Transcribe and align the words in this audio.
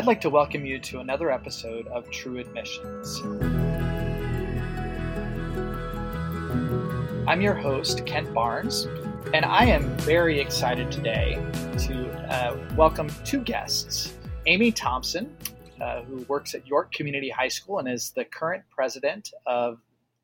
I'd 0.00 0.06
like 0.06 0.22
to 0.22 0.30
welcome 0.30 0.64
you 0.64 0.78
to 0.78 1.00
another 1.00 1.30
episode 1.30 1.86
of 1.88 2.10
True 2.10 2.38
Admissions. 2.38 3.20
I'm 7.28 7.42
your 7.42 7.52
host, 7.52 8.06
Kent 8.06 8.32
Barnes, 8.32 8.86
and 9.34 9.44
I 9.44 9.66
am 9.66 9.94
very 9.98 10.40
excited 10.40 10.90
today 10.90 11.34
to 11.80 12.10
uh, 12.32 12.56
welcome 12.76 13.10
two 13.26 13.40
guests 13.42 14.14
Amy 14.46 14.72
Thompson, 14.72 15.36
uh, 15.82 16.00
who 16.04 16.24
works 16.28 16.54
at 16.54 16.66
York 16.66 16.94
Community 16.94 17.28
High 17.28 17.48
School 17.48 17.78
and 17.78 17.86
is 17.86 18.12
the 18.12 18.24
current 18.24 18.64
president 18.74 19.30
of 19.44 19.80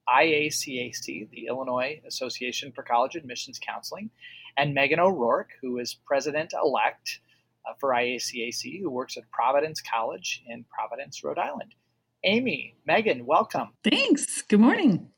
IACAC, 0.09 1.29
the 1.29 1.49
Illinois 1.49 2.01
Association 2.07 2.73
for 2.73 2.83
College 2.83 3.15
Admissions 3.15 3.59
Counseling, 3.59 4.09
and 4.57 4.73
Megan 4.73 5.01
O'Rourke, 5.01 5.51
who 5.61 5.77
is 5.77 5.93
president 5.93 6.55
elect 6.55 7.21
uh, 7.69 7.75
for 7.81 7.91
IACAC, 7.91 8.81
who 8.81 8.91
works 8.91 9.17
at 9.17 9.31
Providence 9.31 9.81
College 9.81 10.43
in 10.49 10.65
Providence, 10.65 11.23
Rhode 11.23 11.39
Island. 11.39 11.75
Amy, 12.25 12.77
Megan, 12.87 13.27
welcome. 13.27 13.69
Thanks. 13.85 14.43
Good 14.43 14.61
morning. 14.61 15.11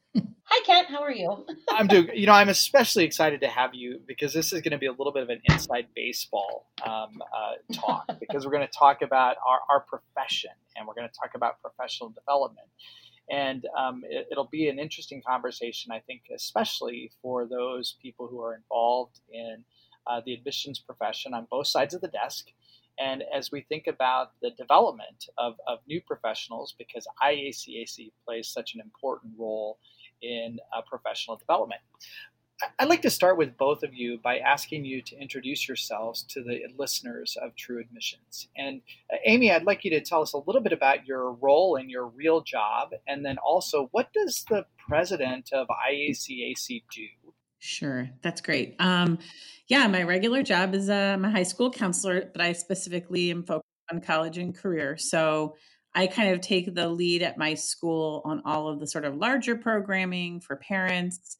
Hi, 0.50 0.64
Kent. 0.64 0.88
How 0.88 1.02
are 1.02 1.12
you? 1.12 1.44
I'm 1.70 1.86
doing. 1.86 2.08
You 2.14 2.26
know, 2.26 2.32
I'm 2.32 2.48
especially 2.48 3.04
excited 3.04 3.42
to 3.42 3.48
have 3.48 3.74
you 3.74 4.00
because 4.06 4.32
this 4.32 4.52
is 4.52 4.62
going 4.62 4.72
to 4.72 4.78
be 4.78 4.86
a 4.86 4.92
little 4.92 5.12
bit 5.12 5.22
of 5.22 5.28
an 5.28 5.40
inside 5.44 5.88
baseball 5.94 6.70
um, 6.86 7.22
uh, 7.22 7.74
talk 7.74 8.06
because 8.20 8.46
we're 8.46 8.52
going 8.52 8.66
to 8.66 8.72
talk 8.78 9.02
about 9.02 9.36
our, 9.46 9.60
our 9.70 9.80
profession 9.80 10.50
and 10.76 10.86
we're 10.86 10.94
going 10.94 11.08
to 11.08 11.14
talk 11.14 11.32
about 11.34 11.60
professional 11.60 12.10
development. 12.10 12.68
And 13.30 13.66
um, 13.76 14.02
it, 14.08 14.28
it'll 14.32 14.48
be 14.48 14.68
an 14.68 14.78
interesting 14.78 15.22
conversation, 15.26 15.92
I 15.92 16.00
think, 16.00 16.22
especially 16.34 17.12
for 17.20 17.46
those 17.46 17.96
people 18.00 18.26
who 18.26 18.40
are 18.40 18.54
involved 18.54 19.20
in 19.30 19.64
uh, 20.08 20.20
the 20.24 20.34
admissions 20.34 20.78
profession 20.78 21.34
on 21.34 21.46
both 21.50 21.66
sides 21.66 21.94
of 21.94 22.00
the 22.00 22.08
desk. 22.08 22.46
And 22.98 23.22
as 23.32 23.52
we 23.52 23.60
think 23.60 23.86
about 23.86 24.32
the 24.42 24.50
development 24.50 25.28
of, 25.38 25.54
of 25.66 25.78
new 25.86 26.00
professionals, 26.00 26.74
because 26.76 27.06
IACAC 27.22 28.10
plays 28.24 28.48
such 28.48 28.74
an 28.74 28.80
important 28.80 29.34
role 29.38 29.78
in 30.20 30.58
uh, 30.76 30.82
professional 30.82 31.36
development. 31.36 31.80
I'd 32.80 32.88
like 32.88 33.02
to 33.02 33.10
start 33.10 33.38
with 33.38 33.56
both 33.56 33.84
of 33.84 33.94
you 33.94 34.18
by 34.18 34.38
asking 34.38 34.84
you 34.84 35.00
to 35.02 35.16
introduce 35.16 35.68
yourselves 35.68 36.24
to 36.30 36.42
the 36.42 36.62
listeners 36.76 37.36
of 37.40 37.54
True 37.54 37.80
Admissions. 37.80 38.48
And 38.56 38.80
uh, 39.12 39.16
Amy, 39.24 39.52
I'd 39.52 39.62
like 39.62 39.84
you 39.84 39.90
to 39.92 40.00
tell 40.00 40.22
us 40.22 40.32
a 40.32 40.38
little 40.38 40.60
bit 40.60 40.72
about 40.72 41.06
your 41.06 41.32
role 41.34 41.76
and 41.76 41.88
your 41.88 42.08
real 42.08 42.40
job, 42.40 42.90
and 43.06 43.24
then 43.24 43.38
also 43.38 43.88
what 43.92 44.12
does 44.12 44.44
the 44.50 44.66
president 44.88 45.50
of 45.52 45.68
IACAC 45.68 46.82
do? 46.92 47.06
Sure, 47.60 48.08
that's 48.22 48.40
great. 48.40 48.74
Um, 48.80 49.18
yeah, 49.68 49.86
my 49.86 50.02
regular 50.02 50.42
job 50.42 50.74
is 50.74 50.88
uh, 50.88 51.12
I'm 51.14 51.24
a 51.24 51.30
high 51.30 51.42
school 51.42 51.70
counselor, 51.70 52.30
but 52.32 52.40
I 52.40 52.52
specifically 52.52 53.30
am 53.30 53.44
focused 53.44 53.64
on 53.92 54.00
college 54.00 54.38
and 54.38 54.56
career. 54.56 54.96
So 54.96 55.56
I 55.94 56.06
kind 56.06 56.32
of 56.32 56.40
take 56.40 56.74
the 56.74 56.88
lead 56.88 57.22
at 57.22 57.38
my 57.38 57.54
school 57.54 58.22
on 58.24 58.42
all 58.44 58.68
of 58.68 58.80
the 58.80 58.86
sort 58.86 59.04
of 59.04 59.16
larger 59.16 59.56
programming 59.56 60.40
for 60.40 60.56
parents, 60.56 61.36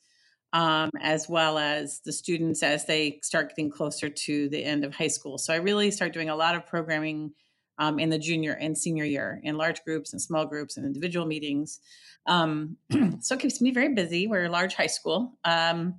um, 0.53 0.91
as 1.01 1.29
well 1.29 1.59
as 1.59 2.01
the 2.05 2.13
students 2.13 2.63
as 2.63 2.85
they 2.87 3.19
start 3.23 3.51
getting 3.51 3.71
closer 3.71 4.09
to 4.09 4.49
the 4.51 4.63
end 4.63 4.85
of 4.85 4.95
high 4.95 5.09
school. 5.09 5.39
So 5.39 5.55
I 5.55 5.57
really 5.57 5.91
start 5.91 6.13
doing 6.13 6.29
a 6.29 6.37
lot 6.37 6.55
of 6.55 6.67
programming 6.67 7.33
um, 7.79 7.99
in 7.99 8.11
the 8.11 8.19
junior 8.19 8.53
and 8.53 8.77
senior 8.77 9.05
year 9.05 9.41
in 9.43 9.57
large 9.57 9.83
groups 9.85 10.13
and 10.13 10.21
small 10.21 10.45
groups 10.45 10.77
and 10.77 10.85
individual 10.85 11.27
meetings. 11.27 11.81
Um, 12.27 12.77
so 13.21 13.37
it 13.37 13.41
keeps 13.41 13.61
me 13.61 13.71
very 13.71 13.95
busy. 13.95 14.27
We're 14.27 14.47
a 14.47 14.51
large 14.51 14.75
high 14.75 14.87
school. 14.87 15.39
Um, 15.45 15.95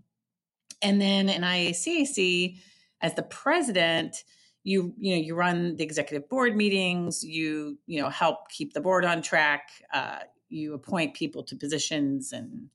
and 0.81 1.01
then 1.01 1.29
in 1.29 1.41
IACAC, 1.41 2.57
as 3.01 3.15
the 3.15 3.23
president, 3.23 4.23
you 4.63 4.93
you 4.97 5.15
know 5.15 5.21
you 5.21 5.35
run 5.35 5.75
the 5.77 5.83
executive 5.83 6.27
board 6.29 6.55
meetings 6.55 7.23
you 7.23 7.79
you 7.87 8.01
know 8.01 8.09
help 8.09 8.49
keep 8.49 8.73
the 8.73 8.81
board 8.81 9.05
on 9.05 9.21
track 9.21 9.69
uh, 9.93 10.19
you 10.49 10.73
appoint 10.73 11.13
people 11.13 11.43
to 11.43 11.55
positions 11.55 12.33
and 12.33 12.67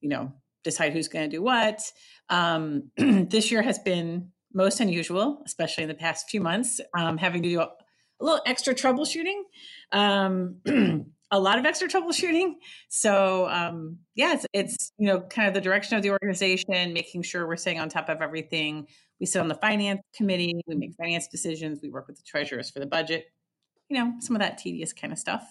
you 0.00 0.08
know 0.08 0.32
decide 0.64 0.92
who's 0.92 1.08
going 1.08 1.28
to 1.28 1.36
do 1.36 1.42
what. 1.42 1.80
Um, 2.28 2.90
this 2.96 3.50
year 3.50 3.62
has 3.62 3.78
been 3.78 4.30
most 4.52 4.80
unusual 4.80 5.42
especially 5.44 5.84
in 5.84 5.88
the 5.88 5.94
past 5.94 6.28
few 6.30 6.40
months 6.40 6.80
um, 6.94 7.18
having 7.18 7.42
to 7.42 7.48
do 7.48 7.60
a, 7.60 7.64
a 8.20 8.24
little 8.24 8.40
extra 8.46 8.74
troubleshooting. 8.74 9.42
Um, 9.92 10.56
a 11.30 11.38
lot 11.38 11.58
of 11.58 11.66
extra 11.66 11.88
troubleshooting 11.88 12.54
so 12.88 13.48
um, 13.48 13.98
yeah 14.14 14.34
it's, 14.34 14.46
it's 14.52 14.92
you 14.98 15.06
know 15.06 15.20
kind 15.20 15.48
of 15.48 15.54
the 15.54 15.60
direction 15.60 15.96
of 15.96 16.02
the 16.02 16.10
organization 16.10 16.92
making 16.92 17.22
sure 17.22 17.46
we're 17.46 17.56
staying 17.56 17.80
on 17.80 17.88
top 17.88 18.08
of 18.08 18.22
everything 18.22 18.86
we 19.20 19.26
sit 19.26 19.40
on 19.40 19.48
the 19.48 19.54
finance 19.54 20.00
committee, 20.14 20.60
we 20.66 20.74
make 20.74 20.94
finance 20.94 21.26
decisions, 21.26 21.80
we 21.82 21.90
work 21.90 22.06
with 22.06 22.16
the 22.16 22.22
treasurers 22.22 22.70
for 22.70 22.80
the 22.80 22.86
budget, 22.86 23.26
you 23.88 23.98
know, 23.98 24.14
some 24.20 24.36
of 24.36 24.40
that 24.40 24.58
tedious 24.58 24.92
kind 24.92 25.12
of 25.12 25.18
stuff. 25.18 25.50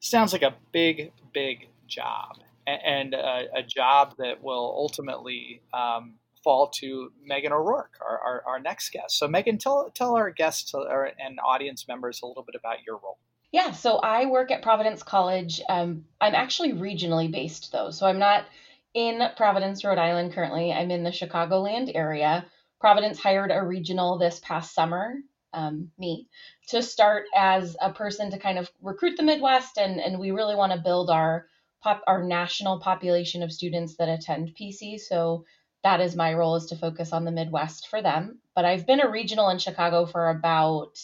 Sounds 0.00 0.32
like 0.32 0.42
a 0.42 0.54
big, 0.72 1.12
big 1.32 1.68
job 1.86 2.38
and 2.66 3.14
a, 3.14 3.44
a 3.54 3.62
job 3.62 4.14
that 4.18 4.42
will 4.42 4.74
ultimately 4.76 5.62
um, 5.72 6.14
fall 6.42 6.68
to 6.68 7.12
Megan 7.24 7.52
O'Rourke, 7.52 7.94
our, 8.00 8.18
our, 8.18 8.42
our, 8.46 8.60
next 8.60 8.90
guest. 8.90 9.18
So, 9.18 9.28
Megan, 9.28 9.56
tell, 9.58 9.90
tell 9.94 10.16
our 10.16 10.30
guests 10.30 10.74
and 10.74 11.38
audience 11.44 11.86
members 11.86 12.20
a 12.22 12.26
little 12.26 12.42
bit 12.42 12.56
about 12.58 12.78
your 12.84 12.96
role. 12.96 13.18
Yeah, 13.56 13.72
so 13.72 13.96
I 13.96 14.26
work 14.26 14.50
at 14.50 14.60
Providence 14.60 15.02
College. 15.02 15.62
Um, 15.66 16.04
I'm 16.20 16.34
actually 16.34 16.74
regionally 16.74 17.32
based, 17.32 17.72
though. 17.72 17.90
So, 17.90 18.06
I'm 18.06 18.18
not 18.18 18.44
in 18.92 19.22
Providence, 19.34 19.82
Rhode 19.82 19.96
Island 19.96 20.34
currently. 20.34 20.74
I'm 20.74 20.90
in 20.90 21.02
the 21.02 21.10
Chicagoland 21.10 21.90
area. 21.94 22.44
Providence 22.80 23.18
hired 23.18 23.50
a 23.50 23.62
regional 23.62 24.18
this 24.18 24.40
past 24.40 24.74
summer, 24.74 25.14
um, 25.54 25.90
me, 25.96 26.28
to 26.68 26.82
start 26.82 27.24
as 27.34 27.78
a 27.80 27.90
person 27.94 28.30
to 28.32 28.38
kind 28.38 28.58
of 28.58 28.70
recruit 28.82 29.16
the 29.16 29.22
Midwest, 29.22 29.78
and 29.78 30.00
and 30.00 30.18
we 30.18 30.32
really 30.32 30.54
want 30.54 30.72
to 30.72 30.78
build 30.78 31.08
our 31.08 31.46
pop 31.82 32.02
our 32.06 32.22
national 32.22 32.80
population 32.80 33.42
of 33.42 33.50
students 33.50 33.96
that 33.96 34.10
attend 34.10 34.54
PC. 34.54 35.00
So 35.00 35.46
that 35.82 36.02
is 36.02 36.14
my 36.14 36.34
role 36.34 36.56
is 36.56 36.66
to 36.66 36.76
focus 36.76 37.10
on 37.10 37.24
the 37.24 37.32
Midwest 37.32 37.88
for 37.88 38.02
them. 38.02 38.38
But 38.54 38.66
I've 38.66 38.86
been 38.86 39.00
a 39.00 39.08
regional 39.10 39.48
in 39.48 39.58
Chicago 39.58 40.04
for 40.04 40.28
about 40.28 40.98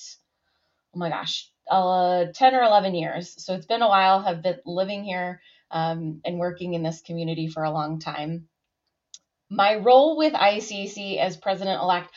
oh 0.95 0.99
my 0.99 1.09
gosh, 1.09 1.51
uh, 1.71 2.27
10 2.35 2.55
or 2.55 2.63
11 2.63 2.95
years. 2.95 3.35
So 3.45 3.55
it's 3.55 3.67
been 3.67 3.83
a 3.83 3.89
while. 3.89 4.23
Have 4.23 4.43
been 4.43 4.59
living 4.67 5.05
here 5.05 5.41
um, 5.71 6.21
and 6.25 6.39
working 6.39 6.75
in 6.75 6.83
this 6.83 7.01
community 7.03 7.49
for 7.49 7.63
a 7.65 7.71
long 7.71 7.99
time 8.01 8.49
my 9.53 9.77
role 9.77 10.17
with 10.17 10.33
IACAC 10.33 11.19
as 11.19 11.37
president 11.37 11.81
elect, 11.83 12.09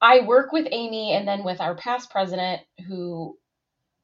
I 0.00 0.20
work 0.20 0.52
with 0.52 0.68
Amy 0.70 1.12
and 1.12 1.26
then 1.26 1.42
with 1.42 1.60
our 1.60 1.74
past 1.74 2.10
president 2.10 2.60
who 2.86 3.38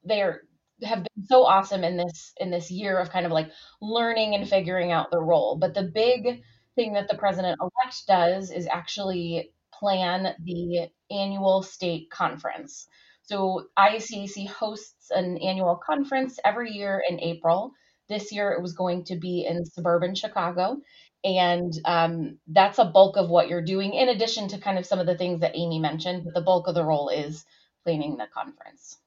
they 0.03 0.21
are 0.21 0.41
have 0.83 1.03
been 1.03 1.25
so 1.25 1.45
awesome 1.45 1.83
in 1.83 1.95
this 1.95 2.33
in 2.37 2.49
this 2.49 2.71
year 2.71 2.97
of 2.97 3.11
kind 3.11 3.27
of 3.27 3.31
like 3.31 3.51
learning 3.81 4.33
and 4.33 4.49
figuring 4.49 4.91
out 4.91 5.11
the 5.11 5.21
role. 5.21 5.57
But 5.57 5.75
the 5.75 5.83
big 5.83 6.41
thing 6.75 6.93
that 6.93 7.07
the 7.07 7.17
president 7.17 7.59
elect 7.61 8.07
does 8.07 8.49
is 8.49 8.67
actually 8.67 9.51
plan 9.73 10.33
the 10.43 10.89
annual 11.11 11.61
state 11.61 12.09
conference. 12.09 12.87
So 13.31 13.67
IACAC 13.79 14.45
hosts 14.49 15.09
an 15.09 15.37
annual 15.37 15.77
conference 15.77 16.37
every 16.43 16.71
year 16.71 17.01
in 17.07 17.17
April. 17.21 17.71
This 18.09 18.33
year 18.33 18.51
it 18.51 18.61
was 18.61 18.73
going 18.73 19.05
to 19.05 19.15
be 19.15 19.45
in 19.47 19.63
suburban 19.63 20.15
Chicago 20.15 20.81
and 21.23 21.71
um, 21.85 22.39
that's 22.47 22.77
a 22.77 22.83
bulk 22.83 23.15
of 23.15 23.29
what 23.29 23.47
you're 23.47 23.61
doing 23.61 23.93
in 23.93 24.09
addition 24.09 24.49
to 24.49 24.57
kind 24.57 24.77
of 24.77 24.85
some 24.85 24.99
of 24.99 25.05
the 25.05 25.17
things 25.17 25.41
that 25.41 25.55
amy 25.55 25.79
mentioned 25.79 26.23
but 26.23 26.33
the 26.33 26.41
bulk 26.41 26.67
of 26.67 26.75
the 26.75 26.83
role 26.83 27.09
is 27.09 27.45
planning 27.83 28.17
the 28.17 28.25
conference 28.33 28.97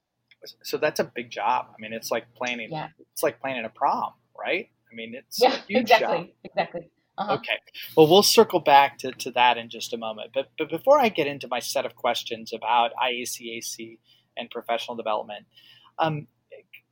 so 0.62 0.76
that's 0.76 1.00
a 1.00 1.04
big 1.04 1.30
job 1.30 1.66
i 1.70 1.80
mean 1.80 1.92
it's 1.92 2.10
like 2.10 2.32
planning 2.34 2.68
yeah. 2.70 2.88
it's 3.12 3.22
like 3.22 3.40
planning 3.40 3.64
a 3.64 3.68
prom 3.68 4.12
right 4.38 4.68
i 4.90 4.94
mean 4.94 5.14
it's 5.14 5.40
yeah 5.40 5.56
exactly 5.68 6.18
job. 6.18 6.28
exactly 6.44 6.90
uh-huh. 7.16 7.34
Okay. 7.34 7.58
Well, 7.96 8.08
we'll 8.08 8.24
circle 8.24 8.58
back 8.58 8.98
to, 8.98 9.12
to 9.12 9.30
that 9.32 9.56
in 9.56 9.68
just 9.68 9.92
a 9.92 9.96
moment. 9.96 10.30
But, 10.34 10.50
but 10.58 10.68
before 10.68 10.98
I 10.98 11.10
get 11.10 11.28
into 11.28 11.46
my 11.46 11.60
set 11.60 11.86
of 11.86 11.94
questions 11.94 12.52
about 12.52 12.90
IACAC 13.00 13.99
and 14.36 14.50
professional 14.50 14.96
development, 14.96 15.46
um, 15.98 16.26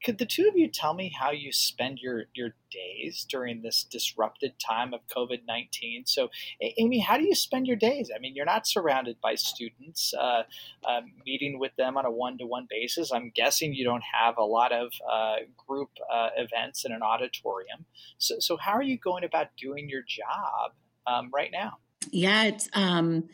could 0.02 0.18
the 0.18 0.26
two 0.26 0.48
of 0.48 0.56
you 0.56 0.68
tell 0.68 0.94
me 0.94 1.12
how 1.18 1.30
you 1.30 1.52
spend 1.52 1.98
your 2.00 2.24
your 2.34 2.54
days 2.70 3.24
during 3.28 3.62
this 3.62 3.84
disrupted 3.84 4.54
time 4.58 4.92
of 4.92 5.00
COVID 5.06 5.40
nineteen? 5.46 6.04
So, 6.06 6.28
Amy, 6.60 6.98
how 6.98 7.16
do 7.16 7.24
you 7.24 7.34
spend 7.34 7.66
your 7.66 7.76
days? 7.76 8.10
I 8.14 8.18
mean, 8.18 8.34
you're 8.34 8.46
not 8.46 8.66
surrounded 8.66 9.20
by 9.22 9.36
students, 9.36 10.12
uh, 10.14 10.42
uh, 10.84 11.00
meeting 11.24 11.58
with 11.58 11.74
them 11.76 11.96
on 11.96 12.04
a 12.04 12.10
one 12.10 12.38
to 12.38 12.46
one 12.46 12.66
basis. 12.68 13.12
I'm 13.12 13.30
guessing 13.34 13.74
you 13.74 13.84
don't 13.84 14.04
have 14.12 14.38
a 14.38 14.44
lot 14.44 14.72
of 14.72 14.92
uh, 15.10 15.36
group 15.56 15.90
uh, 16.12 16.30
events 16.36 16.84
in 16.84 16.92
an 16.92 17.02
auditorium. 17.02 17.86
So, 18.18 18.36
so 18.40 18.56
how 18.56 18.72
are 18.72 18.82
you 18.82 18.98
going 18.98 19.24
about 19.24 19.48
doing 19.56 19.88
your 19.88 20.02
job 20.02 20.72
um, 21.06 21.30
right 21.32 21.50
now? 21.52 21.78
Yeah, 22.10 22.44
it's 22.44 22.68
um, 22.72 23.28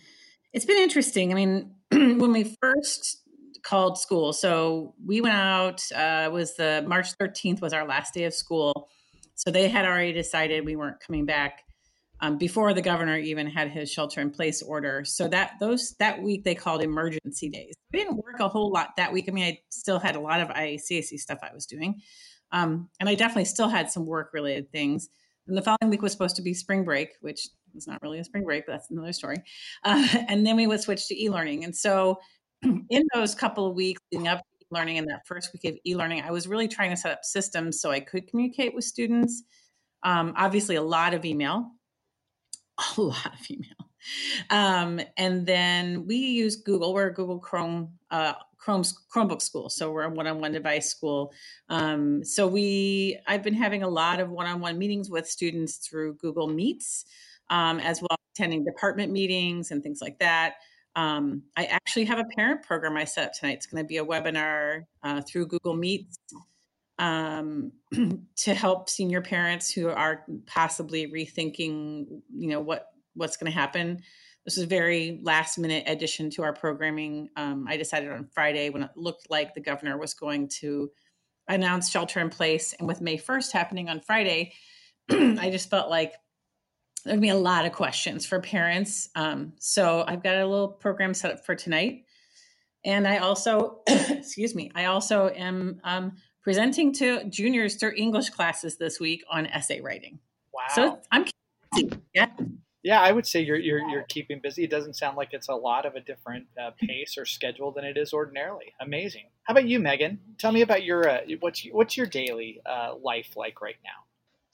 it's 0.52 0.66
been 0.66 0.78
interesting. 0.78 1.32
I 1.32 1.34
mean, 1.34 1.74
when 1.90 2.32
we 2.32 2.56
first 2.60 3.22
called 3.62 3.98
school. 3.98 4.32
So 4.32 4.94
we 5.04 5.20
went 5.20 5.34
out. 5.34 5.82
Uh, 5.94 6.30
was 6.32 6.54
the 6.56 6.84
March 6.86 7.16
13th 7.18 7.60
was 7.60 7.72
our 7.72 7.86
last 7.86 8.14
day 8.14 8.24
of 8.24 8.34
school. 8.34 8.88
So 9.34 9.50
they 9.50 9.68
had 9.68 9.84
already 9.84 10.12
decided 10.12 10.64
we 10.64 10.76
weren't 10.76 11.00
coming 11.00 11.24
back 11.24 11.62
um, 12.20 12.38
before 12.38 12.74
the 12.74 12.82
governor 12.82 13.16
even 13.16 13.46
had 13.46 13.70
his 13.70 13.90
shelter 13.90 14.20
in 14.20 14.30
place 14.30 14.62
order. 14.62 15.04
So 15.04 15.28
that 15.28 15.52
those 15.60 15.94
that 15.98 16.20
week 16.22 16.44
they 16.44 16.54
called 16.54 16.82
emergency 16.82 17.48
days. 17.48 17.74
We 17.92 18.00
didn't 18.00 18.16
work 18.16 18.40
a 18.40 18.48
whole 18.48 18.72
lot 18.72 18.96
that 18.96 19.12
week. 19.12 19.26
I 19.28 19.32
mean, 19.32 19.44
I 19.44 19.60
still 19.70 19.98
had 19.98 20.16
a 20.16 20.20
lot 20.20 20.40
of 20.40 20.48
IACAC 20.48 21.18
stuff 21.18 21.38
I 21.42 21.54
was 21.54 21.66
doing, 21.66 22.00
um, 22.52 22.88
and 22.98 23.08
I 23.08 23.14
definitely 23.14 23.44
still 23.44 23.68
had 23.68 23.90
some 23.90 24.06
work 24.06 24.30
related 24.32 24.72
things. 24.72 25.08
And 25.46 25.56
the 25.56 25.62
following 25.62 25.90
week 25.90 26.02
was 26.02 26.12
supposed 26.12 26.36
to 26.36 26.42
be 26.42 26.52
spring 26.52 26.84
break, 26.84 27.10
which 27.20 27.48
was 27.74 27.86
not 27.86 28.02
really 28.02 28.18
a 28.18 28.24
spring 28.24 28.44
break, 28.44 28.66
but 28.66 28.72
that's 28.72 28.90
another 28.90 29.12
story. 29.12 29.36
Uh, 29.84 30.06
and 30.28 30.46
then 30.46 30.56
we 30.56 30.66
would 30.66 30.80
switch 30.80 31.06
to 31.08 31.22
e-learning. 31.22 31.64
And 31.64 31.74
so 31.74 32.18
in 32.90 33.04
those 33.14 33.34
couple 33.34 33.66
of 33.66 33.74
weeks 33.74 34.00
leading 34.12 34.28
up 34.28 34.38
to 34.38 34.66
e-learning 34.66 34.96
in 34.96 35.06
that 35.06 35.26
first 35.26 35.52
week 35.52 35.72
of 35.72 35.78
e-learning, 35.86 36.22
I 36.22 36.30
was 36.30 36.46
really 36.48 36.68
trying 36.68 36.90
to 36.90 36.96
set 36.96 37.12
up 37.12 37.24
systems 37.24 37.80
so 37.80 37.90
I 37.90 38.00
could 38.00 38.28
communicate 38.28 38.74
with 38.74 38.84
students. 38.84 39.44
Um, 40.02 40.34
obviously, 40.36 40.76
a 40.76 40.82
lot 40.82 41.14
of 41.14 41.24
email, 41.24 41.70
a 42.96 43.00
lot 43.00 43.26
of 43.26 43.50
email. 43.50 43.72
Um, 44.50 45.00
and 45.16 45.44
then 45.46 46.06
we 46.06 46.16
use 46.16 46.56
Google. 46.56 46.94
We're 46.94 47.08
a 47.08 47.14
Google 47.14 47.38
Chrome 47.38 47.90
uh, 48.10 48.34
Chrome's 48.58 48.98
Chromebook 49.14 49.40
school, 49.40 49.70
so 49.70 49.90
we're 49.90 50.02
a 50.02 50.10
one-on-one 50.10 50.52
device 50.52 50.90
school. 50.90 51.32
Um, 51.68 52.24
so 52.24 52.46
we, 52.46 53.18
I've 53.26 53.42
been 53.42 53.54
having 53.54 53.82
a 53.82 53.88
lot 53.88 54.20
of 54.20 54.30
one-on-one 54.30 54.76
meetings 54.76 55.08
with 55.08 55.28
students 55.28 55.76
through 55.76 56.14
Google 56.14 56.48
Meets, 56.48 57.04
um, 57.50 57.78
as 57.80 58.02
well 58.02 58.08
as 58.10 58.18
attending 58.34 58.64
department 58.64 59.12
meetings 59.12 59.70
and 59.70 59.82
things 59.82 60.00
like 60.02 60.18
that. 60.18 60.54
Um, 60.98 61.44
I 61.56 61.66
actually 61.66 62.06
have 62.06 62.18
a 62.18 62.24
parent 62.24 62.64
program 62.64 62.96
I 62.96 63.04
set 63.04 63.28
up 63.28 63.32
tonight. 63.32 63.52
It's 63.52 63.66
going 63.66 63.84
to 63.84 63.86
be 63.86 63.98
a 63.98 64.04
webinar 64.04 64.82
uh, 65.04 65.20
through 65.20 65.46
Google 65.46 65.74
Meets 65.74 66.18
um, 66.98 67.70
to 68.38 68.52
help 68.52 68.90
senior 68.90 69.22
parents 69.22 69.70
who 69.70 69.90
are 69.90 70.24
possibly 70.46 71.06
rethinking, 71.06 72.06
you 72.34 72.48
know, 72.48 72.58
what 72.58 72.88
what's 73.14 73.36
going 73.36 73.50
to 73.50 73.56
happen. 73.56 74.02
This 74.44 74.58
is 74.58 74.64
a 74.64 74.66
very 74.66 75.20
last 75.22 75.56
minute 75.56 75.84
addition 75.86 76.30
to 76.30 76.42
our 76.42 76.52
programming. 76.52 77.28
Um, 77.36 77.66
I 77.68 77.76
decided 77.76 78.10
on 78.10 78.28
Friday 78.34 78.68
when 78.68 78.82
it 78.82 78.90
looked 78.96 79.30
like 79.30 79.54
the 79.54 79.60
governor 79.60 79.98
was 79.98 80.14
going 80.14 80.48
to 80.60 80.90
announce 81.46 81.90
shelter 81.90 82.18
in 82.18 82.28
place, 82.28 82.74
and 82.76 82.88
with 82.88 83.00
May 83.00 83.18
first 83.18 83.52
happening 83.52 83.88
on 83.88 84.00
Friday, 84.00 84.52
I 85.10 85.48
just 85.52 85.70
felt 85.70 85.90
like 85.90 86.14
there'd 87.00 87.20
be 87.20 87.28
a 87.28 87.36
lot 87.36 87.64
of 87.64 87.72
questions 87.72 88.26
for 88.26 88.40
parents. 88.40 89.08
Um, 89.14 89.52
so 89.58 90.04
I've 90.06 90.22
got 90.22 90.36
a 90.36 90.46
little 90.46 90.68
program 90.68 91.14
set 91.14 91.32
up 91.32 91.44
for 91.44 91.54
tonight. 91.54 92.04
And 92.84 93.06
I 93.06 93.18
also, 93.18 93.80
excuse 93.88 94.54
me, 94.54 94.70
I 94.74 94.86
also 94.86 95.28
am 95.28 95.80
um, 95.84 96.16
presenting 96.42 96.92
to 96.94 97.24
juniors 97.24 97.76
their 97.76 97.94
English 97.94 98.30
classes 98.30 98.76
this 98.76 99.00
week 99.00 99.24
on 99.30 99.46
essay 99.46 99.80
writing. 99.80 100.18
Wow. 100.52 100.62
So 100.74 100.98
I'm 101.10 101.24
yeah. 102.14 102.28
Yeah, 102.82 103.00
I 103.00 103.12
would 103.12 103.26
say 103.26 103.40
you're, 103.40 103.58
you're, 103.58 103.86
you're 103.88 104.04
keeping 104.08 104.40
busy. 104.40 104.64
It 104.64 104.70
doesn't 104.70 104.94
sound 104.94 105.16
like 105.16 105.30
it's 105.32 105.48
a 105.48 105.54
lot 105.54 105.84
of 105.84 105.94
a 105.96 106.00
different 106.00 106.46
uh, 106.58 106.70
pace 106.80 107.18
or 107.18 107.26
schedule 107.26 107.72
than 107.72 107.84
it 107.84 107.98
is 107.98 108.12
ordinarily. 108.12 108.72
Amazing. 108.80 109.24
How 109.42 109.52
about 109.52 109.66
you, 109.66 109.80
Megan? 109.80 110.20
Tell 110.38 110.52
me 110.52 110.62
about 110.62 110.84
your 110.84 111.08
uh, 111.08 111.18
what's 111.40 111.66
what's 111.72 111.96
your 111.96 112.06
daily 112.06 112.60
uh, 112.64 112.94
life 113.02 113.36
like 113.36 113.60
right 113.60 113.76
now? 113.84 114.07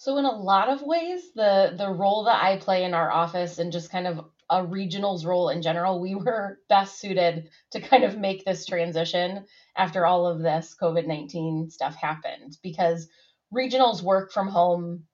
So 0.04 0.18
in 0.18 0.26
a 0.26 0.36
lot 0.36 0.68
of 0.68 0.82
ways, 0.82 1.32
the 1.34 1.72
the 1.78 1.88
role 1.88 2.24
that 2.24 2.44
I 2.44 2.58
play 2.58 2.84
in 2.84 2.92
our 2.92 3.10
office 3.10 3.58
and 3.58 3.72
just 3.72 3.88
kind 3.90 4.06
of 4.06 4.20
a 4.50 4.62
regionals 4.62 5.24
role 5.24 5.48
in 5.48 5.62
general, 5.62 5.98
we 5.98 6.14
were 6.14 6.58
best 6.68 7.00
suited 7.00 7.48
to 7.70 7.80
kind 7.80 8.04
of 8.04 8.18
make 8.18 8.44
this 8.44 8.66
transition 8.66 9.46
after 9.74 10.04
all 10.04 10.26
of 10.26 10.40
this 10.42 10.76
COVID-19 10.78 11.72
stuff 11.72 11.94
happened 11.94 12.58
because 12.62 13.08
regionals 13.50 14.02
work 14.02 14.30
from 14.30 14.48
home 14.48 15.04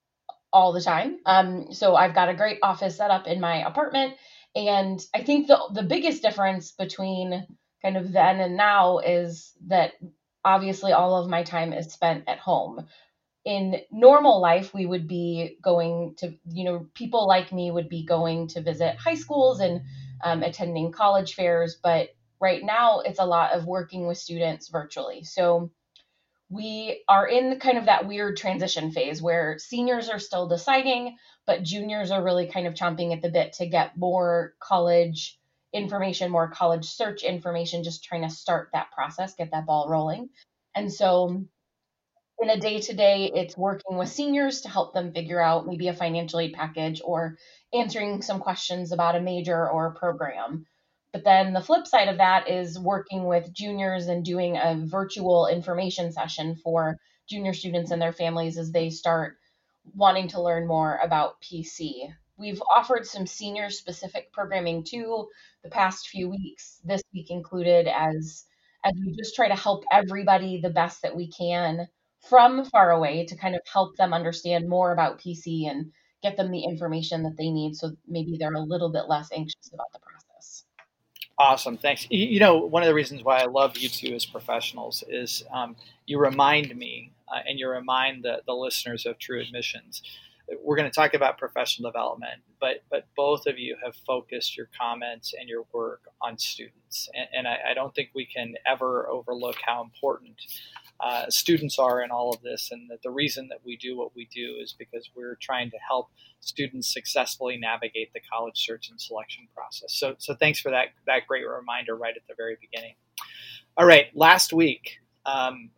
all 0.52 0.72
the 0.72 0.82
time. 0.82 1.20
Um, 1.24 1.72
so 1.72 1.94
I've 1.94 2.16
got 2.16 2.28
a 2.28 2.34
great 2.34 2.58
office 2.60 2.96
set 2.96 3.12
up 3.12 3.28
in 3.28 3.38
my 3.38 3.64
apartment. 3.64 4.14
And 4.56 5.00
I 5.14 5.22
think 5.22 5.46
the 5.46 5.60
the 5.72 5.84
biggest 5.84 6.20
difference 6.20 6.72
between 6.72 7.46
kind 7.80 7.96
of 7.96 8.10
then 8.10 8.40
and 8.40 8.56
now 8.56 8.98
is 8.98 9.52
that 9.68 9.92
obviously 10.44 10.90
all 10.90 11.14
of 11.14 11.30
my 11.30 11.44
time 11.44 11.72
is 11.72 11.92
spent 11.92 12.24
at 12.26 12.40
home 12.40 12.88
in 13.44 13.80
normal 13.90 14.40
life 14.40 14.74
we 14.74 14.84
would 14.84 15.08
be 15.08 15.56
going 15.62 16.14
to 16.18 16.34
you 16.46 16.64
know 16.64 16.86
people 16.94 17.26
like 17.26 17.52
me 17.52 17.70
would 17.70 17.88
be 17.88 18.04
going 18.04 18.46
to 18.48 18.60
visit 18.60 18.96
high 18.96 19.14
schools 19.14 19.60
and 19.60 19.80
um, 20.22 20.42
attending 20.42 20.92
college 20.92 21.34
fairs 21.34 21.78
but 21.82 22.10
right 22.40 22.64
now 22.64 23.00
it's 23.00 23.20
a 23.20 23.24
lot 23.24 23.52
of 23.52 23.66
working 23.66 24.06
with 24.06 24.18
students 24.18 24.68
virtually. 24.68 25.22
So 25.24 25.70
we 26.48 27.04
are 27.08 27.28
in 27.28 27.60
kind 27.60 27.78
of 27.78 27.84
that 27.86 28.08
weird 28.08 28.36
transition 28.36 28.90
phase 28.90 29.22
where 29.22 29.58
seniors 29.58 30.08
are 30.08 30.18
still 30.18 30.48
deciding 30.48 31.16
but 31.46 31.62
juniors 31.62 32.10
are 32.10 32.24
really 32.24 32.46
kind 32.46 32.66
of 32.66 32.74
chomping 32.74 33.12
at 33.12 33.22
the 33.22 33.28
bit 33.28 33.52
to 33.54 33.66
get 33.66 33.96
more 33.96 34.54
college 34.58 35.38
information 35.72 36.32
more 36.32 36.50
college 36.50 36.86
search 36.86 37.22
information 37.22 37.84
just 37.84 38.02
trying 38.02 38.22
to 38.22 38.30
start 38.30 38.70
that 38.72 38.90
process 38.90 39.34
get 39.34 39.52
that 39.52 39.66
ball 39.66 39.88
rolling. 39.88 40.30
And 40.74 40.92
so 40.92 41.44
in 42.40 42.48
a 42.48 42.58
day 42.58 42.80
to 42.80 42.94
day, 42.94 43.30
it's 43.34 43.56
working 43.56 43.98
with 43.98 44.08
seniors 44.08 44.62
to 44.62 44.70
help 44.70 44.94
them 44.94 45.12
figure 45.12 45.40
out 45.40 45.66
maybe 45.66 45.88
a 45.88 45.94
financial 45.94 46.40
aid 46.40 46.54
package 46.54 47.02
or 47.04 47.36
answering 47.74 48.22
some 48.22 48.40
questions 48.40 48.92
about 48.92 49.14
a 49.14 49.20
major 49.20 49.68
or 49.68 49.86
a 49.86 49.94
program. 49.94 50.66
But 51.12 51.24
then 51.24 51.52
the 51.52 51.60
flip 51.60 51.86
side 51.86 52.08
of 52.08 52.16
that 52.16 52.48
is 52.48 52.78
working 52.78 53.24
with 53.24 53.52
juniors 53.52 54.06
and 54.06 54.24
doing 54.24 54.56
a 54.56 54.80
virtual 54.86 55.48
information 55.48 56.12
session 56.12 56.56
for 56.56 56.96
junior 57.28 57.52
students 57.52 57.90
and 57.90 58.00
their 58.00 58.12
families 58.12 58.56
as 58.56 58.72
they 58.72 58.88
start 58.88 59.36
wanting 59.94 60.28
to 60.28 60.42
learn 60.42 60.66
more 60.66 60.98
about 61.02 61.42
PC. 61.42 62.10
We've 62.38 62.62
offered 62.70 63.06
some 63.06 63.26
senior 63.26 63.68
specific 63.68 64.32
programming 64.32 64.84
too 64.84 65.28
the 65.62 65.68
past 65.68 66.08
few 66.08 66.30
weeks. 66.30 66.80
This 66.84 67.02
week 67.12 67.30
included 67.30 67.86
as 67.86 68.46
as 68.82 68.94
we 69.04 69.14
just 69.14 69.36
try 69.36 69.48
to 69.48 69.54
help 69.54 69.84
everybody 69.92 70.58
the 70.62 70.70
best 70.70 71.02
that 71.02 71.14
we 71.14 71.30
can 71.30 71.86
from 72.28 72.64
far 72.66 72.90
away 72.90 73.24
to 73.26 73.36
kind 73.36 73.54
of 73.54 73.62
help 73.72 73.96
them 73.96 74.12
understand 74.12 74.68
more 74.68 74.92
about 74.92 75.20
PC 75.20 75.68
and 75.68 75.90
get 76.22 76.36
them 76.36 76.50
the 76.50 76.64
information 76.64 77.22
that 77.22 77.36
they 77.38 77.50
need 77.50 77.74
so 77.74 77.92
maybe 78.06 78.36
they're 78.38 78.52
a 78.52 78.60
little 78.60 78.90
bit 78.90 79.04
less 79.08 79.30
anxious 79.32 79.70
about 79.72 79.90
the 79.92 79.98
process. 79.98 80.64
Awesome, 81.38 81.78
thanks. 81.78 82.06
You 82.10 82.38
know, 82.38 82.58
one 82.58 82.82
of 82.82 82.86
the 82.86 82.94
reasons 82.94 83.24
why 83.24 83.40
I 83.40 83.46
love 83.46 83.78
you 83.78 83.88
two 83.88 84.14
as 84.14 84.26
professionals 84.26 85.02
is 85.08 85.42
um, 85.52 85.74
you 86.04 86.18
remind 86.18 86.76
me 86.76 87.12
uh, 87.32 87.40
and 87.48 87.58
you 87.58 87.68
remind 87.68 88.24
the, 88.24 88.42
the 88.46 88.52
listeners 88.52 89.06
of 89.06 89.18
True 89.18 89.40
Admissions. 89.40 90.02
We're 90.62 90.76
going 90.76 90.90
to 90.90 90.94
talk 90.94 91.14
about 91.14 91.38
professional 91.38 91.90
development, 91.90 92.42
but 92.60 92.82
but 92.90 93.06
both 93.16 93.46
of 93.46 93.58
you 93.58 93.76
have 93.84 93.94
focused 93.94 94.56
your 94.56 94.68
comments 94.78 95.32
and 95.38 95.48
your 95.48 95.62
work 95.72 96.02
on 96.20 96.36
students, 96.36 97.08
and, 97.14 97.28
and 97.32 97.48
I, 97.48 97.70
I 97.70 97.74
don't 97.74 97.94
think 97.94 98.10
we 98.14 98.26
can 98.26 98.54
ever 98.66 99.08
overlook 99.08 99.56
how 99.64 99.82
important 99.82 100.34
uh, 101.02 101.28
students 101.28 101.78
are 101.78 102.02
in 102.02 102.10
all 102.10 102.32
of 102.32 102.42
this, 102.42 102.70
and 102.70 102.90
that 102.90 103.02
the 103.02 103.10
reason 103.10 103.48
that 103.48 103.58
we 103.64 103.76
do 103.76 103.96
what 103.96 104.14
we 104.14 104.28
do 104.34 104.56
is 104.60 104.74
because 104.78 105.10
we're 105.14 105.36
trying 105.40 105.70
to 105.70 105.78
help 105.86 106.08
students 106.40 106.92
successfully 106.92 107.56
navigate 107.56 108.12
the 108.12 108.20
college 108.32 108.64
search 108.64 108.90
and 108.90 109.00
selection 109.00 109.48
process. 109.54 109.94
So, 109.94 110.14
so 110.18 110.34
thanks 110.34 110.60
for 110.60 110.70
that 110.70 110.88
that 111.06 111.26
great 111.26 111.48
reminder 111.48 111.96
right 111.96 112.14
at 112.14 112.22
the 112.28 112.34
very 112.36 112.56
beginning. 112.60 112.94
All 113.76 113.86
right, 113.86 114.06
last 114.14 114.52
week, 114.52 114.98
um, 115.24 115.70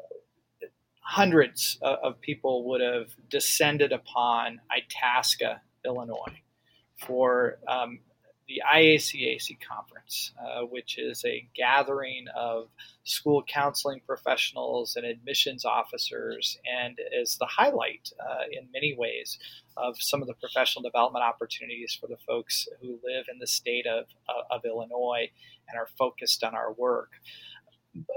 hundreds 1.01 1.79
of, 1.83 2.21
people 2.21 2.65
would 2.69 2.81
have 2.81 3.09
descended 3.29 3.93
upon 3.93 4.61
Itasca, 4.71 5.61
Illinois, 5.85 6.41
for 6.97 7.59
um, 7.69 7.99
the 8.49 8.61
IACAC 8.75 9.59
conference, 9.61 10.33
uh, 10.41 10.63
which 10.63 10.99
is 10.99 11.25
a 11.25 11.49
gathering 11.55 12.27
of 12.37 12.69
school 13.05 13.43
counseling 13.47 14.01
professionals 14.07 14.97
and 14.97 15.07
admissions 15.07 15.65
officers, 15.65 16.59
and 16.81 16.99
is 17.13 17.37
the 17.39 17.47
highlight 17.47 18.11
uh, 18.21 18.45
in 18.51 18.69
many 18.73 18.95
ways 18.97 19.39
of 19.77 19.95
some 20.01 20.23
of 20.23 20.29
the 20.29 20.35
professional 20.35 20.83
development 20.83 21.25
opportunities 21.25 21.97
for 21.99 22.07
the 22.09 22.19
folks 22.27 22.69
who 22.81 22.99
live 23.05 23.27
in 23.33 23.39
the 23.39 23.47
state 23.47 23.87
of, 23.87 24.05
uh, 24.29 24.55
of 24.55 24.65
Illinois 24.65 25.31
and 25.69 25.79
are 25.79 25.89
focused 25.99 26.45
on 26.45 26.55
our 26.55 26.73
work. 26.73 27.11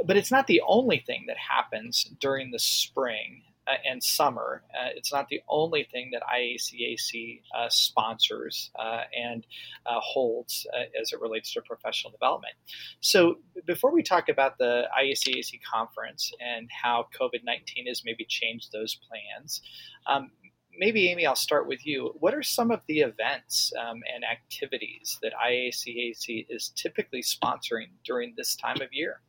But 0.05 0.17
it's 0.17 0.31
not 0.31 0.47
the 0.47 0.61
only 0.65 1.03
thing 1.05 1.25
that 1.27 1.37
happens 1.37 2.05
during 2.19 2.51
the 2.51 2.59
spring 2.59 3.43
uh, 3.67 3.75
and 3.89 4.03
summer. 4.03 4.63
Uh, 4.73 4.89
it's 4.95 5.11
not 5.11 5.27
the 5.29 5.41
only 5.47 5.87
thing 5.91 6.11
that 6.13 6.21
IACAC 6.23 7.41
uh, 7.57 7.67
sponsors 7.69 8.71
uh, 8.77 9.01
and 9.17 9.45
uh, 9.85 9.99
holds 9.99 10.67
uh, 10.73 10.83
as 10.99 11.11
it 11.11 11.21
relates 11.21 11.53
to 11.53 11.61
professional 11.61 12.11
development. 12.11 12.53
So, 12.99 13.35
before 13.65 13.91
we 13.91 14.03
talk 14.03 14.29
about 14.29 14.57
the 14.57 14.83
IACAC 14.99 15.59
conference 15.63 16.31
and 16.39 16.69
how 16.71 17.07
COVID 17.19 17.43
19 17.43 17.87
has 17.87 18.03
maybe 18.05 18.25
changed 18.25 18.71
those 18.71 18.97
plans, 19.09 19.61
um, 20.07 20.31
maybe 20.77 21.09
Amy, 21.09 21.25
I'll 21.25 21.35
start 21.35 21.67
with 21.67 21.85
you. 21.85 22.13
What 22.19 22.33
are 22.33 22.43
some 22.43 22.71
of 22.71 22.81
the 22.87 22.99
events 22.99 23.71
um, 23.79 24.01
and 24.13 24.23
activities 24.23 25.17
that 25.21 25.33
IACAC 25.33 26.47
is 26.49 26.71
typically 26.75 27.21
sponsoring 27.21 27.87
during 28.03 28.33
this 28.37 28.55
time 28.55 28.81
of 28.81 28.89
year? 28.91 29.21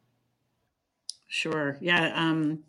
Sure. 1.28 1.76
Yeah. 1.81 2.12
Um, 2.14 2.64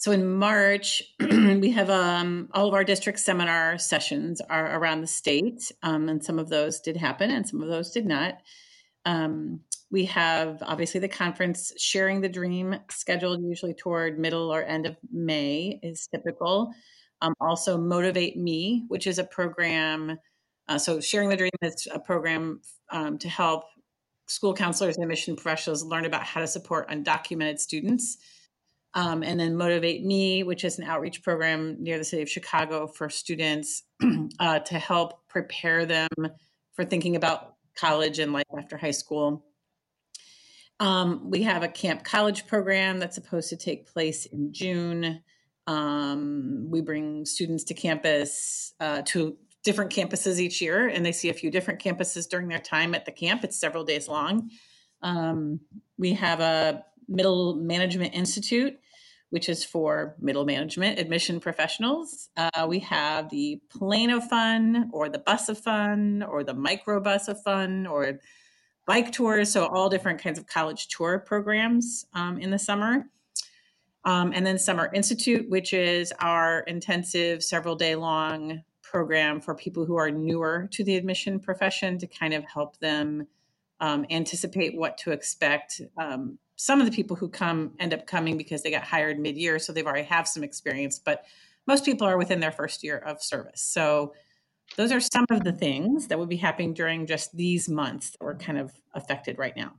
So 0.00 0.12
in 0.12 0.26
March, 0.26 1.02
we 1.20 1.72
have 1.72 1.90
um, 1.90 2.48
all 2.54 2.66
of 2.66 2.72
our 2.72 2.84
district 2.84 3.20
seminar 3.20 3.76
sessions 3.76 4.40
are 4.40 4.78
around 4.78 5.02
the 5.02 5.06
state, 5.06 5.70
um, 5.82 6.08
and 6.08 6.24
some 6.24 6.38
of 6.38 6.48
those 6.48 6.80
did 6.80 6.96
happen, 6.96 7.30
and 7.30 7.46
some 7.46 7.60
of 7.60 7.68
those 7.68 7.90
did 7.90 8.06
not. 8.06 8.38
Um, 9.04 9.60
we 9.90 10.06
have 10.06 10.62
obviously 10.62 11.00
the 11.00 11.08
conference 11.08 11.74
sharing 11.76 12.22
the 12.22 12.30
dream 12.30 12.76
scheduled 12.88 13.42
usually 13.42 13.74
toward 13.74 14.18
middle 14.18 14.50
or 14.50 14.62
end 14.62 14.86
of 14.86 14.96
may 15.12 15.78
is 15.82 16.06
typical 16.06 16.72
um, 17.20 17.34
also 17.40 17.76
motivate 17.76 18.36
me 18.36 18.84
which 18.88 19.06
is 19.06 19.18
a 19.18 19.24
program 19.24 20.18
uh, 20.68 20.78
so 20.78 21.00
sharing 21.00 21.28
the 21.28 21.36
dream 21.36 21.50
is 21.62 21.88
a 21.92 21.98
program 21.98 22.60
um, 22.90 23.18
to 23.18 23.28
help 23.28 23.64
school 24.28 24.54
counselors 24.54 24.96
and 24.96 25.04
admission 25.04 25.34
professionals 25.34 25.82
learn 25.82 26.04
about 26.04 26.22
how 26.22 26.40
to 26.40 26.46
support 26.46 26.88
undocumented 26.90 27.58
students 27.58 28.18
um, 28.94 29.22
and 29.22 29.38
then 29.38 29.56
motivate 29.56 30.04
me 30.04 30.42
which 30.42 30.64
is 30.64 30.78
an 30.78 30.84
outreach 30.84 31.22
program 31.22 31.76
near 31.80 31.98
the 31.98 32.04
city 32.04 32.22
of 32.22 32.28
chicago 32.28 32.86
for 32.86 33.08
students 33.08 33.84
uh, 34.40 34.58
to 34.60 34.78
help 34.78 35.26
prepare 35.28 35.86
them 35.86 36.08
for 36.72 36.84
thinking 36.84 37.16
about 37.16 37.54
college 37.76 38.18
and 38.18 38.32
life 38.32 38.46
after 38.56 38.76
high 38.76 38.90
school 38.90 39.44
um, 40.80 41.28
we 41.30 41.42
have 41.42 41.62
a 41.62 41.68
camp 41.68 42.04
college 42.04 42.46
program 42.46 42.98
that's 42.98 43.14
supposed 43.14 43.50
to 43.50 43.56
take 43.56 43.86
place 43.86 44.24
in 44.24 44.52
June. 44.52 45.22
Um, 45.66 46.68
we 46.70 46.80
bring 46.80 47.26
students 47.26 47.64
to 47.64 47.74
campus 47.74 48.72
uh, 48.80 49.02
to 49.06 49.36
different 49.62 49.92
campuses 49.92 50.38
each 50.38 50.62
year, 50.62 50.88
and 50.88 51.04
they 51.04 51.12
see 51.12 51.28
a 51.28 51.34
few 51.34 51.50
different 51.50 51.80
campuses 51.80 52.26
during 52.26 52.48
their 52.48 52.58
time 52.58 52.94
at 52.94 53.04
the 53.04 53.12
camp. 53.12 53.44
It's 53.44 53.60
several 53.60 53.84
days 53.84 54.08
long. 54.08 54.50
Um, 55.02 55.60
we 55.98 56.14
have 56.14 56.40
a 56.40 56.82
Middle 57.10 57.56
Management 57.56 58.14
Institute, 58.14 58.78
which 59.30 59.48
is 59.48 59.64
for 59.64 60.16
middle 60.18 60.44
management 60.44 60.98
admission 60.98 61.40
professionals. 61.40 62.30
Uh, 62.36 62.66
we 62.68 62.78
have 62.78 63.28
the 63.28 63.60
Plano 63.68 64.20
Fun, 64.20 64.90
or 64.92 65.08
the 65.08 65.18
Bus 65.18 65.48
of 65.48 65.58
Fun, 65.58 66.22
or 66.22 66.42
the 66.44 66.54
Micro 66.54 67.00
Bus 67.00 67.28
of 67.28 67.42
Fun, 67.42 67.86
or 67.86 68.20
bike 68.86 69.12
tours, 69.12 69.52
so 69.52 69.66
all 69.66 69.88
different 69.88 70.20
kinds 70.20 70.38
of 70.38 70.46
college 70.46 70.88
tour 70.88 71.18
programs 71.18 72.06
um, 72.14 72.38
in 72.38 72.50
the 72.50 72.58
summer. 72.58 73.06
Um, 74.04 74.32
and 74.34 74.46
then 74.46 74.58
Summer 74.58 74.90
Institute, 74.94 75.48
which 75.50 75.72
is 75.72 76.12
our 76.20 76.60
intensive, 76.60 77.44
several 77.44 77.76
day 77.76 77.94
long 77.94 78.62
program 78.82 79.40
for 79.40 79.54
people 79.54 79.84
who 79.84 79.96
are 79.96 80.10
newer 80.10 80.68
to 80.72 80.82
the 80.82 80.96
admission 80.96 81.38
profession 81.38 81.98
to 81.98 82.06
kind 82.06 82.34
of 82.34 82.44
help 82.44 82.78
them 82.78 83.26
um, 83.78 84.06
anticipate 84.10 84.76
what 84.76 84.98
to 84.98 85.12
expect. 85.12 85.80
Um, 85.96 86.38
some 86.60 86.78
of 86.78 86.84
the 86.84 86.92
people 86.92 87.16
who 87.16 87.26
come 87.26 87.72
end 87.78 87.94
up 87.94 88.06
coming 88.06 88.36
because 88.36 88.62
they 88.62 88.70
got 88.70 88.82
hired 88.82 89.18
mid 89.18 89.34
year, 89.34 89.58
so 89.58 89.72
they've 89.72 89.86
already 89.86 90.06
have 90.06 90.28
some 90.28 90.44
experience, 90.44 90.98
but 90.98 91.24
most 91.66 91.86
people 91.86 92.06
are 92.06 92.18
within 92.18 92.38
their 92.38 92.52
first 92.52 92.84
year 92.84 92.98
of 92.98 93.22
service. 93.22 93.62
So 93.62 94.12
those 94.76 94.92
are 94.92 95.00
some 95.00 95.24
of 95.30 95.42
the 95.42 95.52
things 95.52 96.08
that 96.08 96.18
would 96.18 96.28
be 96.28 96.36
happening 96.36 96.74
during 96.74 97.06
just 97.06 97.34
these 97.34 97.66
months 97.66 98.10
that 98.10 98.20
we're 98.20 98.34
kind 98.34 98.58
of 98.58 98.72
affected 98.92 99.38
right 99.38 99.56
now. 99.56 99.72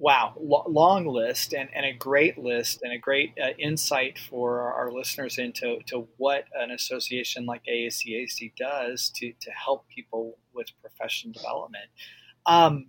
Wow, 0.00 0.34
long 0.36 1.06
list 1.06 1.54
and, 1.54 1.68
and 1.72 1.86
a 1.86 1.92
great 1.92 2.36
list 2.36 2.82
and 2.82 2.92
a 2.92 2.98
great 2.98 3.34
uh, 3.40 3.50
insight 3.56 4.18
for 4.18 4.72
our 4.72 4.90
listeners 4.90 5.38
into 5.38 5.78
to 5.86 6.08
what 6.16 6.46
an 6.52 6.72
association 6.72 7.46
like 7.46 7.62
IACAC 7.64 8.56
does 8.56 9.08
to, 9.10 9.32
to 9.40 9.50
help 9.52 9.86
people 9.86 10.36
with 10.52 10.66
professional 10.80 11.32
development. 11.32 11.86
Um, 12.44 12.86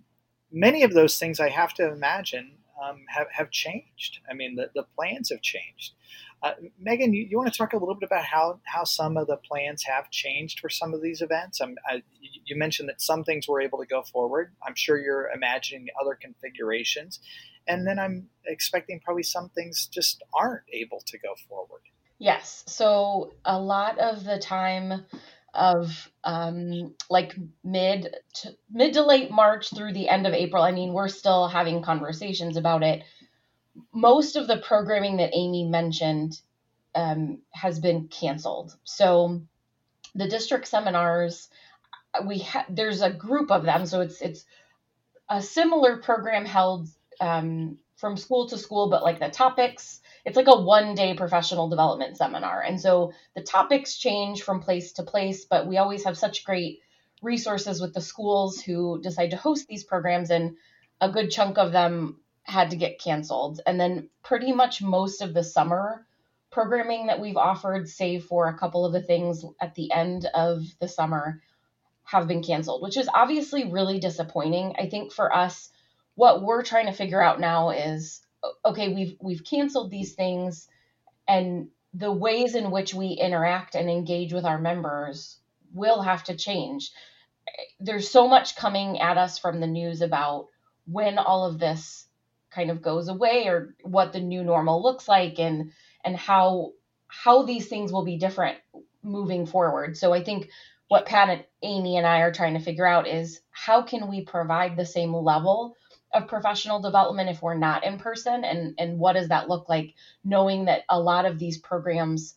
many 0.51 0.81
of 0.81 0.93
those 0.93 1.19
things 1.19 1.39
I 1.39 1.49
have 1.49 1.75
to 1.75 1.91
imagine 1.91 2.58
um, 2.83 3.05
have, 3.07 3.27
have 3.31 3.51
changed. 3.51 4.19
I 4.29 4.33
mean, 4.33 4.55
the, 4.55 4.69
the 4.73 4.85
plans 4.95 5.29
have 5.29 5.41
changed. 5.41 5.93
Uh, 6.41 6.53
Megan, 6.79 7.13
you, 7.13 7.27
you, 7.29 7.37
want 7.37 7.51
to 7.51 7.57
talk 7.57 7.73
a 7.73 7.77
little 7.77 7.95
bit 7.95 8.07
about 8.07 8.23
how, 8.23 8.59
how 8.63 8.85
some 8.85 9.17
of 9.17 9.27
the 9.27 9.35
plans 9.35 9.83
have 9.83 10.09
changed 10.09 10.59
for 10.61 10.69
some 10.69 10.93
of 10.93 11.01
these 11.01 11.21
events? 11.21 11.59
I, 11.61 12.01
you 12.45 12.55
mentioned 12.55 12.87
that 12.87 13.01
some 13.01 13.25
things 13.25 13.47
were 13.47 13.61
able 13.61 13.79
to 13.79 13.85
go 13.85 14.03
forward. 14.03 14.53
I'm 14.65 14.75
sure 14.75 14.97
you're 14.97 15.29
imagining 15.31 15.87
other 16.01 16.15
configurations. 16.15 17.19
And 17.67 17.85
then 17.85 17.99
I'm 17.99 18.29
expecting 18.45 19.01
probably 19.03 19.23
some 19.23 19.49
things 19.49 19.87
just 19.91 20.23
aren't 20.33 20.63
able 20.71 21.01
to 21.07 21.17
go 21.19 21.35
forward. 21.47 21.81
Yes. 22.19 22.63
So 22.67 23.33
a 23.45 23.59
lot 23.59 23.99
of 23.99 24.23
the 24.23 24.39
time 24.39 25.05
of 25.53 26.09
um, 26.23 26.95
like 27.09 27.35
mid 27.63 28.15
to, 28.35 28.55
mid 28.71 28.93
to 28.93 29.03
late 29.03 29.31
March 29.31 29.73
through 29.73 29.93
the 29.93 30.09
end 30.09 30.27
of 30.27 30.33
April, 30.33 30.63
I 30.63 30.71
mean, 30.71 30.93
we're 30.93 31.07
still 31.07 31.47
having 31.47 31.81
conversations 31.81 32.57
about 32.57 32.83
it 32.83 33.03
most 33.93 34.35
of 34.35 34.47
the 34.47 34.57
programming 34.57 35.17
that 35.17 35.31
Amy 35.33 35.65
mentioned 35.65 36.39
um, 36.95 37.39
has 37.51 37.79
been 37.79 38.07
canceled. 38.07 38.75
So 38.83 39.41
the 40.15 40.27
district 40.27 40.67
seminars, 40.67 41.49
we 42.25 42.39
ha- 42.39 42.65
there's 42.69 43.01
a 43.01 43.11
group 43.11 43.51
of 43.51 43.63
them, 43.63 43.85
so 43.85 44.01
it's 44.01 44.21
it's 44.21 44.45
a 45.29 45.41
similar 45.41 45.97
program 45.97 46.45
held 46.45 46.87
um, 47.21 47.77
from 47.97 48.17
school 48.17 48.47
to 48.49 48.57
school, 48.57 48.89
but 48.89 49.03
like 49.03 49.19
the 49.19 49.29
topics, 49.29 50.01
it's 50.25 50.37
like 50.37 50.47
a 50.47 50.61
one 50.61 50.95
day 50.95 51.13
professional 51.13 51.69
development 51.69 52.17
seminar, 52.17 52.61
and 52.61 52.79
so 52.79 53.13
the 53.35 53.41
topics 53.41 53.97
change 53.97 54.43
from 54.43 54.61
place 54.61 54.93
to 54.93 55.03
place, 55.03 55.45
but 55.45 55.67
we 55.67 55.77
always 55.77 56.03
have 56.03 56.17
such 56.17 56.43
great 56.43 56.79
resources 57.21 57.81
with 57.81 57.93
the 57.93 58.01
schools 58.01 58.61
who 58.61 59.01
decide 59.01 59.31
to 59.31 59.37
host 59.37 59.67
these 59.67 59.83
programs 59.83 60.29
and 60.29 60.55
a 61.01 61.09
good 61.09 61.31
chunk 61.31 61.57
of 61.57 61.71
them 61.71 62.19
had 62.43 62.71
to 62.71 62.75
get 62.75 62.99
canceled. 62.99 63.61
And 63.65 63.79
then 63.79 64.09
pretty 64.23 64.51
much 64.51 64.81
most 64.81 65.21
of 65.21 65.33
the 65.33 65.43
summer 65.43 66.05
programming 66.51 67.07
that 67.07 67.19
we've 67.19 67.37
offered, 67.37 67.87
save 67.87 68.25
for 68.25 68.47
a 68.47 68.57
couple 68.57 68.85
of 68.85 68.93
the 68.93 69.01
things 69.01 69.45
at 69.61 69.75
the 69.75 69.91
end 69.91 70.27
of 70.33 70.63
the 70.79 70.87
summer, 70.87 71.41
have 72.03 72.27
been 72.27 72.41
canceled, 72.41 72.81
which 72.81 72.97
is 72.97 73.09
obviously 73.13 73.71
really 73.71 73.99
disappointing. 73.99 74.75
I 74.79 74.89
think 74.89 75.13
for 75.13 75.33
us, 75.33 75.69
what 76.15 76.41
we're 76.41 76.63
trying 76.63 76.87
to 76.87 76.91
figure 76.91 77.21
out 77.21 77.39
now 77.39 77.69
is 77.69 78.21
okay, 78.65 78.93
we've 78.93 79.15
we've 79.19 79.43
canceled 79.43 79.91
these 79.91 80.13
things 80.13 80.67
and 81.27 81.69
the 81.93 82.11
ways 82.11 82.55
in 82.55 82.71
which 82.71 82.93
we 82.93 83.07
interact 83.09 83.75
and 83.75 83.89
engage 83.89 84.33
with 84.33 84.45
our 84.45 84.59
members 84.59 85.37
will 85.73 86.01
have 86.01 86.23
to 86.25 86.35
change. 86.35 86.91
There's 87.79 88.09
so 88.09 88.27
much 88.27 88.55
coming 88.55 88.99
at 88.99 89.17
us 89.17 89.39
from 89.39 89.59
the 89.59 89.67
news 89.67 90.01
about 90.01 90.47
when 90.85 91.17
all 91.17 91.45
of 91.45 91.59
this 91.59 92.07
kind 92.51 92.71
of 92.71 92.81
goes 92.81 93.07
away 93.07 93.47
or 93.47 93.75
what 93.83 94.13
the 94.13 94.19
new 94.19 94.43
normal 94.43 94.81
looks 94.81 95.07
like 95.07 95.39
and 95.39 95.71
and 96.03 96.15
how 96.15 96.73
how 97.07 97.43
these 97.43 97.67
things 97.67 97.91
will 97.91 98.05
be 98.05 98.17
different 98.17 98.57
moving 99.03 99.45
forward. 99.45 99.97
So 99.97 100.13
I 100.13 100.23
think 100.23 100.49
what 100.87 101.05
Pat 101.05 101.29
and 101.29 101.43
Amy 101.63 101.97
and 101.97 102.05
I 102.05 102.19
are 102.21 102.31
trying 102.31 102.53
to 102.55 102.59
figure 102.59 102.85
out 102.85 103.07
is 103.07 103.41
how 103.51 103.81
can 103.83 104.07
we 104.09 104.21
provide 104.21 104.75
the 104.75 104.85
same 104.85 105.13
level 105.13 105.75
of 106.13 106.27
professional 106.27 106.81
development 106.81 107.29
if 107.29 107.41
we're 107.41 107.55
not 107.55 107.83
in 107.83 107.99
person? 107.99 108.43
And 108.43 108.75
and 108.77 108.99
what 108.99 109.13
does 109.13 109.29
that 109.29 109.49
look 109.49 109.69
like 109.69 109.93
knowing 110.23 110.65
that 110.65 110.83
a 110.89 110.99
lot 110.99 111.25
of 111.25 111.39
these 111.39 111.57
programs 111.57 112.35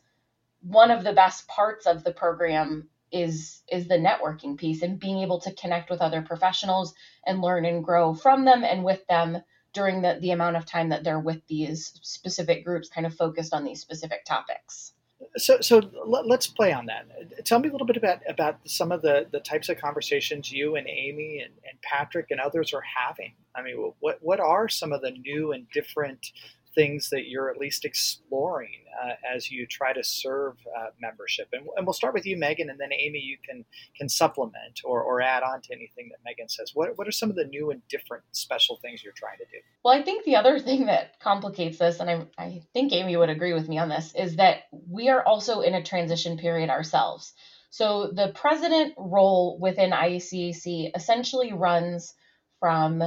one 0.62 0.90
of 0.90 1.02
the 1.02 1.12
best 1.12 1.48
parts 1.48 1.86
of 1.86 2.04
the 2.04 2.12
program 2.12 2.88
is 3.10 3.62
is 3.70 3.88
the 3.88 3.96
networking 3.96 4.56
piece 4.56 4.82
and 4.82 4.98
being 4.98 5.18
able 5.18 5.40
to 5.40 5.52
connect 5.54 5.90
with 5.90 6.00
other 6.00 6.22
professionals 6.22 6.94
and 7.26 7.42
learn 7.42 7.64
and 7.64 7.84
grow 7.84 8.14
from 8.14 8.44
them 8.44 8.64
and 8.64 8.84
with 8.84 9.06
them 9.06 9.38
during 9.72 10.02
the, 10.02 10.18
the 10.20 10.30
amount 10.30 10.56
of 10.56 10.66
time 10.66 10.90
that 10.90 11.02
they're 11.02 11.20
with 11.20 11.46
these 11.46 11.98
specific 12.02 12.64
groups 12.64 12.88
kind 12.88 13.06
of 13.06 13.14
focused 13.14 13.52
on 13.52 13.64
these 13.64 13.80
specific 13.80 14.24
topics 14.24 14.92
so 15.36 15.60
so 15.60 15.80
let, 16.04 16.26
us 16.30 16.46
play 16.46 16.72
on 16.72 16.86
that. 16.86 17.06
Tell 17.44 17.58
me 17.58 17.68
a 17.68 17.72
little 17.72 17.86
bit 17.86 17.96
about 17.96 18.20
about 18.28 18.58
some 18.66 18.92
of 18.92 19.02
the 19.02 19.26
the 19.30 19.40
types 19.40 19.68
of 19.68 19.78
conversations 19.78 20.52
you 20.52 20.76
and 20.76 20.86
amy 20.88 21.40
and, 21.42 21.54
and 21.68 21.80
patrick 21.82 22.26
and 22.30 22.40
others 22.40 22.72
are 22.74 22.82
having. 22.82 23.34
I 23.54 23.62
mean 23.62 23.92
what 24.00 24.18
what 24.20 24.40
are 24.40 24.68
some 24.68 24.92
of 24.92 25.00
the 25.00 25.10
new 25.10 25.52
and 25.52 25.66
different 25.70 26.32
things 26.74 27.10
that 27.10 27.28
you're 27.28 27.50
at 27.50 27.58
least 27.58 27.84
exploring 27.84 28.84
uh, 29.02 29.12
as 29.34 29.50
you 29.50 29.66
try 29.66 29.92
to 29.92 30.02
serve 30.02 30.54
uh, 30.78 30.86
membership. 31.00 31.48
And, 31.52 31.66
and, 31.76 31.86
we'll 31.86 31.92
start 31.92 32.14
with 32.14 32.26
you, 32.26 32.36
Megan, 32.36 32.70
and 32.70 32.80
then 32.80 32.92
Amy, 32.92 33.18
you 33.18 33.36
can 33.46 33.64
can 33.96 34.08
supplement 34.08 34.80
or, 34.84 35.02
or 35.02 35.20
add 35.20 35.42
on 35.42 35.60
to 35.62 35.72
anything 35.72 36.10
that 36.10 36.18
Megan 36.24 36.48
says. 36.48 36.72
What, 36.74 36.96
what 36.96 37.08
are 37.08 37.12
some 37.12 37.30
of 37.30 37.36
the 37.36 37.44
new 37.44 37.70
and 37.70 37.82
different 37.88 38.24
special 38.32 38.78
things 38.80 39.02
you're 39.02 39.12
trying 39.12 39.38
to 39.38 39.44
do? 39.44 39.58
Well, 39.84 39.98
I 39.98 40.02
think 40.02 40.24
the 40.24 40.36
other 40.36 40.58
thing 40.58 40.86
that 40.86 41.18
complicates 41.20 41.78
this, 41.78 42.00
and 42.00 42.10
I, 42.10 42.26
I 42.38 42.62
think 42.72 42.92
Amy 42.92 43.16
would 43.16 43.30
agree 43.30 43.52
with 43.52 43.68
me 43.68 43.78
on 43.78 43.88
this, 43.88 44.14
is 44.14 44.36
that 44.36 44.64
we 44.88 45.08
are 45.08 45.24
also 45.24 45.60
in 45.60 45.74
a 45.74 45.82
transition 45.82 46.38
period 46.38 46.70
ourselves. 46.70 47.32
So 47.70 48.10
the 48.12 48.32
president 48.34 48.94
role 48.98 49.58
within 49.58 49.92
IACAC 49.92 50.90
essentially 50.94 51.52
runs 51.52 52.14
from 52.60 53.02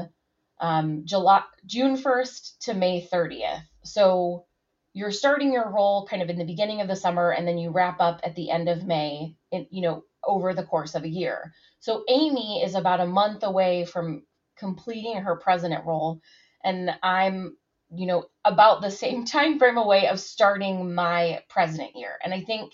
um, 0.59 1.03
July, 1.05 1.43
June 1.65 1.97
1st 1.97 2.59
to 2.59 2.73
May 2.73 3.07
30th. 3.11 3.61
So 3.83 4.45
you're 4.93 5.11
starting 5.11 5.53
your 5.53 5.69
role 5.69 6.07
kind 6.07 6.21
of 6.21 6.29
in 6.29 6.37
the 6.37 6.45
beginning 6.45 6.81
of 6.81 6.87
the 6.87 6.95
summer 6.95 7.31
and 7.31 7.47
then 7.47 7.57
you 7.57 7.71
wrap 7.71 7.99
up 7.99 8.21
at 8.23 8.35
the 8.35 8.49
end 8.49 8.69
of 8.69 8.85
May, 8.85 9.35
in, 9.51 9.67
you 9.69 9.81
know, 9.81 10.03
over 10.25 10.53
the 10.53 10.63
course 10.63 10.95
of 10.95 11.03
a 11.03 11.09
year. 11.09 11.53
So 11.79 12.03
Amy 12.09 12.63
is 12.63 12.75
about 12.75 13.01
a 13.01 13.05
month 13.05 13.43
away 13.43 13.85
from 13.85 14.23
completing 14.57 15.17
her 15.17 15.35
president 15.35 15.85
role. 15.85 16.21
And 16.63 16.91
I'm 17.03 17.57
you 17.93 18.07
know, 18.07 18.25
about 18.43 18.81
the 18.81 18.91
same 18.91 19.25
time 19.25 19.59
frame 19.59 19.77
away 19.77 20.07
of 20.07 20.19
starting 20.19 20.93
my 20.93 21.41
president 21.49 21.91
year. 21.95 22.17
And 22.23 22.33
I 22.33 22.41
think 22.41 22.73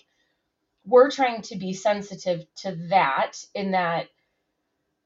we're 0.84 1.10
trying 1.10 1.42
to 1.42 1.56
be 1.56 1.72
sensitive 1.72 2.44
to 2.56 2.74
that 2.90 3.32
in 3.54 3.72
that 3.72 4.08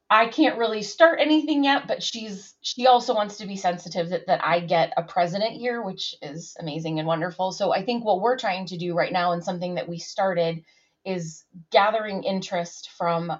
I 0.08 0.26
can't 0.26 0.58
really 0.58 0.82
start 0.82 1.18
anything 1.20 1.64
yet, 1.64 1.88
but 1.88 2.02
she's 2.02 2.54
she 2.60 2.86
also 2.86 3.14
wants 3.14 3.38
to 3.38 3.46
be 3.46 3.56
sensitive 3.56 4.10
that, 4.10 4.26
that 4.28 4.44
I 4.44 4.60
get 4.60 4.92
a 4.96 5.02
president 5.02 5.54
here, 5.54 5.82
which 5.82 6.14
is 6.22 6.56
amazing 6.60 6.98
and 6.98 7.08
wonderful. 7.08 7.50
So 7.50 7.72
I 7.72 7.84
think 7.84 8.04
what 8.04 8.20
we're 8.20 8.38
trying 8.38 8.66
to 8.66 8.76
do 8.76 8.94
right 8.94 9.12
now 9.12 9.32
and 9.32 9.42
something 9.42 9.74
that 9.74 9.88
we 9.88 9.98
started 9.98 10.62
is 11.04 11.44
gathering 11.72 12.22
interest 12.22 12.90
from 12.96 13.32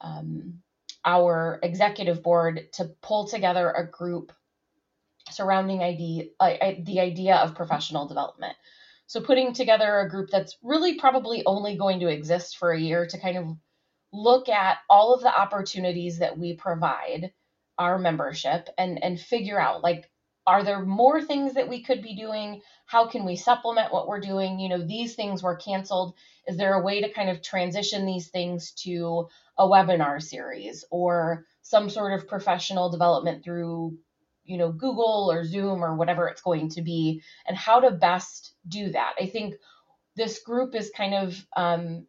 um, 0.00 0.60
our 1.04 1.58
executive 1.62 2.22
board 2.22 2.72
to 2.74 2.90
pull 3.02 3.26
together 3.26 3.70
a 3.70 3.86
group 3.86 4.32
surrounding 5.30 5.82
ID, 5.82 6.30
uh, 6.40 6.72
the 6.84 7.00
idea 7.00 7.36
of 7.36 7.54
professional 7.54 8.06
development. 8.06 8.56
So 9.06 9.20
putting 9.20 9.52
together 9.52 10.00
a 10.00 10.08
group 10.08 10.30
that's 10.30 10.56
really 10.62 10.96
probably 10.96 11.42
only 11.46 11.76
going 11.76 12.00
to 12.00 12.08
exist 12.08 12.58
for 12.58 12.72
a 12.72 12.80
year 12.80 13.06
to 13.06 13.18
kind 13.18 13.38
of 13.38 13.56
look 14.12 14.48
at 14.48 14.78
all 14.88 15.14
of 15.14 15.22
the 15.22 15.40
opportunities 15.40 16.18
that 16.18 16.38
we 16.38 16.54
provide 16.54 17.32
our 17.78 17.98
membership 17.98 18.68
and 18.76 19.02
and 19.02 19.20
figure 19.20 19.60
out 19.60 19.82
like 19.82 20.10
are 20.46 20.64
there 20.64 20.82
more 20.82 21.20
things 21.20 21.52
that 21.54 21.68
we 21.68 21.82
could 21.82 22.02
be 22.02 22.16
doing? 22.16 22.62
How 22.86 23.06
can 23.06 23.26
we 23.26 23.36
supplement 23.36 23.92
what 23.92 24.08
we're 24.08 24.20
doing? 24.20 24.58
You 24.58 24.70
know 24.70 24.82
these 24.82 25.14
things 25.14 25.42
were 25.42 25.56
canceled. 25.56 26.14
Is 26.46 26.56
there 26.56 26.74
a 26.74 26.82
way 26.82 27.02
to 27.02 27.12
kind 27.12 27.28
of 27.28 27.42
transition 27.42 28.06
these 28.06 28.28
things 28.28 28.72
to 28.84 29.28
a 29.58 29.68
webinar 29.68 30.22
series 30.22 30.84
or 30.90 31.44
some 31.60 31.90
sort 31.90 32.14
of 32.14 32.26
professional 32.26 32.88
development 32.88 33.44
through 33.44 33.98
you 34.44 34.56
know 34.56 34.72
google 34.72 35.28
or 35.30 35.44
zoom 35.44 35.84
or 35.84 35.94
whatever 35.94 36.28
it's 36.28 36.42
going 36.42 36.70
to 36.70 36.82
be? 36.82 37.22
And 37.46 37.56
how 37.56 37.80
to 37.80 37.90
best 37.90 38.54
do 38.66 38.90
that? 38.92 39.14
I 39.20 39.26
think 39.26 39.54
this 40.16 40.38
group 40.40 40.74
is 40.74 40.90
kind 40.96 41.14
of 41.14 41.46
um, 41.56 42.06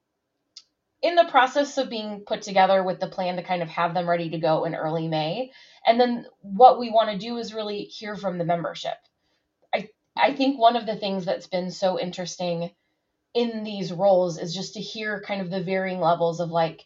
in 1.02 1.16
the 1.16 1.26
process 1.26 1.78
of 1.78 1.90
being 1.90 2.24
put 2.26 2.42
together 2.42 2.84
with 2.84 3.00
the 3.00 3.08
plan 3.08 3.38
to 3.38 3.44
kind 3.44 3.62
of 3.62 3.70
have 3.70 3.94
them 3.94 4.10
ready 4.10 4.30
to 4.32 4.40
go 4.40 4.66
in 4.66 4.76
early 4.76 5.08
May. 5.08 5.52
And 5.86 6.00
then 6.00 6.26
what 6.42 6.80
we 6.80 6.90
want 6.92 7.10
to 7.12 7.18
do 7.18 7.38
is 7.38 7.54
really 7.54 7.84
hear 7.84 8.16
from 8.16 8.38
the 8.38 8.46
membership. 8.46 8.98
I 9.74 9.90
I 10.18 10.34
think 10.34 10.60
one 10.60 10.76
of 10.76 10.86
the 10.86 10.98
things 10.98 11.26
that's 11.26 11.48
been 11.48 11.72
so 11.72 12.00
interesting 12.00 12.72
in 13.34 13.64
these 13.64 13.94
roles 13.94 14.40
is 14.40 14.54
just 14.54 14.74
to 14.74 14.82
hear 14.82 15.22
kind 15.22 15.42
of 15.42 15.50
the 15.50 15.64
varying 15.64 16.00
levels 16.00 16.40
of 16.40 16.50
like 16.52 16.86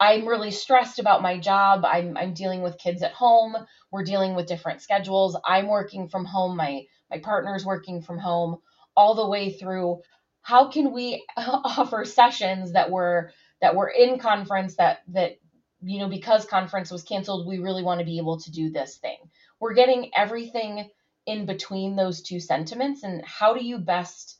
I'm 0.00 0.26
really 0.26 0.50
stressed 0.50 0.98
about 0.98 1.22
my 1.22 1.38
job. 1.38 1.84
I'm 1.84 2.16
I'm 2.16 2.34
dealing 2.34 2.62
with 2.62 2.78
kids 2.78 3.02
at 3.02 3.12
home. 3.12 3.56
We're 3.92 4.04
dealing 4.04 4.34
with 4.34 4.48
different 4.48 4.82
schedules. 4.82 5.36
I'm 5.46 5.68
working 5.68 6.08
from 6.08 6.24
home. 6.24 6.56
My 6.56 6.82
my 7.10 7.18
partner's 7.18 7.64
working 7.64 8.02
from 8.02 8.18
home 8.18 8.58
all 8.96 9.14
the 9.14 9.28
way 9.28 9.52
through 9.52 10.00
how 10.44 10.68
can 10.68 10.92
we 10.92 11.24
offer 11.36 12.04
sessions 12.04 12.72
that 12.72 12.90
were 12.90 13.32
that 13.60 13.74
were 13.74 13.88
in 13.88 14.18
conference 14.18 14.76
that 14.76 14.98
that 15.08 15.38
you 15.82 15.98
know 15.98 16.08
because 16.08 16.44
conference 16.44 16.90
was 16.90 17.02
canceled 17.02 17.48
we 17.48 17.58
really 17.58 17.82
want 17.82 17.98
to 17.98 18.06
be 18.06 18.18
able 18.18 18.38
to 18.38 18.52
do 18.52 18.70
this 18.70 18.98
thing. 18.98 19.16
We're 19.58 19.74
getting 19.74 20.10
everything 20.14 20.90
in 21.26 21.46
between 21.46 21.96
those 21.96 22.22
two 22.22 22.38
sentiments 22.38 23.02
and 23.02 23.24
how 23.24 23.54
do 23.54 23.64
you 23.64 23.78
best 23.78 24.38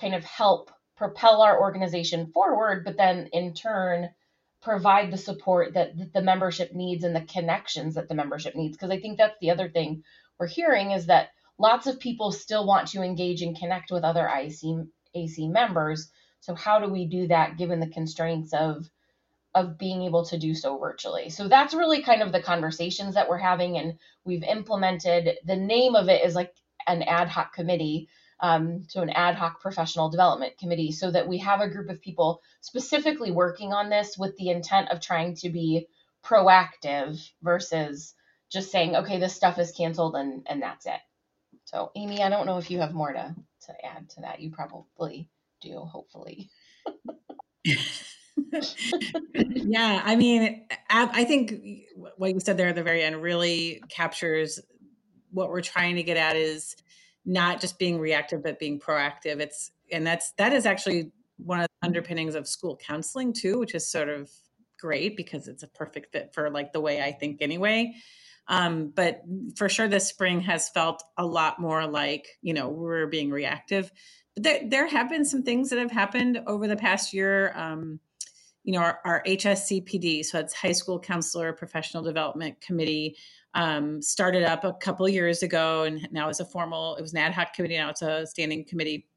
kind 0.00 0.14
of 0.14 0.24
help 0.24 0.70
propel 0.96 1.42
our 1.42 1.60
organization 1.60 2.32
forward 2.32 2.84
but 2.84 2.96
then 2.96 3.28
in 3.32 3.52
turn 3.52 4.08
provide 4.62 5.10
the 5.10 5.18
support 5.18 5.74
that, 5.74 5.98
that 5.98 6.12
the 6.14 6.22
membership 6.22 6.72
needs 6.72 7.04
and 7.04 7.14
the 7.14 7.20
connections 7.20 7.96
that 7.96 8.08
the 8.08 8.14
membership 8.14 8.56
needs? 8.56 8.74
Because 8.74 8.90
i 8.90 8.98
think 8.98 9.18
that's 9.18 9.38
the 9.40 9.50
other 9.50 9.68
thing 9.68 10.02
we're 10.38 10.46
hearing 10.46 10.92
is 10.92 11.06
that 11.06 11.28
lots 11.58 11.86
of 11.86 12.00
people 12.00 12.32
still 12.32 12.66
want 12.66 12.88
to 12.88 13.02
engage 13.02 13.42
and 13.42 13.58
connect 13.58 13.90
with 13.90 14.02
other 14.02 14.26
IC 14.26 14.86
AC 15.14 15.48
members. 15.48 16.10
So 16.40 16.54
how 16.54 16.80
do 16.80 16.88
we 16.88 17.06
do 17.06 17.28
that 17.28 17.56
given 17.56 17.80
the 17.80 17.88
constraints 17.88 18.52
of 18.52 18.88
of 19.54 19.76
being 19.76 20.02
able 20.02 20.24
to 20.24 20.38
do 20.38 20.54
so 20.54 20.78
virtually? 20.78 21.28
So 21.28 21.46
that's 21.46 21.74
really 21.74 22.02
kind 22.02 22.22
of 22.22 22.32
the 22.32 22.42
conversations 22.42 23.14
that 23.14 23.28
we're 23.28 23.38
having, 23.38 23.76
and 23.78 23.98
we've 24.24 24.42
implemented. 24.42 25.36
The 25.44 25.56
name 25.56 25.94
of 25.94 26.08
it 26.08 26.24
is 26.24 26.34
like 26.34 26.54
an 26.86 27.02
ad 27.02 27.28
hoc 27.28 27.52
committee. 27.54 28.08
Um, 28.40 28.86
so 28.88 29.02
an 29.02 29.10
ad 29.10 29.36
hoc 29.36 29.60
professional 29.60 30.08
development 30.10 30.58
committee 30.58 30.90
so 30.90 31.12
that 31.12 31.28
we 31.28 31.38
have 31.38 31.60
a 31.60 31.68
group 31.68 31.88
of 31.90 32.00
people 32.00 32.42
specifically 32.60 33.30
working 33.30 33.72
on 33.72 33.88
this 33.88 34.18
with 34.18 34.36
the 34.36 34.50
intent 34.50 34.90
of 34.90 35.00
trying 35.00 35.36
to 35.36 35.50
be 35.50 35.86
proactive 36.24 37.24
versus 37.42 38.14
just 38.50 38.70
saying 38.70 38.94
okay 38.96 39.18
this 39.18 39.34
stuff 39.34 39.58
is 39.58 39.72
canceled 39.72 40.14
and 40.14 40.46
and 40.46 40.62
that's 40.62 40.86
it 40.86 41.00
so 41.64 41.90
amy 41.96 42.22
i 42.22 42.28
don't 42.28 42.46
know 42.46 42.58
if 42.58 42.70
you 42.70 42.78
have 42.78 42.94
more 42.94 43.12
to 43.12 43.34
to 43.66 43.72
add 43.84 44.08
to 44.10 44.20
that. 44.22 44.40
You 44.40 44.50
probably 44.50 45.28
do, 45.60 45.78
hopefully. 45.78 46.50
yeah, 49.44 50.02
I 50.04 50.16
mean, 50.16 50.66
I 50.90 51.24
think 51.24 51.54
what 52.16 52.32
you 52.32 52.40
said 52.40 52.56
there 52.56 52.68
at 52.68 52.74
the 52.74 52.82
very 52.82 53.02
end 53.02 53.22
really 53.22 53.82
captures 53.88 54.60
what 55.30 55.48
we're 55.48 55.62
trying 55.62 55.96
to 55.96 56.02
get 56.02 56.16
at 56.16 56.36
is 56.36 56.76
not 57.24 57.60
just 57.60 57.78
being 57.78 57.98
reactive 57.98 58.42
but 58.42 58.58
being 58.58 58.80
proactive. 58.80 59.40
It's 59.40 59.70
and 59.90 60.06
that's 60.06 60.32
that 60.32 60.52
is 60.52 60.66
actually 60.66 61.12
one 61.36 61.60
of 61.60 61.66
the 61.80 61.86
underpinnings 61.86 62.34
of 62.34 62.46
school 62.46 62.76
counseling 62.76 63.32
too, 63.32 63.58
which 63.58 63.74
is 63.74 63.90
sort 63.90 64.08
of 64.08 64.30
great 64.78 65.16
because 65.16 65.48
it's 65.48 65.62
a 65.62 65.68
perfect 65.68 66.12
fit 66.12 66.32
for 66.34 66.50
like 66.50 66.72
the 66.72 66.80
way 66.80 67.00
I 67.00 67.12
think 67.12 67.38
anyway. 67.40 67.94
Um, 68.48 68.92
but 68.94 69.22
for 69.56 69.68
sure, 69.68 69.88
this 69.88 70.08
spring 70.08 70.40
has 70.40 70.68
felt 70.68 71.02
a 71.16 71.24
lot 71.24 71.60
more 71.60 71.86
like, 71.86 72.26
you 72.42 72.54
know, 72.54 72.68
we're 72.68 73.06
being 73.06 73.30
reactive. 73.30 73.90
But 74.34 74.42
there, 74.42 74.60
there 74.68 74.86
have 74.88 75.08
been 75.08 75.24
some 75.24 75.42
things 75.42 75.70
that 75.70 75.78
have 75.78 75.90
happened 75.90 76.40
over 76.46 76.66
the 76.66 76.76
past 76.76 77.12
year. 77.12 77.52
Um, 77.56 78.00
you 78.64 78.72
know, 78.72 78.80
our, 78.80 79.00
our, 79.04 79.22
HSCPD, 79.26 80.24
so 80.24 80.38
it's 80.38 80.54
High 80.54 80.72
School 80.72 81.00
Counselor 81.00 81.52
Professional 81.52 82.02
Development 82.02 82.60
Committee, 82.60 83.16
um, 83.54 84.00
started 84.00 84.44
up 84.44 84.64
a 84.64 84.72
couple 84.74 85.08
years 85.08 85.42
ago, 85.42 85.82
and 85.82 86.08
now 86.12 86.28
it's 86.28 86.40
a 86.40 86.44
formal. 86.44 86.96
It 86.96 87.02
was 87.02 87.12
an 87.12 87.18
ad 87.18 87.32
hoc 87.32 87.54
committee. 87.54 87.76
Now 87.76 87.90
it's 87.90 88.02
a 88.02 88.26
standing 88.26 88.64
committee, 88.64 89.08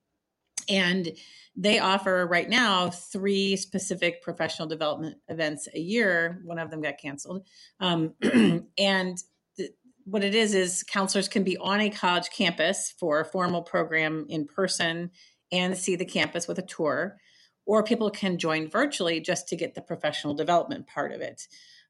and 0.69 1.11
they 1.55 1.79
offer 1.79 2.27
right 2.29 2.49
now 2.49 2.89
three 2.89 3.55
specific 3.55 4.21
professional 4.21 4.67
development 4.67 5.17
events 5.29 5.67
a 5.73 5.79
year. 5.79 6.41
One 6.43 6.59
of 6.59 6.69
them 6.69 6.81
got 6.81 6.97
canceled. 6.97 7.45
Um, 7.79 8.13
and 8.77 9.17
th- 9.57 9.71
what 10.03 10.23
it 10.23 10.35
is 10.35 10.53
is 10.53 10.83
counselors 10.83 11.27
can 11.27 11.43
be 11.43 11.57
on 11.57 11.79
a 11.79 11.89
college 11.89 12.29
campus 12.29 12.93
for 12.99 13.21
a 13.21 13.25
formal 13.25 13.61
program 13.61 14.25
in 14.29 14.45
person 14.45 15.11
and 15.51 15.77
see 15.77 15.95
the 15.95 16.05
campus 16.05 16.47
with 16.47 16.59
a 16.59 16.65
tour, 16.65 17.17
or 17.65 17.83
people 17.83 18.09
can 18.09 18.37
join 18.37 18.69
virtually 18.69 19.21
just 19.21 19.47
to 19.47 19.55
get 19.55 19.75
the 19.75 19.81
professional 19.81 20.33
development 20.33 20.87
part 20.87 21.13
of 21.13 21.21
it. 21.21 21.47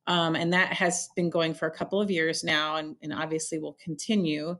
Um, 0.08 0.36
and 0.36 0.54
that 0.54 0.74
has 0.74 1.10
been 1.16 1.30
going 1.30 1.56
for 1.56 1.68
a 1.68 1.76
couple 1.76 2.00
of 2.00 2.12
years 2.12 2.44
now, 2.44 2.76
and, 2.76 2.96
and 3.02 3.12
obviously 3.12 3.58
will 3.58 3.78
continue. 3.84 4.58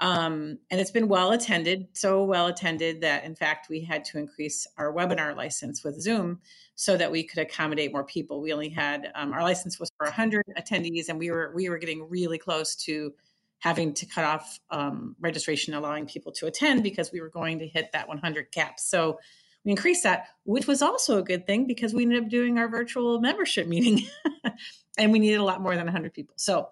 Um, 0.00 0.58
and 0.70 0.80
it's 0.80 0.92
been 0.92 1.08
well 1.08 1.32
attended, 1.32 1.88
so 1.92 2.24
well 2.24 2.46
attended 2.46 3.00
that 3.00 3.24
in 3.24 3.34
fact 3.34 3.68
we 3.68 3.80
had 3.80 4.04
to 4.06 4.18
increase 4.18 4.66
our 4.76 4.92
webinar 4.92 5.36
license 5.36 5.82
with 5.82 6.00
Zoom 6.00 6.40
so 6.76 6.96
that 6.96 7.10
we 7.10 7.24
could 7.24 7.40
accommodate 7.40 7.92
more 7.92 8.04
people. 8.04 8.40
We 8.40 8.52
only 8.52 8.68
had 8.68 9.10
um, 9.16 9.32
our 9.32 9.42
license 9.42 9.80
was 9.80 9.90
for 9.96 10.06
100 10.06 10.44
attendees, 10.56 11.08
and 11.08 11.18
we 11.18 11.32
were 11.32 11.52
we 11.54 11.68
were 11.68 11.78
getting 11.78 12.08
really 12.08 12.38
close 12.38 12.76
to 12.84 13.12
having 13.58 13.92
to 13.94 14.06
cut 14.06 14.24
off 14.24 14.60
um, 14.70 15.16
registration, 15.18 15.74
allowing 15.74 16.06
people 16.06 16.30
to 16.30 16.46
attend 16.46 16.84
because 16.84 17.10
we 17.10 17.20
were 17.20 17.28
going 17.28 17.58
to 17.58 17.66
hit 17.66 17.90
that 17.92 18.06
100 18.06 18.52
cap. 18.52 18.78
So 18.78 19.18
we 19.64 19.72
increased 19.72 20.04
that, 20.04 20.28
which 20.44 20.68
was 20.68 20.80
also 20.80 21.18
a 21.18 21.22
good 21.22 21.46
thing 21.46 21.66
because 21.66 21.92
we 21.92 22.04
ended 22.04 22.22
up 22.22 22.30
doing 22.30 22.58
our 22.58 22.68
virtual 22.68 23.20
membership 23.20 23.66
meeting, 23.66 24.06
and 24.98 25.10
we 25.10 25.18
needed 25.18 25.40
a 25.40 25.44
lot 25.44 25.60
more 25.60 25.74
than 25.74 25.86
100 25.86 26.14
people. 26.14 26.34
So 26.38 26.68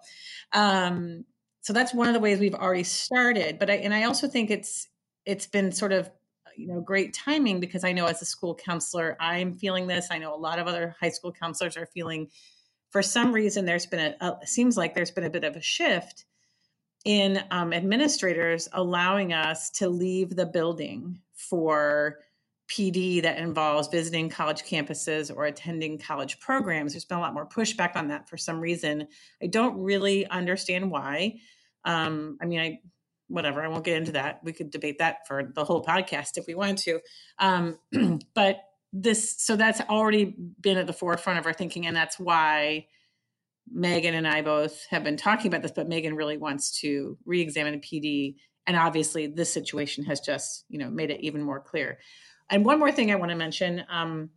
um, 0.53 1.25
so 1.61 1.73
that's 1.73 1.93
one 1.93 2.07
of 2.07 2.13
the 2.13 2.19
ways 2.19 2.39
we've 2.39 2.55
already 2.55 2.83
started 2.83 3.59
but 3.59 3.69
i 3.69 3.75
and 3.75 3.93
i 3.93 4.03
also 4.03 4.27
think 4.27 4.49
it's 4.49 4.87
it's 5.25 5.47
been 5.47 5.71
sort 5.71 5.91
of 5.91 6.09
you 6.55 6.67
know 6.67 6.81
great 6.81 7.13
timing 7.13 7.59
because 7.59 7.83
i 7.83 7.91
know 7.91 8.05
as 8.05 8.21
a 8.21 8.25
school 8.25 8.55
counselor 8.55 9.15
i'm 9.19 9.53
feeling 9.53 9.87
this. 9.87 10.07
I 10.09 10.17
know 10.17 10.33
a 10.33 10.37
lot 10.37 10.59
of 10.59 10.67
other 10.67 10.95
high 10.99 11.09
school 11.09 11.31
counselors 11.31 11.77
are 11.77 11.85
feeling 11.85 12.29
for 12.89 13.01
some 13.01 13.31
reason 13.31 13.65
there's 13.65 13.85
been 13.85 14.15
a, 14.19 14.39
a 14.41 14.47
seems 14.47 14.77
like 14.77 14.95
there's 14.95 15.11
been 15.11 15.25
a 15.25 15.29
bit 15.29 15.43
of 15.43 15.55
a 15.55 15.61
shift 15.61 16.25
in 17.05 17.41
um, 17.51 17.73
administrators 17.73 18.67
allowing 18.73 19.33
us 19.33 19.69
to 19.69 19.87
leave 19.87 20.35
the 20.35 20.45
building 20.45 21.19
for 21.35 22.19
PD 22.67 23.21
that 23.21 23.37
involves 23.37 23.87
visiting 23.87 24.29
college 24.29 24.63
campuses 24.63 25.33
or 25.33 25.45
attending 25.45 25.97
college 25.97 26.39
programs. 26.39 26.93
There's 26.93 27.05
been 27.05 27.17
a 27.17 27.21
lot 27.21 27.33
more 27.33 27.47
pushback 27.47 27.95
on 27.95 28.09
that 28.09 28.27
for 28.27 28.37
some 28.37 28.59
reason. 28.59 29.07
I 29.41 29.47
don't 29.47 29.77
really 29.77 30.27
understand 30.27 30.91
why. 30.91 31.39
Um, 31.85 32.37
I 32.41 32.45
mean, 32.45 32.59
I 32.59 32.79
whatever. 33.29 33.61
I 33.61 33.67
won't 33.67 33.83
get 33.83 33.97
into 33.97 34.13
that. 34.13 34.39
We 34.43 34.53
could 34.53 34.69
debate 34.69 34.99
that 34.99 35.27
for 35.27 35.51
the 35.53 35.63
whole 35.63 35.83
podcast 35.83 36.37
if 36.37 36.47
we 36.47 36.55
wanted 36.55 36.77
to. 36.77 36.99
Um, 37.39 37.79
but 38.33 38.59
this, 38.93 39.35
so 39.37 39.55
that's 39.55 39.81
already 39.81 40.35
been 40.59 40.77
at 40.77 40.87
the 40.87 40.93
forefront 40.93 41.39
of 41.39 41.45
our 41.45 41.53
thinking, 41.53 41.87
and 41.87 41.95
that's 41.95 42.19
why 42.19 42.87
Megan 43.69 44.13
and 44.13 44.27
I 44.27 44.41
both 44.41 44.85
have 44.89 45.03
been 45.03 45.17
talking 45.17 45.47
about 45.47 45.61
this, 45.61 45.73
but 45.75 45.89
Megan 45.89 46.15
really 46.15 46.37
wants 46.37 46.79
to 46.81 47.17
re-examine 47.25 47.81
PD, 47.81 48.35
and 48.65 48.77
obviously 48.77 49.27
this 49.27 49.51
situation 49.51 50.05
has 50.05 50.19
just 50.21 50.65
you 50.69 50.79
know 50.79 50.89
made 50.89 51.11
it 51.11 51.21
even 51.21 51.41
more 51.41 51.59
clear. 51.59 51.99
And 52.49 52.65
one 52.65 52.79
more 52.79 52.91
thing 52.91 53.11
I 53.11 53.15
want 53.15 53.31
to 53.31 53.35
mention. 53.35 53.83
Um, 53.89 54.29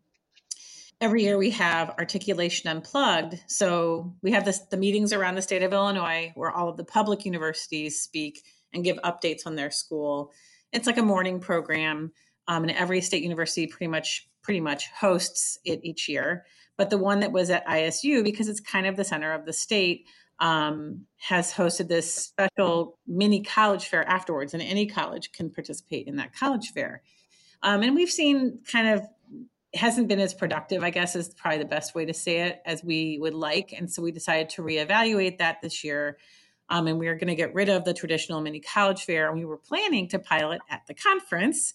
every 1.00 1.22
year 1.22 1.38
we 1.38 1.50
have 1.50 1.90
articulation 1.90 2.68
unplugged. 2.68 3.40
So 3.46 4.14
we 4.22 4.32
have 4.32 4.44
this 4.44 4.60
the 4.70 4.76
meetings 4.76 5.12
around 5.12 5.36
the 5.36 5.42
state 5.42 5.62
of 5.62 5.72
illinois 5.72 6.32
where 6.34 6.50
all 6.50 6.68
of 6.68 6.76
the 6.76 6.84
public 6.84 7.24
universities 7.24 8.00
speak 8.00 8.42
and 8.72 8.84
give 8.84 8.98
updates 8.98 9.46
on 9.46 9.56
their 9.56 9.70
school. 9.70 10.32
It's 10.72 10.86
like 10.86 10.98
a 10.98 11.02
morning 11.02 11.40
program 11.40 12.12
um, 12.48 12.64
and 12.64 12.72
every 12.72 13.00
state 13.00 13.22
university 13.22 13.66
pretty 13.66 13.88
much 13.88 14.28
pretty 14.42 14.60
much 14.60 14.88
hosts 14.88 15.58
it 15.64 15.80
each 15.82 16.08
year. 16.08 16.44
But 16.76 16.90
the 16.90 16.98
one 16.98 17.20
that 17.20 17.32
was 17.32 17.50
at 17.50 17.66
isu 17.66 18.24
because 18.24 18.48
it's 18.48 18.60
kind 18.60 18.86
of 18.86 18.96
the 18.96 19.04
center 19.04 19.32
of 19.32 19.46
the 19.46 19.52
state 19.52 20.06
um, 20.38 21.06
has 21.18 21.52
hosted 21.52 21.88
this 21.88 22.12
special 22.14 22.98
mini 23.06 23.42
college 23.42 23.86
fair 23.86 24.08
afterwards 24.08 24.54
and 24.54 24.62
any 24.62 24.86
college 24.86 25.32
can 25.32 25.50
participate 25.50 26.06
in 26.06 26.16
that 26.16 26.34
college 26.34 26.72
fair 26.72 27.02
um, 27.62 27.82
and 27.82 27.94
we've 27.94 28.10
seen 28.10 28.60
kind 28.70 28.88
of 28.88 29.06
hasn't 29.74 30.08
been 30.08 30.18
as 30.18 30.34
productive, 30.34 30.82
I 30.82 30.90
guess, 30.90 31.14
is 31.14 31.28
probably 31.28 31.58
the 31.58 31.64
best 31.64 31.94
way 31.94 32.04
to 32.04 32.14
say 32.14 32.40
it, 32.40 32.60
as 32.66 32.82
we 32.82 33.18
would 33.20 33.34
like. 33.34 33.72
And 33.76 33.90
so 33.90 34.02
we 34.02 34.10
decided 34.10 34.48
to 34.50 34.62
reevaluate 34.62 35.38
that 35.38 35.58
this 35.62 35.84
year. 35.84 36.18
Um, 36.68 36.86
and 36.86 36.98
we 36.98 37.08
are 37.08 37.14
going 37.14 37.28
to 37.28 37.34
get 37.34 37.54
rid 37.54 37.68
of 37.68 37.84
the 37.84 37.94
traditional 37.94 38.40
mini 38.40 38.60
college 38.60 39.04
fair. 39.04 39.28
And 39.28 39.38
we 39.38 39.44
were 39.44 39.56
planning 39.56 40.08
to 40.08 40.18
pilot 40.18 40.60
at 40.70 40.82
the 40.86 40.94
conference 40.94 41.72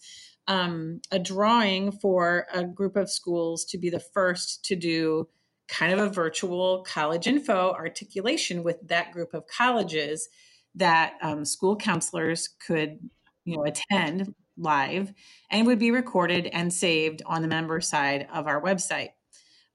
um, 0.48 1.02
a 1.12 1.20
drawing 1.20 1.92
for 1.92 2.48
a 2.54 2.64
group 2.64 2.96
of 2.96 3.10
schools 3.10 3.66
to 3.66 3.78
be 3.78 3.90
the 3.90 4.00
first 4.00 4.64
to 4.66 4.76
do 4.76 5.28
kind 5.68 5.92
of 5.92 6.00
a 6.00 6.10
virtual 6.10 6.84
college 6.84 7.26
info 7.28 7.72
articulation 7.72 8.64
with 8.64 8.78
that 8.88 9.12
group 9.12 9.34
of 9.34 9.48
colleges 9.48 10.30
that 10.76 11.14
um, 11.22 11.44
school 11.44 11.76
counselors 11.76 12.50
could 12.66 13.00
you 13.46 13.58
know 13.58 13.64
attend 13.64 14.36
live 14.58 15.14
and 15.50 15.68
would 15.68 15.80
be 15.80 15.92
recorded 15.92 16.48
and 16.48 16.72
saved 16.72 17.22
on 17.26 17.42
the 17.42 17.48
member 17.48 17.82
side 17.82 18.28
of 18.34 18.48
our 18.48 18.62
website. 18.62 19.10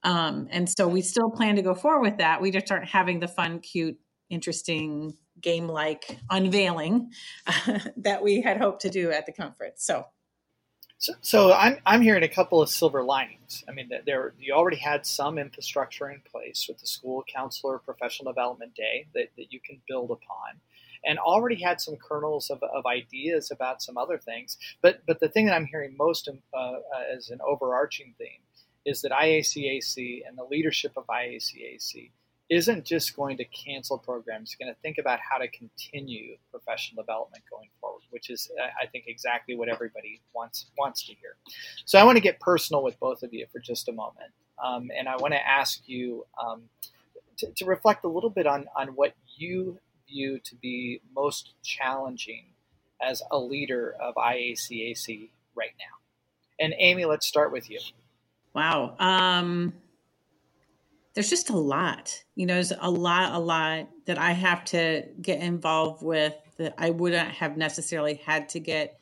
Um, 0.03 0.49
and 0.51 0.69
so 0.69 0.89
we 0.89 1.03
still 1.03 1.31
plan 1.31 1.57
to 1.57 1.63
go 1.63 1.75
forward 1.75 2.03
with 2.03 2.19
that. 2.19 2.41
We 2.41 2.51
just 2.51 2.71
aren't 2.71 2.89
having 2.89 3.21
the 3.21 3.29
fun, 3.29 3.61
cute, 3.61 3.99
interesting 4.31 5.17
game 5.41 5.69
like 5.69 6.19
unveiling 6.31 7.11
uh, 7.47 7.79
that 7.99 8.23
we 8.23 8.41
had 8.41 8.59
hoped 8.59 8.83
to 8.83 8.91
do 8.91 9.11
at 9.11 9.27
the 9.27 9.33
conference. 9.33 9.85
So. 9.85 10.07
So, 10.99 11.15
so 11.23 11.53
I'm, 11.55 11.79
I'm 11.87 12.03
hearing 12.03 12.25
a 12.25 12.29
couple 12.29 12.61
of 12.61 12.69
silver 12.69 13.03
linings. 13.03 13.65
I 13.67 13.73
mean, 13.73 13.91
there 14.05 14.35
you 14.39 14.53
already 14.53 14.77
had 14.77 15.07
some 15.07 15.39
infrastructure 15.39 16.11
in 16.11 16.21
place 16.31 16.67
with 16.69 16.79
the 16.79 16.87
school 16.87 17.25
counselor 17.27 17.79
professional 17.79 18.31
development 18.31 18.75
day 18.75 19.07
that, 19.15 19.31
that 19.39 19.51
you 19.51 19.61
can 19.61 19.81
build 19.89 20.11
upon 20.11 20.61
and 21.05 21.19
already 21.19 21.61
had 21.61 21.81
some 21.81 21.97
kernels 21.97 22.51
of, 22.51 22.63
of 22.63 22.87
ideas 22.87 23.51
about 23.51 23.83
some 23.83 23.97
other 23.97 24.19
things. 24.19 24.57
But 24.83 25.03
but 25.07 25.21
the 25.21 25.29
thing 25.29 25.47
that 25.47 25.55
I'm 25.55 25.67
hearing 25.67 25.97
most 25.97 26.29
uh, 26.29 26.57
uh, 26.57 26.81
as 27.15 27.31
an 27.31 27.39
overarching 27.47 28.15
theme 28.19 28.43
is 28.85 29.03
that 29.03 29.13
IACAC 29.13 30.23
and 30.27 30.39
the 30.39 30.45
leadership 30.45 30.93
of 30.97 31.07
IACAC 31.07 32.11
isn't 32.51 32.85
just 32.85 33.15
going 33.15 33.37
to 33.37 33.45
cancel 33.45 33.97
programs, 33.97 34.51
it's 34.51 34.57
going 34.57 34.73
to 34.73 34.81
think 34.81 34.99
about 34.99 35.21
how 35.21 35.39
to 35.39 35.47
continue 35.49 36.37
professional 36.51 37.01
development 37.03 37.45
going 37.49 37.69
forward, 37.81 38.03
which 38.11 38.29
is, 38.29 38.51
I 38.61 38.87
think, 38.87 39.05
exactly 39.07 39.57
what 39.57 39.69
everybody 39.69 40.21
wants 40.35 40.67
wants 40.77 41.07
to 41.07 41.15
hear. 41.15 41.37
So 41.85 41.99
I 41.99 42.05
want 42.05 42.17
to 42.17 42.21
get 42.21 42.41
personal 42.41 42.83
with 42.83 42.99
both 42.99 43.23
of 43.23 43.33
you 43.33 43.47
for 43.53 43.61
just 43.61 43.89
a 43.89 43.93
moment, 43.93 44.33
um, 44.63 44.91
and 44.97 45.09
I 45.09 45.17
want 45.17 45.33
to 45.33 45.47
ask 45.47 45.83
you 45.87 46.27
um, 46.45 46.63
to, 47.39 47.47
to, 47.53 47.65
reflect 47.67 48.05
a 48.05 48.09
little 48.09 48.31
bit 48.31 48.47
on 48.49 48.67
on 48.77 48.89
what 48.89 49.15
you 49.37 49.79
you 50.11 50.39
to 50.41 50.55
be 50.57 51.01
most 51.15 51.55
challenging 51.63 52.47
as 53.03 53.23
a 53.31 53.39
leader 53.39 53.95
of 54.01 54.15
IACAC 54.15 55.31
right 55.55 55.73
now? 55.79 56.65
And 56.65 56.75
Amy, 56.79 57.05
let's 57.05 57.27
start 57.27 57.53
with 57.53 57.71
you. 57.71 57.81
Wow. 58.55 58.97
Um, 58.99 59.73
there's 61.15 61.31
just 61.31 61.51
a 61.51 61.57
lot, 61.57 62.23
you 62.35 62.47
know, 62.47 62.55
there's 62.55 62.73
a 62.79 62.91
lot, 62.91 63.33
a 63.35 63.39
lot 63.39 63.89
that 64.07 64.19
I 64.19 64.33
have 64.33 64.65
to 64.67 65.05
get 65.21 65.41
involved 65.41 66.03
with 66.03 66.35
that 66.59 66.75
I 66.79 66.91
wouldn't 66.91 67.31
have 67.31 67.57
necessarily 67.57 68.15
had 68.15 68.49
to 68.51 68.61
get 68.61 69.01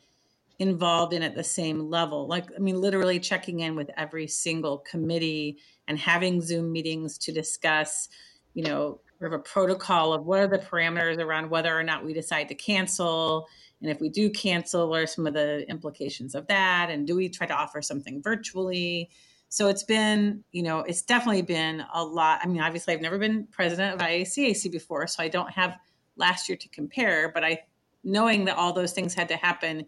involved 0.57 1.13
in 1.13 1.23
at 1.23 1.35
the 1.35 1.43
same 1.43 1.89
level. 1.89 2.27
Like, 2.27 2.45
I 2.55 2.59
mean, 2.59 2.79
literally 2.79 3.19
checking 3.19 3.59
in 3.61 3.75
with 3.75 3.89
every 3.95 4.27
single 4.27 4.79
committee 4.79 5.57
and 5.87 5.97
having 5.97 6.41
Zoom 6.41 6.71
meetings 6.71 7.17
to 7.19 7.31
discuss, 7.31 8.09
you 8.53 8.63
know, 8.63 8.99
sort 9.19 9.33
of 9.33 9.39
a 9.39 9.43
protocol 9.43 10.13
of 10.13 10.25
what 10.25 10.39
are 10.39 10.47
the 10.47 10.57
parameters 10.57 11.19
around 11.19 11.49
whether 11.49 11.77
or 11.77 11.83
not 11.83 12.05
we 12.05 12.13
decide 12.13 12.47
to 12.47 12.55
cancel. 12.55 13.47
And 13.81 13.91
if 13.91 13.99
we 13.99 14.09
do 14.09 14.29
cancel 14.29 14.89
what 14.89 15.01
are 15.01 15.07
some 15.07 15.27
of 15.27 15.33
the 15.33 15.69
implications 15.69 16.35
of 16.35 16.47
that? 16.47 16.89
And 16.89 17.05
do 17.05 17.15
we 17.15 17.29
try 17.29 17.45
to 17.45 17.53
offer 17.53 17.81
something 17.81 18.21
virtually? 18.21 19.09
So 19.49 19.67
it's 19.67 19.83
been 19.83 20.43
you 20.51 20.63
know 20.63 20.79
it's 20.79 21.01
definitely 21.01 21.41
been 21.41 21.83
a 21.93 22.03
lot. 22.03 22.39
I 22.43 22.47
mean 22.47 22.61
obviously 22.61 22.93
i've 22.93 23.01
never 23.01 23.17
been 23.17 23.47
president 23.51 23.95
of 23.95 23.99
iacac 23.99 24.71
before 24.71 25.07
so 25.07 25.23
i 25.23 25.27
don't 25.27 25.51
have 25.51 25.75
last 26.15 26.47
year 26.47 26.57
to 26.57 26.69
compare 26.69 27.31
but 27.33 27.43
i 27.43 27.59
knowing 28.03 28.45
that 28.45 28.57
all 28.57 28.73
those 28.73 28.93
things 28.93 29.13
had 29.13 29.27
to 29.29 29.35
happen 29.35 29.85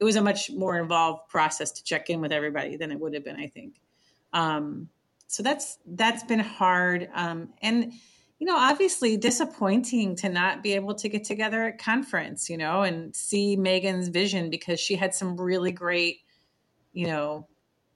it 0.00 0.04
was 0.04 0.16
a 0.16 0.22
much 0.22 0.50
more 0.50 0.78
involved 0.78 1.28
process 1.28 1.70
to 1.72 1.84
check 1.84 2.08
in 2.08 2.20
with 2.20 2.32
everybody 2.32 2.76
than 2.76 2.90
it 2.90 2.98
would 2.98 3.14
have 3.14 3.24
been 3.24 3.36
i 3.36 3.46
think. 3.46 3.80
Um, 4.32 4.88
so 5.32 5.42
that's 5.42 5.78
that's 5.86 6.22
been 6.24 6.40
hard. 6.40 7.08
Um, 7.14 7.48
and 7.62 7.94
you 8.42 8.46
know, 8.46 8.56
obviously 8.56 9.16
disappointing 9.16 10.16
to 10.16 10.28
not 10.28 10.64
be 10.64 10.72
able 10.72 10.96
to 10.96 11.08
get 11.08 11.22
together 11.22 11.62
at 11.62 11.78
conference, 11.78 12.50
you 12.50 12.58
know, 12.58 12.82
and 12.82 13.14
see 13.14 13.54
Megan's 13.54 14.08
vision 14.08 14.50
because 14.50 14.80
she 14.80 14.96
had 14.96 15.14
some 15.14 15.40
really 15.40 15.70
great, 15.70 16.22
you 16.92 17.06
know, 17.06 17.46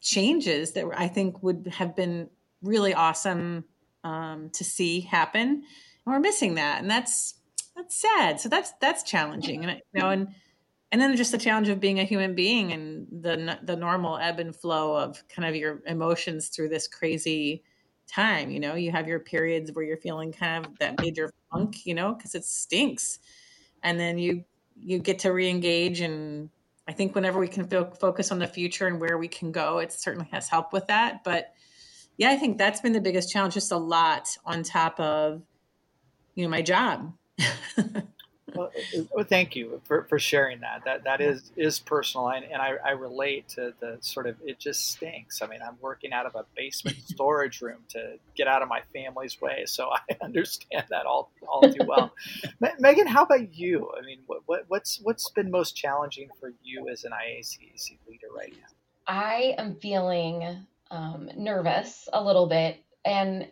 changes 0.01 0.75
that 0.75 0.85
I 0.97 1.09
think 1.09 1.43
would 1.43 1.67
have 1.77 1.97
been 1.97 2.31
really 2.63 2.95
awesome 2.95 3.65
um, 4.05 4.51
to 4.51 4.63
see 4.63 5.01
happen. 5.01 5.49
And 5.49 5.65
we're 6.07 6.21
missing 6.21 6.55
that, 6.55 6.81
and 6.81 6.89
that's 6.89 7.35
that's 7.75 8.01
sad. 8.01 8.39
So 8.39 8.49
that's 8.49 8.71
that's 8.81 9.03
challenging, 9.03 9.65
and 9.65 9.81
you 9.93 10.01
know, 10.01 10.11
and 10.11 10.29
and 10.93 11.01
then 11.01 11.17
just 11.17 11.33
the 11.33 11.39
challenge 11.39 11.69
of 11.71 11.81
being 11.81 11.99
a 11.99 12.05
human 12.05 12.37
being 12.37 12.71
and 12.71 13.09
the 13.11 13.59
the 13.65 13.75
normal 13.75 14.17
ebb 14.17 14.39
and 14.39 14.55
flow 14.55 14.97
of 14.97 15.25
kind 15.27 15.49
of 15.49 15.57
your 15.57 15.83
emotions 15.87 16.51
through 16.51 16.69
this 16.69 16.87
crazy 16.87 17.65
time 18.07 18.51
you 18.51 18.61
know? 18.61 18.75
You 18.75 18.92
have 18.92 19.09
your 19.09 19.21
periods 19.21 19.73
where 19.73 19.85
you're 19.85 19.97
feeling 19.97 20.33
kind 20.33 20.64
of 20.66 20.79
that 20.79 21.01
major 21.01 21.33
funk 21.51 21.87
you 21.87 21.95
know 21.95 22.14
because 22.14 22.35
it 22.35 22.45
stinks. 22.45 23.19
And 23.83 23.99
then 23.99 24.19
you 24.19 24.45
you 24.79 24.99
get 24.99 25.21
to 25.21 25.31
re-engage 25.33 26.01
and 26.01 26.51
i 26.87 26.92
think 26.92 27.14
whenever 27.14 27.38
we 27.40 27.49
can 27.49 27.66
feel, 27.66 27.90
focus 27.92 28.31
on 28.31 28.38
the 28.38 28.47
future 28.47 28.87
and 28.87 29.01
where 29.01 29.16
we 29.16 29.27
can 29.27 29.51
go 29.51 29.79
it 29.79 29.90
certainly 29.90 30.29
has 30.31 30.49
helped 30.49 30.73
with 30.73 30.87
that. 30.88 31.25
But 31.25 31.55
yeah 32.19 32.31
i 32.31 32.37
think 32.37 32.59
that's 32.59 32.81
been 32.81 32.92
the 32.92 33.01
biggest 33.01 33.31
challenge 33.31 33.55
just 33.55 33.73
a 33.73 33.77
lot 33.77 34.29
on 34.45 34.62
top 34.62 34.99
of 35.01 35.42
you 36.35 36.45
know 36.45 36.51
my 36.51 36.62
job 36.62 37.12
well, 38.57 39.25
thank 39.25 39.57
you 39.57 39.81
for, 39.85 40.05
for 40.05 40.19
sharing 40.19 40.61
that. 40.61 40.83
That 40.85 41.05
that 41.05 41.21
is 41.21 41.53
is 41.57 41.79
personal, 41.79 42.29
and, 42.29 42.45
and 42.45 42.61
I, 42.61 42.75
I 42.85 42.90
relate 42.92 43.49
to 43.51 43.75
the 43.81 43.99
sort 44.01 44.27
of 44.27 44.37
it 44.45 44.59
just 44.59 44.92
stinks. 44.92 45.42
I 45.42 45.47
mean, 45.47 45.61
I'm 45.66 45.77
working 45.81 46.12
out 46.12 46.27
of 46.27 46.35
a 46.35 46.45
basement 46.57 46.97
storage 47.07 47.61
room 47.61 47.79
to 47.90 48.19
get 48.37 48.49
out 48.49 48.62
of 48.62 48.69
my 48.69 48.83
family's 48.92 49.40
way, 49.40 49.64
so 49.66 49.90
I 50.11 50.16
understand 50.23 50.85
that 50.90 51.07
all 51.07 51.31
all 51.49 51.62
too 51.62 51.85
well. 51.87 52.12
Megan, 52.79 53.07
how 53.07 53.23
about 53.23 53.55
you? 53.55 53.90
I 53.97 54.05
mean, 54.05 54.21
what, 54.27 54.42
what 54.47 54.64
what's 54.69 55.01
what's 55.03 55.31
been 55.31 55.51
most 55.51 55.77
challenging 55.77 56.29
for 56.40 56.53
you 56.62 56.88
as 56.88 57.05
an 57.05 57.12
IACAC 57.12 57.99
leader 58.09 58.29
right 58.37 58.53
now? 58.53 58.66
I 59.07 59.55
am 59.59 59.77
feeling 59.77 60.66
um, 60.90 61.31
nervous 61.37 62.09
a 62.12 62.23
little 62.23 62.47
bit, 62.47 62.79
and 63.05 63.49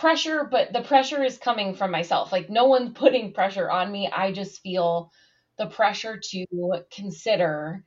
pressure, 0.00 0.48
but 0.50 0.72
the 0.72 0.82
pressure 0.82 1.22
is 1.22 1.38
coming 1.38 1.74
from 1.74 1.90
myself. 1.90 2.32
Like 2.32 2.50
no 2.50 2.66
one's 2.66 2.92
putting 2.98 3.34
pressure 3.34 3.70
on 3.70 3.92
me. 3.92 4.10
I 4.10 4.32
just 4.32 4.62
feel 4.62 5.12
the 5.58 5.66
pressure 5.66 6.18
to 6.30 6.46
consider 6.90 7.84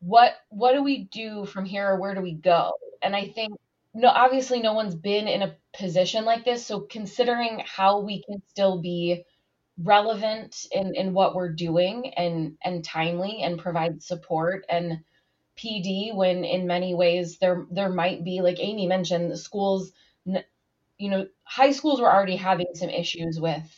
what 0.00 0.34
what 0.50 0.72
do 0.74 0.82
we 0.82 1.04
do 1.04 1.46
from 1.46 1.64
here 1.64 1.88
or 1.90 2.00
where 2.00 2.14
do 2.14 2.20
we 2.20 2.34
go? 2.34 2.72
And 3.02 3.14
I 3.14 3.28
think 3.28 3.52
no 3.94 4.08
obviously 4.08 4.60
no 4.60 4.74
one's 4.74 4.96
been 4.96 5.28
in 5.28 5.42
a 5.42 5.56
position 5.78 6.24
like 6.24 6.44
this, 6.44 6.66
so 6.66 6.80
considering 6.80 7.62
how 7.64 8.00
we 8.00 8.22
can 8.24 8.42
still 8.48 8.80
be 8.82 9.24
relevant 9.78 10.66
in 10.72 10.94
in 10.96 11.14
what 11.14 11.34
we're 11.36 11.52
doing 11.52 12.12
and 12.16 12.56
and 12.64 12.84
timely 12.84 13.42
and 13.42 13.60
provide 13.60 14.02
support 14.02 14.64
and 14.68 14.98
PD 15.56 16.14
when 16.14 16.44
in 16.44 16.66
many 16.66 16.94
ways 16.94 17.38
there 17.38 17.66
there 17.70 17.90
might 17.90 18.24
be 18.24 18.40
like 18.40 18.58
Amy 18.58 18.86
mentioned 18.86 19.30
the 19.30 19.36
schools 19.36 19.92
you 21.02 21.10
know, 21.10 21.26
high 21.42 21.72
schools 21.72 22.00
were 22.00 22.12
already 22.12 22.36
having 22.36 22.68
some 22.74 22.88
issues 22.88 23.40
with 23.40 23.68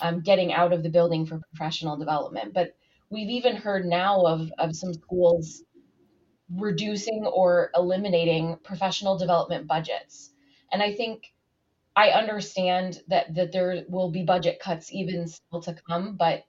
um, 0.00 0.20
getting 0.20 0.52
out 0.52 0.72
of 0.72 0.82
the 0.82 0.90
building 0.90 1.24
for 1.24 1.40
professional 1.54 1.96
development, 1.96 2.52
but 2.52 2.74
we've 3.08 3.30
even 3.30 3.54
heard 3.54 3.86
now 3.86 4.22
of, 4.22 4.50
of 4.58 4.74
some 4.74 4.92
schools 4.92 5.62
reducing 6.52 7.24
or 7.24 7.70
eliminating 7.76 8.56
professional 8.64 9.16
development 9.16 9.68
budgets. 9.68 10.32
And 10.72 10.82
I 10.82 10.92
think 10.92 11.32
I 11.94 12.08
understand 12.08 13.00
that 13.06 13.32
that 13.36 13.52
there 13.52 13.84
will 13.88 14.10
be 14.10 14.24
budget 14.24 14.58
cuts 14.58 14.92
even 14.92 15.28
still 15.28 15.62
to 15.62 15.76
come, 15.88 16.16
but 16.16 16.42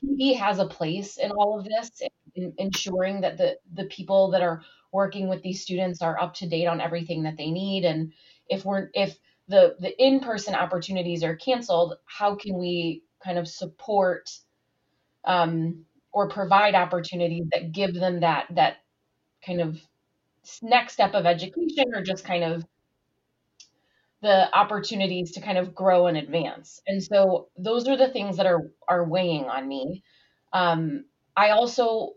PD 0.00 0.36
has 0.36 0.60
a 0.60 0.66
place 0.66 1.16
in 1.16 1.32
all 1.32 1.58
of 1.58 1.64
this, 1.64 1.90
in 2.36 2.54
ensuring 2.58 3.22
that 3.22 3.36
the 3.36 3.58
the 3.72 3.86
people 3.86 4.30
that 4.30 4.42
are 4.42 4.62
working 4.92 5.28
with 5.28 5.42
these 5.42 5.60
students 5.60 6.02
are 6.02 6.20
up 6.20 6.34
to 6.34 6.48
date 6.48 6.68
on 6.68 6.80
everything 6.80 7.24
that 7.24 7.36
they 7.36 7.50
need. 7.50 7.84
And 7.84 8.12
if 8.48 8.64
we're 8.64 8.90
if 8.94 9.16
the 9.48 9.76
the 9.78 10.02
in 10.02 10.20
person 10.20 10.54
opportunities 10.54 11.22
are 11.22 11.36
canceled, 11.36 11.94
how 12.06 12.34
can 12.34 12.58
we 12.58 13.02
kind 13.22 13.38
of 13.38 13.48
support 13.48 14.30
um, 15.24 15.84
or 16.12 16.28
provide 16.28 16.74
opportunities 16.74 17.44
that 17.52 17.72
give 17.72 17.94
them 17.94 18.20
that 18.20 18.46
that 18.50 18.76
kind 19.44 19.60
of 19.60 19.78
next 20.62 20.94
step 20.94 21.14
of 21.14 21.26
education 21.26 21.94
or 21.94 22.02
just 22.02 22.24
kind 22.24 22.44
of 22.44 22.64
the 24.22 24.56
opportunities 24.56 25.32
to 25.32 25.40
kind 25.40 25.58
of 25.58 25.74
grow 25.74 26.06
and 26.06 26.16
advance. 26.16 26.80
And 26.86 27.02
so 27.02 27.48
those 27.58 27.86
are 27.88 27.96
the 27.96 28.08
things 28.08 28.38
that 28.38 28.46
are 28.46 28.70
are 28.88 29.04
weighing 29.04 29.44
on 29.44 29.68
me. 29.68 30.02
Um, 30.52 31.04
I 31.36 31.50
also 31.50 32.14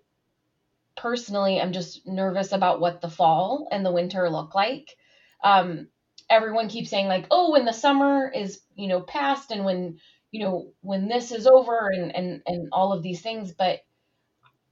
personally 0.96 1.60
am 1.60 1.74
just 1.74 2.08
nervous 2.08 2.52
about 2.52 2.80
what 2.80 3.02
the 3.02 3.10
fall 3.10 3.68
and 3.72 3.86
the 3.86 3.92
winter 3.92 4.30
look 4.30 4.56
like. 4.56 4.96
Um, 5.44 5.88
everyone 6.30 6.70
keeps 6.70 6.90
saying 6.90 7.08
like, 7.08 7.28
oh, 7.32 7.52
when 7.52 7.66
the 7.66 7.74
summer 7.74 8.30
is 8.34 8.62
you 8.76 8.88
know 8.88 9.02
past 9.02 9.52
and 9.52 9.66
when 9.66 10.00
you 10.32 10.44
know 10.44 10.72
when 10.82 11.08
this 11.08 11.32
is 11.32 11.48
over 11.48 11.90
and 11.90 12.16
and 12.16 12.42
and 12.46 12.70
all 12.72 12.94
of 12.94 13.04
these 13.04 13.22
things, 13.22 13.52
but 13.54 13.82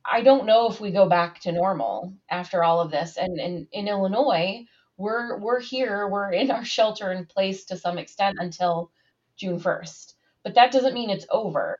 I 0.05 0.21
don't 0.21 0.45
know 0.45 0.69
if 0.69 0.79
we 0.79 0.91
go 0.91 1.07
back 1.09 1.39
to 1.41 1.51
normal 1.51 2.13
after 2.29 2.63
all 2.63 2.79
of 2.79 2.91
this. 2.91 3.17
And, 3.17 3.39
and 3.39 3.67
in 3.71 3.87
Illinois, 3.87 4.65
we're 4.97 5.39
we're 5.39 5.59
here, 5.59 6.07
we're 6.07 6.31
in 6.31 6.51
our 6.51 6.65
shelter 6.65 7.11
in 7.11 7.25
place 7.25 7.65
to 7.65 7.77
some 7.77 7.97
extent 7.97 8.37
until 8.39 8.91
June 9.37 9.59
1st. 9.59 10.13
But 10.43 10.55
that 10.55 10.71
doesn't 10.71 10.93
mean 10.93 11.09
it's 11.09 11.25
over 11.31 11.79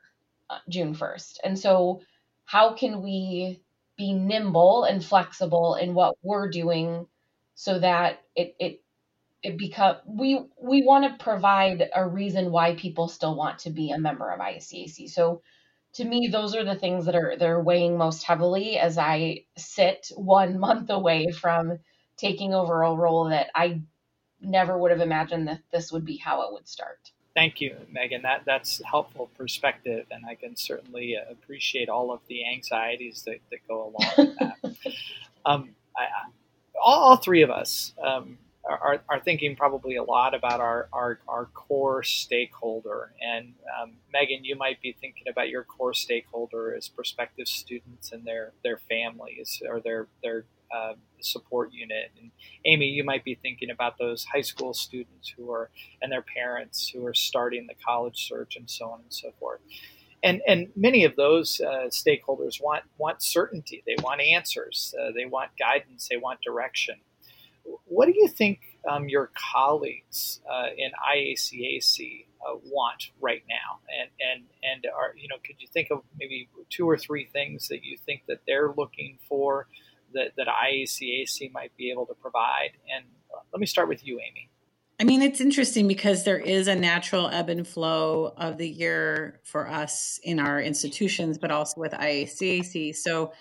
uh, 0.50 0.58
June 0.68 0.94
1st. 0.94 1.38
And 1.44 1.58
so 1.58 2.02
how 2.44 2.74
can 2.74 3.02
we 3.02 3.62
be 3.96 4.12
nimble 4.12 4.84
and 4.84 5.04
flexible 5.04 5.76
in 5.76 5.94
what 5.94 6.16
we're 6.22 6.50
doing 6.50 7.06
so 7.54 7.78
that 7.78 8.20
it 8.34 8.54
it 8.58 8.82
it 9.46 9.56
become 9.56 9.96
we 10.06 10.40
we 10.60 10.82
want 10.82 11.04
to 11.04 11.24
provide 11.24 11.88
a 11.94 12.06
reason 12.06 12.50
why 12.50 12.74
people 12.74 13.06
still 13.06 13.36
want 13.36 13.60
to 13.60 13.70
be 13.70 13.92
a 13.92 13.98
member 13.98 14.28
of 14.28 14.40
IACAC. 14.40 15.08
So 15.08 15.42
to 15.94 16.04
me, 16.04 16.28
those 16.30 16.56
are 16.56 16.64
the 16.64 16.74
things 16.74 17.06
that 17.06 17.14
are 17.14 17.36
they're 17.38 17.60
weighing 17.60 17.96
most 17.96 18.24
heavily 18.24 18.76
as 18.76 18.98
I 18.98 19.44
sit 19.56 20.10
one 20.16 20.58
month 20.66 20.90
away 20.90 21.30
from 21.30 21.78
taking 22.16 22.54
over 22.54 22.82
a 22.82 22.92
role 22.92 23.28
that 23.28 23.48
I 23.54 23.82
never 24.40 24.76
would 24.76 24.90
have 24.90 25.00
imagined 25.00 25.46
that 25.46 25.60
this 25.70 25.92
would 25.92 26.04
be 26.04 26.16
how 26.16 26.42
it 26.42 26.52
would 26.52 26.66
start. 26.68 27.12
Thank 27.34 27.60
you, 27.60 27.76
Megan. 27.92 28.22
That 28.22 28.42
that's 28.46 28.82
helpful 28.84 29.30
perspective, 29.38 30.06
and 30.10 30.24
I 30.26 30.34
can 30.34 30.56
certainly 30.56 31.16
appreciate 31.30 31.88
all 31.88 32.10
of 32.10 32.20
the 32.26 32.48
anxieties 32.48 33.22
that, 33.26 33.38
that 33.50 33.60
go 33.68 33.94
along 33.94 34.10
with 34.18 34.38
that. 34.38 34.92
um, 35.46 35.68
I, 35.96 36.02
I, 36.02 36.30
all, 36.82 37.10
all, 37.10 37.16
three 37.16 37.42
of 37.42 37.50
us 37.50 37.92
um, 38.02 38.38
are, 38.68 39.00
are 39.08 39.20
thinking 39.20 39.56
probably 39.56 39.96
a 39.96 40.02
lot 40.02 40.34
about 40.34 40.60
our, 40.60 40.88
our, 40.92 41.20
our 41.28 41.46
core 41.46 42.02
stakeholder. 42.02 43.12
And 43.20 43.54
um, 43.80 43.92
Megan, 44.12 44.44
you 44.44 44.56
might 44.56 44.80
be 44.80 44.96
thinking 45.00 45.28
about 45.30 45.48
your 45.48 45.64
core 45.64 45.94
stakeholder 45.94 46.74
as 46.74 46.88
prospective 46.88 47.48
students 47.48 48.12
and 48.12 48.24
their, 48.24 48.52
their 48.64 48.78
families 48.78 49.62
or 49.68 49.80
their, 49.80 50.08
their 50.22 50.44
uh, 50.74 50.94
support 51.20 51.72
unit. 51.72 52.10
And 52.20 52.30
Amy, 52.64 52.86
you 52.86 53.04
might 53.04 53.24
be 53.24 53.36
thinking 53.36 53.70
about 53.70 53.98
those 53.98 54.24
high 54.24 54.40
school 54.40 54.74
students 54.74 55.32
who 55.36 55.50
are 55.50 55.70
and 56.02 56.10
their 56.10 56.22
parents 56.22 56.88
who 56.88 57.06
are 57.06 57.14
starting 57.14 57.66
the 57.66 57.74
college 57.84 58.26
search 58.28 58.56
and 58.56 58.68
so 58.68 58.86
on 58.90 59.00
and 59.00 59.12
so 59.12 59.32
forth. 59.38 59.60
And, 60.22 60.42
and 60.48 60.68
many 60.74 61.04
of 61.04 61.14
those 61.14 61.60
uh, 61.60 61.88
stakeholders 61.90 62.60
want 62.60 62.84
want 62.98 63.22
certainty. 63.22 63.84
They 63.86 63.94
want 64.02 64.20
answers. 64.20 64.94
Uh, 65.00 65.12
they 65.14 65.26
want 65.26 65.50
guidance. 65.58 66.08
They 66.08 66.16
want 66.16 66.40
direction. 66.40 66.96
What 67.84 68.06
do 68.06 68.14
you 68.14 68.28
think 68.28 68.60
um, 68.88 69.08
your 69.08 69.30
colleagues 69.52 70.40
uh, 70.50 70.68
in 70.76 70.90
IACAC 71.14 72.26
uh, 72.46 72.56
want 72.64 73.10
right 73.20 73.42
now? 73.48 73.80
And 74.00 74.10
and 74.20 74.44
and 74.62 74.86
are 74.94 75.14
you 75.16 75.28
know 75.28 75.36
could 75.44 75.56
you 75.58 75.68
think 75.68 75.88
of 75.90 76.02
maybe 76.18 76.48
two 76.70 76.88
or 76.88 76.96
three 76.96 77.26
things 77.26 77.68
that 77.68 77.84
you 77.84 77.96
think 77.96 78.22
that 78.28 78.40
they're 78.46 78.72
looking 78.76 79.18
for 79.28 79.68
that 80.14 80.32
that 80.36 80.46
IACAC 80.46 81.52
might 81.52 81.76
be 81.76 81.90
able 81.90 82.06
to 82.06 82.14
provide? 82.14 82.70
And 82.94 83.04
uh, 83.34 83.40
let 83.52 83.60
me 83.60 83.66
start 83.66 83.88
with 83.88 84.06
you, 84.06 84.20
Amy. 84.20 84.50
I 84.98 85.04
mean, 85.04 85.20
it's 85.20 85.42
interesting 85.42 85.88
because 85.88 86.24
there 86.24 86.38
is 86.38 86.68
a 86.68 86.74
natural 86.74 87.28
ebb 87.28 87.50
and 87.50 87.68
flow 87.68 88.32
of 88.36 88.56
the 88.56 88.68
year 88.68 89.40
for 89.44 89.68
us 89.68 90.18
in 90.22 90.40
our 90.40 90.58
institutions, 90.60 91.36
but 91.36 91.50
also 91.50 91.78
with 91.78 91.92
IACAC. 91.92 92.96
So 92.96 93.32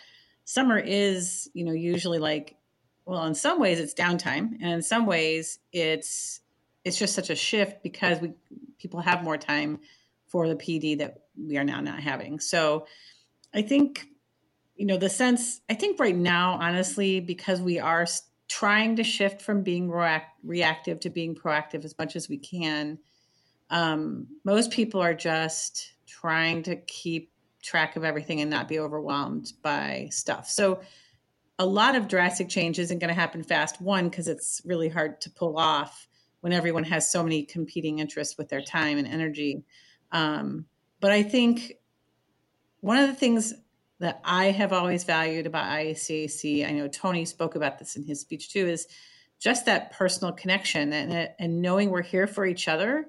summer 0.44 0.78
is, 0.78 1.50
you 1.54 1.64
know, 1.64 1.72
usually 1.72 2.20
like 2.20 2.58
well 3.06 3.26
in 3.26 3.36
some 3.36 3.60
ways 3.60 3.80
it's 3.80 3.94
downtime 3.94 4.54
and 4.62 4.74
in 4.74 4.82
some 4.82 5.06
ways 5.06 5.60
it's 5.72 6.42
it's 6.84 6.98
just 6.98 7.16
such 7.16 7.30
a 7.30 7.36
shift 7.36 7.82
because 7.84 8.20
we 8.20 8.34
people 8.78 9.00
have 9.00 9.24
more 9.24 9.38
time 9.38 9.80
for 10.28 10.48
the 10.48 10.56
pd 10.56 10.98
that 10.98 11.22
we 11.38 11.58
are 11.58 11.64
now 11.64 11.82
not 11.82 12.00
having. 12.00 12.40
So 12.40 12.88
i 13.54 13.62
think 13.62 14.08
you 14.76 14.86
know 14.86 14.98
the 14.98 15.10
sense 15.10 15.62
i 15.70 15.74
think 15.74 16.00
right 16.00 16.16
now 16.16 16.58
honestly 16.62 17.20
because 17.20 17.62
we 17.62 17.80
are 17.80 18.06
trying 18.48 18.96
to 18.98 19.04
shift 19.04 19.42
from 19.42 19.64
being 19.64 19.90
react, 19.90 20.38
reactive 20.44 21.00
to 21.00 21.10
being 21.10 21.34
proactive 21.34 21.84
as 21.86 21.98
much 21.98 22.16
as 22.16 22.30
we 22.30 22.38
can 22.38 23.00
um, 23.70 24.28
most 24.44 24.72
people 24.72 25.02
are 25.02 25.14
just 25.14 25.94
trying 26.08 26.64
to 26.64 26.76
keep 26.76 27.32
track 27.62 27.96
of 27.96 28.04
everything 28.04 28.42
and 28.42 28.50
not 28.50 28.68
be 28.68 28.80
overwhelmed 28.80 29.54
by 29.64 30.08
stuff. 30.12 30.48
So 30.48 30.82
a 31.58 31.66
lot 31.66 31.96
of 31.96 32.08
drastic 32.08 32.50
change 32.50 32.80
isn't 32.80 33.00
going 33.00 33.10
to 33.10 33.20
happen 33.20 33.44
fast. 33.44 33.82
One, 33.82 34.10
because 34.10 34.28
it's 34.28 34.62
really 34.66 34.90
hard 34.90 35.22
to 35.22 35.30
pull 35.30 35.58
off 35.58 36.08
when 36.42 36.54
everyone 36.54 36.84
has 36.84 37.10
so 37.12 37.24
many 37.24 37.44
competing 37.44 38.00
interests 38.00 38.38
with 38.38 38.50
their 38.50 38.62
time 38.62 38.98
and 38.98 39.08
energy. 39.08 39.64
Um, 40.12 40.66
but 41.00 41.12
I 41.12 41.24
think 41.24 41.74
one 42.82 42.98
of 42.98 43.08
the 43.08 43.16
things 43.16 43.54
that 44.00 44.22
I 44.24 44.52
have 44.52 44.74
always 44.74 45.06
valued 45.06 45.46
about 45.46 45.66
IACAC, 45.66 46.68
I 46.68 46.72
know 46.72 46.88
Tony 46.88 47.26
spoke 47.26 47.56
about 47.56 47.80
this 47.80 47.96
in 47.96 48.04
his 48.04 48.20
speech 48.20 48.52
too, 48.52 48.68
is 48.68 48.88
just 49.40 49.66
that 49.66 49.92
personal 49.92 50.34
connection 50.34 50.92
and, 50.94 51.30
and 51.40 51.62
knowing 51.62 51.90
we're 51.90 52.02
here 52.02 52.28
for 52.28 52.46
each 52.46 52.68
other. 52.68 53.08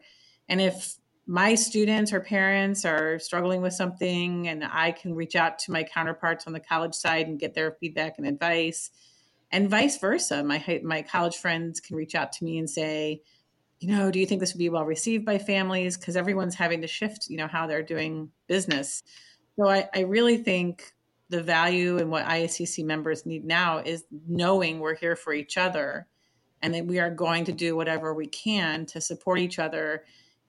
And 0.49 0.61
if 0.61 0.95
my 1.27 1.57
students 1.57 2.13
or 2.13 2.21
parents 2.21 2.85
are 2.85 3.19
struggling 3.19 3.61
with 3.61 3.73
something 3.73 4.47
and 4.47 4.65
I 4.65 4.93
can 4.93 5.15
reach 5.15 5.35
out 5.35 5.59
to 5.61 5.73
my 5.73 5.83
counterparts 5.83 6.47
on 6.47 6.53
the 6.53 6.61
college 6.61 6.95
side 6.95 7.27
and 7.27 7.39
get 7.39 7.55
their 7.55 7.73
feedback 7.73 8.19
and 8.19 8.27
advice. 8.27 8.91
And 9.51 9.69
vice 9.69 9.99
versa 9.99 10.43
my 10.45 10.81
my 10.85 11.03
college 11.03 11.37
friends 11.37 11.81
can 11.81 11.97
reach 11.97 12.15
out 12.15 12.33
to 12.33 12.45
me 12.45 12.59
and 12.59 12.69
say 12.69 13.23
you 13.81 13.89
know 13.89 14.11
do 14.11 14.19
you 14.19 14.27
think 14.27 14.41
this 14.41 14.55
would 14.55 14.59
be 14.59 14.69
well 14.69 14.85
received 14.85 15.25
by 15.25 15.39
families? 15.39 15.97
Because 15.97 16.17
everyone's 16.17 16.55
having 16.55 16.81
to 16.83 16.87
shift 16.87 17.29
you 17.29 17.37
know 17.37 17.49
how 17.49 17.67
they're 17.67 17.83
doing 17.83 18.31
business. 18.47 19.03
So 19.57 19.69
I, 19.69 19.89
I 19.95 20.01
really 20.01 20.37
think 20.37 20.93
the 21.29 21.43
value 21.43 21.99
and 21.99 22.11
what 22.11 22.25
IACAC 22.25 22.85
members 22.85 23.27
need 23.27 23.45
now 23.45 23.79
is 23.79 24.05
knowing 24.29 24.79
we're 24.79 24.95
here 24.95 25.17
for 25.17 25.33
each 25.33 25.57
other 25.57 26.07
and 26.63 26.73
that 26.75 26.87
we 26.87 27.01
are 27.01 27.11
going 27.11 27.45
to 27.47 27.53
do 27.53 27.75
whatever 27.75 28.15
we 28.15 28.27
can 28.27 28.87
to 28.87 29.01
support 29.01 29.41
each 29.41 29.59
other 29.59 30.05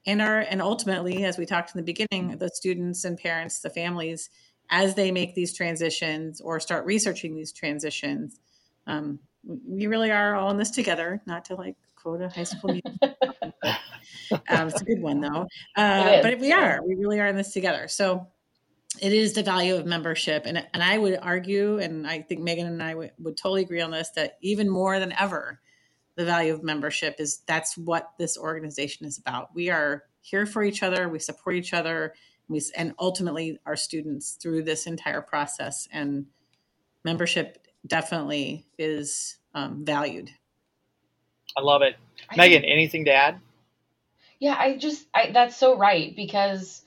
and 0.07 0.21
our 0.21 0.39
and 0.39 0.61
ultimately 0.61 1.23
as 1.23 1.37
we 1.37 1.45
talked 1.45 1.75
in 1.75 1.77
the 1.77 1.93
beginning 1.93 2.35
the 2.39 2.49
students 2.49 3.03
and 3.03 3.17
parents 3.17 3.59
the 3.59 3.69
families 3.69 4.31
as 4.71 4.95
they 4.95 5.11
make 5.11 5.35
these 5.35 5.53
transitions 5.53 6.41
or 6.41 6.59
start 6.59 6.85
researching 6.85 7.35
these 7.35 7.51
transitions 7.53 8.39
um, 8.87 9.19
we 9.43 9.87
really 9.87 10.11
are 10.11 10.35
all 10.35 10.49
in 10.51 10.57
this 10.57 10.71
together. 10.71 11.21
Not 11.25 11.45
to 11.45 11.55
like 11.55 11.75
quote 11.95 12.21
a 12.21 12.29
high 12.29 12.43
school 12.43 12.71
um, 13.01 14.67
it's 14.67 14.81
a 14.81 14.85
good 14.85 15.01
one 15.01 15.21
though. 15.21 15.47
Uh, 15.75 16.21
but 16.21 16.39
we 16.39 16.51
are. 16.51 16.79
We 16.85 16.95
really 16.95 17.19
are 17.19 17.27
in 17.27 17.35
this 17.35 17.53
together. 17.53 17.87
So 17.87 18.27
it 19.01 19.13
is 19.13 19.33
the 19.33 19.43
value 19.43 19.75
of 19.75 19.85
membership 19.85 20.43
and, 20.45 20.65
and 20.73 20.81
i 20.81 20.97
would 20.97 21.19
argue 21.21 21.77
and 21.77 22.07
i 22.07 22.19
think 22.19 22.41
megan 22.41 22.65
and 22.65 22.81
i 22.81 22.91
w- 22.91 23.11
would 23.19 23.37
totally 23.37 23.61
agree 23.61 23.81
on 23.81 23.91
this 23.91 24.09
that 24.11 24.37
even 24.41 24.67
more 24.67 24.97
than 24.97 25.11
ever 25.19 25.59
the 26.17 26.25
value 26.25 26.53
of 26.53 26.63
membership 26.63 27.15
is 27.19 27.43
that's 27.45 27.77
what 27.77 28.11
this 28.17 28.37
organization 28.37 29.05
is 29.05 29.19
about. 29.19 29.53
We 29.53 29.69
are 29.69 30.03
here 30.21 30.47
for 30.47 30.63
each 30.63 30.81
other, 30.83 31.07
we 31.07 31.19
support 31.19 31.55
each 31.55 31.73
other, 31.73 32.15
we, 32.49 32.59
and 32.75 32.93
ultimately 32.99 33.59
our 33.65 33.75
students 33.75 34.31
through 34.31 34.63
this 34.63 34.87
entire 34.87 35.21
process. 35.21 35.87
And 35.91 36.25
membership 37.05 37.67
definitely 37.85 38.65
is 38.79 39.37
um, 39.53 39.85
valued. 39.85 40.31
I 41.55 41.61
love 41.61 41.83
it. 41.83 41.95
I 42.29 42.35
Megan, 42.35 42.61
think, 42.61 42.73
anything 42.73 43.05
to 43.05 43.13
add? 43.13 43.39
Yeah, 44.39 44.55
I 44.57 44.77
just, 44.77 45.05
I, 45.13 45.31
that's 45.31 45.55
so 45.55 45.77
right 45.77 46.15
because 46.15 46.83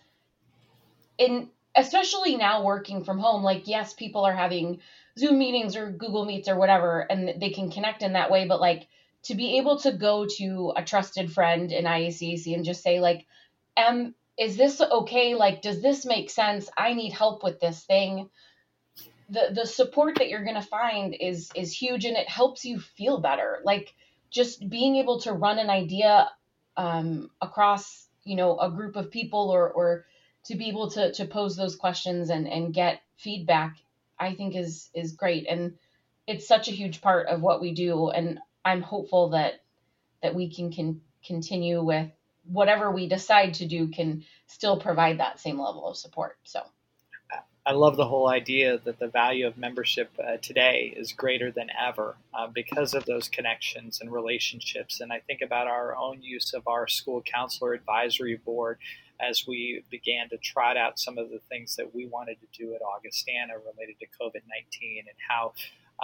in, 1.19 1.49
especially 1.77 2.37
now 2.37 2.65
working 2.65 3.05
from 3.05 3.19
home, 3.19 3.45
like, 3.45 3.69
yes, 3.69 3.95
people 3.95 4.25
are 4.25 4.35
having 4.35 4.81
Zoom 5.17 5.39
meetings 5.39 5.77
or 5.77 5.89
Google 5.91 6.25
Meets 6.25 6.49
or 6.49 6.57
whatever, 6.57 7.01
and 7.01 7.41
they 7.41 7.51
can 7.51 7.71
connect 7.71 8.03
in 8.03 8.15
that 8.15 8.31
way, 8.31 8.49
but 8.49 8.61
like, 8.61 8.89
to 9.25 9.35
be 9.35 9.59
able 9.59 9.79
to 9.81 9.93
go 9.93 10.27
to 10.39 10.73
a 10.77 10.83
trusted 10.83 11.33
friend 11.33 11.73
in 11.73 11.85
IACAC 11.85 12.55
and 12.55 12.65
just 12.65 12.83
say 12.83 13.01
like, 13.01 13.27
"Am 13.77 14.15
is 14.39 14.57
this 14.57 14.81
okay? 14.81 15.35
Like, 15.35 15.63
does 15.63 15.83
this 15.83 16.07
make 16.07 16.31
sense? 16.31 16.71
I 16.77 16.95
need 16.95 17.13
help 17.13 17.43
with 17.43 17.61
this 17.61 17.85
thing." 17.85 18.31
The 19.29 19.51
the 19.53 19.67
support 19.67 20.17
that 20.17 20.29
you're 20.29 20.45
gonna 20.45 20.63
find 20.63 21.15
is 21.15 21.51
is 21.55 21.73
huge, 21.73 22.05
and 22.05 22.17
it 22.17 22.29
helps 22.29 22.65
you 22.65 22.81
feel 22.81 23.21
better. 23.21 23.61
Like 23.65 23.95
just 24.31 24.69
being 24.69 24.97
able 24.97 25.21
to 25.21 25.33
run 25.33 25.59
an 25.59 25.71
idea 25.71 26.31
um, 26.77 27.31
across 27.41 28.09
you 28.25 28.37
know 28.37 28.59
a 28.59 28.71
group 28.71 28.97
of 28.97 29.11
people 29.11 29.51
or 29.51 29.71
or 29.71 30.07
to 30.45 30.57
be 30.57 30.69
able 30.69 30.91
to 30.91 31.13
to 31.13 31.25
pose 31.27 31.57
those 31.57 31.77
questions 31.77 32.31
and 32.31 32.47
and 32.47 32.73
get 32.75 33.01
feedback 33.17 33.77
i 34.19 34.35
think 34.35 34.57
is 34.57 34.89
is 34.95 35.13
great 35.13 35.47
and 35.49 35.75
it's 36.27 36.47
such 36.47 36.69
a 36.69 36.73
huge 36.73 37.01
part 37.01 37.27
of 37.27 37.41
what 37.43 37.61
we 37.61 37.73
do 37.73 38.09
and 38.11 38.39
i'm 38.65 38.83
hopeful 38.83 39.31
that 39.31 39.63
that 40.23 40.35
we 40.35 40.55
can, 40.55 40.71
can 40.71 41.01
continue 41.25 41.83
with 41.83 42.11
whatever 42.45 42.91
we 42.91 43.09
decide 43.09 43.55
to 43.55 43.67
do 43.67 43.89
can 43.89 44.25
still 44.47 44.79
provide 44.79 45.19
that 45.19 45.39
same 45.39 45.59
level 45.59 45.87
of 45.87 45.97
support 45.97 46.37
so 46.45 46.61
I 47.67 47.73
love 47.73 47.97
the 47.97 48.07
whole 48.07 48.29
idea 48.29 48.79
that 48.85 48.99
the 48.99 49.09
value 49.09 49.47
of 49.47 49.59
membership 49.59 50.11
uh, 50.19 50.39
today 50.39 50.95
is 50.97 51.13
greater 51.13 51.51
than 51.53 51.69
ever 51.79 52.17
uh, 52.33 52.47
because 52.47 52.95
of 52.95 53.05
those 53.05 53.29
connections 53.29 54.01
and 54.01 54.11
relationships. 54.11 55.01
And 55.01 55.13
I 55.13 55.21
think 55.21 55.43
about 55.43 55.67
our 55.67 55.95
own 55.95 56.23
use 56.23 56.55
of 56.55 56.67
our 56.67 56.89
school 56.89 57.23
counselor 57.23 57.75
advisory 57.75 58.37
board 58.37 58.79
as 59.21 59.47
we 59.47 59.85
began 59.91 60.31
to 60.31 60.39
trot 60.39 60.79
out 60.79 60.99
some 60.99 61.19
of 61.19 61.29
the 61.29 61.41
things 61.51 61.77
that 61.77 61.95
we 61.95 62.07
wanted 62.07 62.39
to 62.41 62.47
do 62.59 62.75
at 62.75 62.81
Augustana 62.81 63.55
related 63.59 64.01
to 64.01 64.07
COVID 64.07 64.43
19 64.49 65.05
and 65.07 65.17
how 65.29 65.53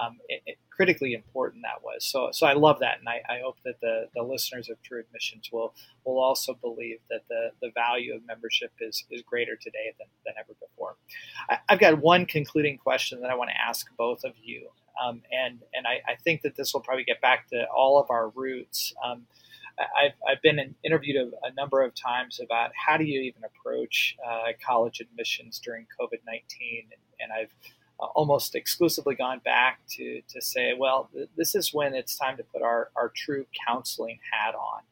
um, 0.02 0.18
it, 0.28 0.42
it, 0.46 0.58
critically 0.70 1.14
important 1.14 1.62
that 1.62 1.82
was. 1.82 2.04
So, 2.04 2.28
so 2.32 2.46
I 2.46 2.52
love 2.52 2.80
that, 2.80 2.98
and 2.98 3.08
I, 3.08 3.22
I, 3.28 3.40
hope 3.42 3.56
that 3.64 3.80
the, 3.80 4.08
the 4.14 4.22
listeners 4.22 4.68
of 4.68 4.80
True 4.82 5.00
Admissions 5.00 5.50
will 5.50 5.74
will 6.04 6.18
also 6.18 6.54
believe 6.54 6.98
that 7.08 7.22
the, 7.28 7.50
the 7.62 7.70
value 7.74 8.14
of 8.14 8.20
membership 8.26 8.72
is, 8.80 9.04
is 9.10 9.22
greater 9.22 9.56
today 9.56 9.94
than, 9.98 10.06
than 10.26 10.34
ever 10.38 10.54
before. 10.60 10.96
I, 11.48 11.58
have 11.68 11.78
got 11.78 11.98
one 11.98 12.26
concluding 12.26 12.76
question 12.76 13.20
that 13.22 13.30
I 13.30 13.34
want 13.34 13.50
to 13.50 13.60
ask 13.60 13.86
both 13.96 14.24
of 14.24 14.32
you, 14.42 14.68
um, 15.02 15.22
and 15.32 15.60
and 15.72 15.86
I, 15.86 16.12
I, 16.12 16.16
think 16.22 16.42
that 16.42 16.56
this 16.56 16.74
will 16.74 16.82
probably 16.82 17.04
get 17.04 17.20
back 17.20 17.48
to 17.50 17.64
all 17.74 17.98
of 17.98 18.10
our 18.10 18.28
roots. 18.30 18.92
Um, 19.04 19.26
I've, 19.78 20.12
I've 20.26 20.42
been 20.42 20.74
interviewed 20.84 21.16
a, 21.16 21.46
a, 21.46 21.52
number 21.54 21.82
of 21.82 21.94
times 21.94 22.40
about 22.42 22.70
how 22.74 22.96
do 22.96 23.04
you 23.04 23.20
even 23.20 23.42
approach 23.44 24.16
uh, 24.26 24.52
college 24.66 25.00
admissions 25.00 25.60
during 25.62 25.86
COVID 26.00 26.20
19, 26.26 26.86
and, 26.90 27.00
and 27.20 27.32
I've 27.32 27.52
uh, 27.98 28.06
almost 28.06 28.54
exclusively 28.54 29.14
gone 29.14 29.40
back 29.44 29.80
to, 29.88 30.20
to 30.28 30.40
say, 30.40 30.74
well, 30.78 31.08
th- 31.12 31.28
this 31.36 31.54
is 31.54 31.72
when 31.72 31.94
it's 31.94 32.16
time 32.16 32.36
to 32.36 32.44
put 32.44 32.62
our, 32.62 32.90
our 32.96 33.10
true 33.14 33.46
counseling 33.66 34.18
hat 34.32 34.54
on 34.54 34.82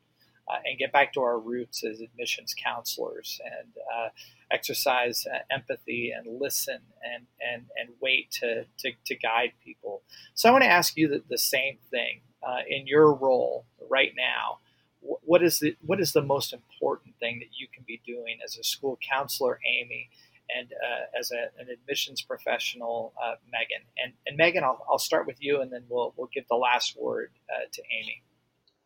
uh, 0.49 0.59
and 0.65 0.79
get 0.79 0.93
back 0.93 1.13
to 1.13 1.21
our 1.21 1.39
roots 1.39 1.85
as 1.85 2.01
admissions 2.01 2.55
counselors 2.55 3.41
and 3.45 3.73
uh, 3.95 4.09
exercise 4.51 5.27
uh, 5.33 5.39
empathy 5.51 6.13
and 6.17 6.41
listen 6.41 6.79
and, 7.03 7.27
and, 7.41 7.65
and 7.81 7.91
wait 8.01 8.31
to, 8.31 8.65
to, 8.79 8.93
to, 9.07 9.15
guide 9.17 9.53
people. 9.65 10.03
So 10.35 10.49
I 10.49 10.53
want 10.53 10.65
to 10.65 10.71
ask 10.71 10.97
you 10.97 11.09
the, 11.09 11.23
the 11.29 11.39
same 11.39 11.79
thing 11.91 12.21
uh, 12.47 12.61
in 12.69 12.87
your 12.87 13.13
role 13.13 13.67
right 13.89 14.13
now. 14.17 14.59
What 15.01 15.43
is 15.43 15.59
the 15.59 15.77
what 15.83 16.01
is 16.01 16.13
the 16.13 16.23
most 16.23 16.55
important 16.55 17.17
thing 17.21 17.39
that 17.41 17.51
you 17.59 17.67
can 17.73 17.85
be 17.87 18.01
doing 18.07 18.39
as 18.43 18.57
a 18.57 18.65
school 18.65 18.99
counselor, 19.07 19.61
Amy, 19.67 20.09
and 20.55 20.73
uh, 20.73 21.19
as 21.19 21.31
a, 21.31 21.61
an 21.61 21.69
admissions 21.71 22.23
professional, 22.23 23.13
uh, 23.23 23.35
Megan. 23.51 23.87
And, 24.03 24.13
and 24.27 24.37
Megan, 24.37 24.65
I'll, 24.65 24.85
I'll 24.89 24.99
start 24.99 25.27
with 25.27 25.37
you, 25.41 25.61
and 25.61 25.73
then 25.73 25.85
we'll 25.89 26.15
we'll 26.17 26.31
give 26.33 26.47
the 26.49 26.57
last 26.57 26.97
word 27.01 27.33
uh, 27.49 27.67
to 27.73 27.83
Amy. 28.01 28.23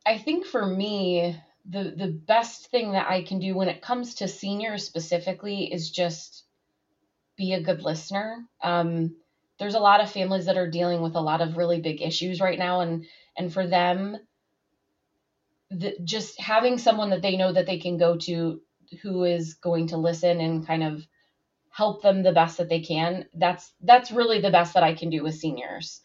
I 0.07 0.19
think 0.19 0.47
for 0.47 0.65
me, 0.65 1.37
the 1.69 1.95
the 1.97 2.09
best 2.09 2.71
thing 2.71 2.93
that 2.93 3.11
I 3.11 3.23
can 3.23 3.39
do 3.39 3.55
when 3.55 3.69
it 3.69 3.83
comes 3.83 4.17
to 4.17 4.29
seniors 4.29 4.85
specifically 4.85 5.73
is 5.73 5.91
just 5.91 6.45
be 7.37 7.53
a 7.53 7.63
good 7.63 7.83
listener. 7.83 8.45
Um, 8.63 9.17
there's 9.59 9.75
a 9.75 9.81
lot 9.81 10.01
of 10.01 10.11
families 10.11 10.47
that 10.47 10.57
are 10.57 10.71
dealing 10.71 11.03
with 11.03 11.15
a 11.15 11.21
lot 11.21 11.41
of 11.41 11.57
really 11.57 11.81
big 11.81 12.01
issues 12.01 12.41
right 12.41 12.59
now, 12.59 12.81
and 12.81 13.07
and 13.37 13.53
for 13.53 13.67
them, 13.67 14.17
the, 15.71 15.97
just 16.05 16.41
having 16.41 16.79
someone 16.79 17.11
that 17.11 17.23
they 17.23 17.37
know 17.37 17.53
that 17.53 17.67
they 17.67 17.79
can 17.79 17.99
go 17.99 18.17
to 18.17 18.61
who 19.03 19.25
is 19.25 19.55
going 19.55 19.89
to 19.89 19.97
listen 19.97 20.41
and 20.41 20.67
kind 20.67 20.83
of 20.83 21.07
help 21.79 22.03
them 22.03 22.25
the 22.25 22.33
best 22.33 22.59
that 22.59 22.69
they 22.69 22.81
can. 22.81 23.25
That's 23.35 23.73
that's 23.83 24.11
really 24.11 24.41
the 24.41 24.51
best 24.51 24.75
that 24.75 24.83
I 24.83 24.95
can 24.95 25.11
do 25.11 25.23
with 25.23 25.37
seniors. 25.37 26.01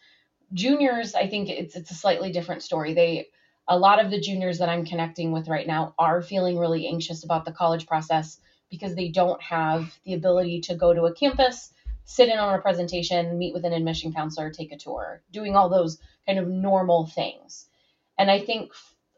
Juniors, 0.52 1.16
I 1.16 1.26
think 1.26 1.48
it's 1.48 1.74
it's 1.74 1.90
a 1.90 2.00
slightly 2.02 2.30
different 2.30 2.62
story. 2.62 2.94
They 2.94 3.26
a 3.66 3.76
lot 3.76 4.02
of 4.02 4.08
the 4.08 4.20
juniors 4.20 4.58
that 4.58 4.68
I'm 4.68 4.86
connecting 4.86 5.32
with 5.32 5.48
right 5.48 5.66
now 5.66 5.94
are 5.98 6.22
feeling 6.22 6.58
really 6.58 6.86
anxious 6.86 7.24
about 7.24 7.44
the 7.44 7.58
college 7.60 7.88
process 7.88 8.40
because 8.70 8.94
they 8.94 9.08
don't 9.08 9.42
have 9.42 9.92
the 10.04 10.14
ability 10.14 10.60
to 10.60 10.76
go 10.76 10.94
to 10.94 11.06
a 11.06 11.14
campus, 11.14 11.72
sit 12.04 12.28
in 12.28 12.38
on 12.38 12.54
a 12.54 12.62
presentation, 12.62 13.36
meet 13.36 13.52
with 13.52 13.64
an 13.64 13.72
admission 13.72 14.12
counselor, 14.12 14.50
take 14.50 14.70
a 14.70 14.78
tour, 14.78 15.22
doing 15.32 15.56
all 15.56 15.68
those 15.68 15.98
kind 16.24 16.38
of 16.38 16.46
normal 16.46 17.06
things. 17.06 17.66
And 18.16 18.30
I 18.30 18.38
think 18.38 18.70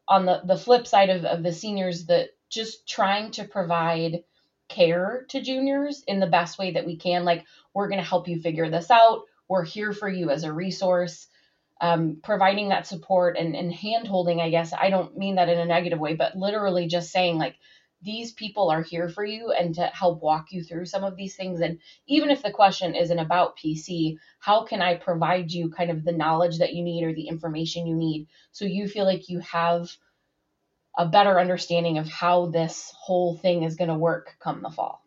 on 0.09 0.25
the, 0.25 0.41
the 0.43 0.57
flip 0.57 0.87
side 0.87 1.11
of, 1.11 1.27
of 1.27 1.43
the 1.43 1.53
seniors 1.53 2.07
that 2.07 2.31
just 2.49 2.89
trying 2.89 3.33
to 3.33 3.45
provide 3.45 4.23
care 4.69 5.27
to 5.31 5.41
juniors 5.41 6.03
in 6.07 6.21
the 6.21 6.27
best 6.27 6.59
way 6.59 6.73
that 6.73 6.87
we 6.87 6.97
can. 6.97 7.25
Like, 7.25 7.45
we're 7.75 7.89
going 7.89 8.01
to 8.01 8.09
help 8.09 8.29
you 8.29 8.41
figure 8.41 8.71
this 8.71 8.91
out. 8.91 9.23
We're 9.49 9.65
here 9.65 9.93
for 9.93 10.09
you 10.09 10.31
as 10.31 10.45
a 10.45 10.53
resource. 10.53 11.29
Um, 11.79 12.21
providing 12.25 12.71
that 12.71 12.87
support 12.87 13.37
and, 13.37 13.55
and 13.55 13.71
hand 13.71 14.09
holding, 14.09 14.41
I 14.41 14.49
guess. 14.49 14.73
I 14.73 14.89
don't 14.89 15.15
mean 15.19 15.35
that 15.35 15.51
in 15.51 15.59
a 15.59 15.67
negative 15.67 15.99
way, 15.99 16.15
but 16.15 16.35
literally 16.35 16.87
just 16.87 17.13
saying, 17.13 17.37
like, 17.37 17.57
these 18.03 18.33
people 18.33 18.71
are 18.71 18.83
here 18.83 19.09
for 19.09 19.25
you 19.25 19.53
and 19.53 19.75
to 19.75 19.87
help 19.87 20.23
walk 20.23 20.53
you 20.53 20.63
through 20.63 20.87
some 20.87 21.05
of 21.05 21.17
these 21.17 21.35
things. 21.35 21.61
And 21.61 21.81
even 22.07 22.31
if 22.31 22.43
the 22.43 22.51
question 22.51 22.95
isn't 22.95 23.19
about 23.19 23.59
PC, 23.59 24.17
how 24.39 24.65
can 24.65 24.81
I 24.81 24.97
provide 24.97 25.51
you 25.51 25.71
kind 25.71 25.91
of 25.91 26.05
the 26.05 26.13
knowledge 26.13 26.59
that 26.59 26.75
you 26.75 26.83
need 26.83 27.05
or 27.05 27.15
the 27.15 27.29
information 27.29 27.87
you 27.87 27.97
need 27.97 28.29
so 28.53 28.65
you 28.65 28.89
feel 28.89 29.05
like 29.05 29.29
you 29.29 29.41
have 29.41 29.91
a 30.97 31.07
better 31.07 31.39
understanding 31.39 31.99
of 31.99 32.09
how 32.09 32.47
this 32.47 32.93
whole 32.99 33.37
thing 33.37 33.63
is 33.63 33.77
going 33.77 33.89
to 33.89 33.97
work 33.97 34.37
come 34.41 34.63
the 34.63 34.71
fall. 34.71 35.03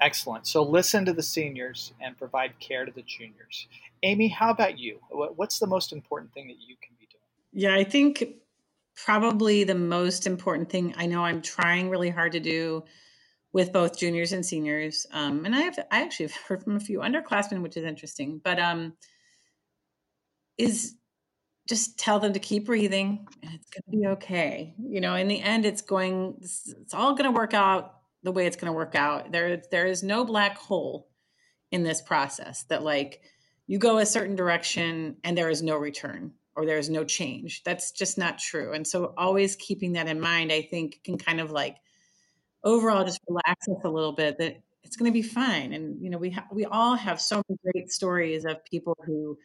Excellent. 0.00 0.46
So 0.46 0.62
listen 0.62 1.04
to 1.04 1.12
the 1.12 1.22
seniors 1.22 1.92
and 2.00 2.16
provide 2.16 2.58
care 2.58 2.84
to 2.84 2.92
the 2.92 3.02
juniors. 3.02 3.68
Amy, 4.02 4.28
how 4.28 4.50
about 4.50 4.78
you? 4.78 4.98
What's 5.10 5.58
the 5.58 5.66
most 5.66 5.92
important 5.92 6.32
thing 6.32 6.48
that 6.48 6.56
you 6.58 6.76
can 6.82 6.96
be 6.98 7.06
doing? 7.06 7.22
Yeah, 7.52 7.74
I 7.74 7.84
think 7.84 8.24
probably 8.96 9.64
the 9.64 9.74
most 9.74 10.26
important 10.26 10.70
thing 10.70 10.94
I 10.96 11.06
know 11.06 11.24
I'm 11.24 11.42
trying 11.42 11.90
really 11.90 12.10
hard 12.10 12.32
to 12.32 12.40
do 12.40 12.84
with 13.52 13.72
both 13.72 13.98
juniors 13.98 14.32
and 14.32 14.44
seniors. 14.44 15.06
Um, 15.12 15.44
and 15.44 15.54
I 15.54 15.60
have 15.60 15.78
I 15.90 16.02
actually 16.02 16.26
have 16.26 16.36
heard 16.48 16.62
from 16.62 16.76
a 16.76 16.80
few 16.80 17.00
underclassmen, 17.00 17.62
which 17.62 17.76
is 17.76 17.84
interesting, 17.84 18.40
but 18.42 18.58
um, 18.58 18.94
is 20.56 20.94
just 21.68 21.98
tell 21.98 22.18
them 22.18 22.32
to 22.32 22.40
keep 22.40 22.66
breathing 22.66 23.26
and 23.42 23.54
it's 23.54 23.70
going 23.70 23.82
to 23.84 23.90
be 23.90 24.06
okay. 24.14 24.74
You 24.78 25.00
know, 25.00 25.14
in 25.14 25.28
the 25.28 25.40
end, 25.40 25.64
it's 25.64 25.82
going, 25.82 26.36
it's 26.40 26.94
all 26.94 27.12
going 27.14 27.32
to 27.32 27.36
work 27.36 27.54
out 27.54 27.94
the 28.22 28.32
way 28.32 28.46
it's 28.46 28.56
going 28.56 28.72
to 28.72 28.76
work 28.76 28.94
out. 28.94 29.32
There, 29.32 29.62
there 29.70 29.86
is 29.86 30.02
no 30.02 30.24
black 30.24 30.58
hole 30.58 31.08
in 31.70 31.82
this 31.82 32.02
process 32.02 32.64
that 32.64 32.82
like 32.82 33.20
you 33.66 33.78
go 33.78 33.98
a 33.98 34.06
certain 34.06 34.34
direction 34.34 35.16
and 35.22 35.38
there 35.38 35.50
is 35.50 35.62
no 35.62 35.76
return 35.76 36.32
or 36.56 36.66
there 36.66 36.78
is 36.78 36.90
no 36.90 37.04
change. 37.04 37.62
That's 37.62 37.92
just 37.92 38.18
not 38.18 38.38
true. 38.38 38.72
And 38.72 38.86
so 38.86 39.14
always 39.16 39.54
keeping 39.56 39.92
that 39.92 40.08
in 40.08 40.20
mind, 40.20 40.50
I 40.50 40.62
think 40.62 41.00
can 41.04 41.16
kind 41.16 41.40
of 41.40 41.52
like 41.52 41.76
overall 42.64 43.04
just 43.04 43.20
relax 43.28 43.68
us 43.68 43.84
a 43.84 43.88
little 43.88 44.12
bit 44.12 44.38
that 44.38 44.60
it's 44.82 44.96
going 44.96 45.10
to 45.10 45.14
be 45.14 45.22
fine. 45.22 45.72
And, 45.72 46.02
you 46.02 46.10
know, 46.10 46.18
we, 46.18 46.30
ha- 46.30 46.48
we 46.50 46.64
all 46.64 46.96
have 46.96 47.20
so 47.20 47.42
many 47.48 47.58
great 47.62 47.92
stories 47.92 48.44
of 48.44 48.64
people 48.64 48.96
who, 49.06 49.38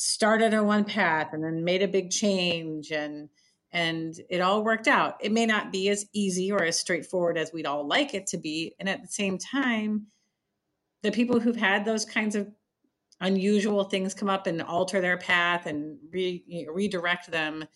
started 0.00 0.54
on 0.54 0.66
one 0.66 0.84
path 0.84 1.34
and 1.34 1.44
then 1.44 1.62
made 1.62 1.82
a 1.82 1.88
big 1.88 2.10
change 2.10 2.90
and 2.90 3.28
and 3.70 4.18
it 4.30 4.40
all 4.40 4.64
worked 4.64 4.88
out. 4.88 5.18
It 5.20 5.30
may 5.30 5.46
not 5.46 5.70
be 5.70 5.90
as 5.90 6.06
easy 6.12 6.50
or 6.50 6.64
as 6.64 6.80
straightforward 6.80 7.36
as 7.36 7.52
we'd 7.52 7.66
all 7.66 7.86
like 7.86 8.14
it 8.14 8.26
to 8.28 8.38
be. 8.38 8.74
And 8.80 8.88
at 8.88 9.02
the 9.02 9.08
same 9.08 9.38
time, 9.38 10.06
the 11.02 11.12
people 11.12 11.38
who've 11.38 11.54
had 11.54 11.84
those 11.84 12.04
kinds 12.04 12.34
of 12.34 12.50
unusual 13.20 13.84
things 13.84 14.14
come 14.14 14.30
up 14.30 14.46
and 14.48 14.62
alter 14.62 15.00
their 15.00 15.18
path 15.18 15.66
and 15.66 15.98
re, 16.10 16.42
you 16.46 16.66
know, 16.66 16.72
redirect 16.72 17.30
them 17.30 17.66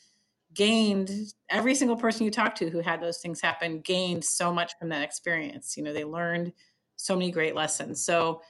gained 0.54 1.10
every 1.50 1.74
single 1.74 1.96
person 1.96 2.24
you 2.24 2.30
talk 2.30 2.54
to 2.54 2.70
who 2.70 2.80
had 2.80 3.02
those 3.02 3.18
things 3.18 3.40
happen 3.40 3.80
gained 3.80 4.24
so 4.24 4.52
much 4.52 4.72
from 4.78 4.88
that 4.88 5.02
experience 5.02 5.76
you 5.76 5.82
know 5.82 5.92
they 5.92 6.04
learned 6.04 6.52
so 6.94 7.16
many 7.16 7.32
great 7.32 7.56
lessons 7.56 8.04
so 8.04 8.40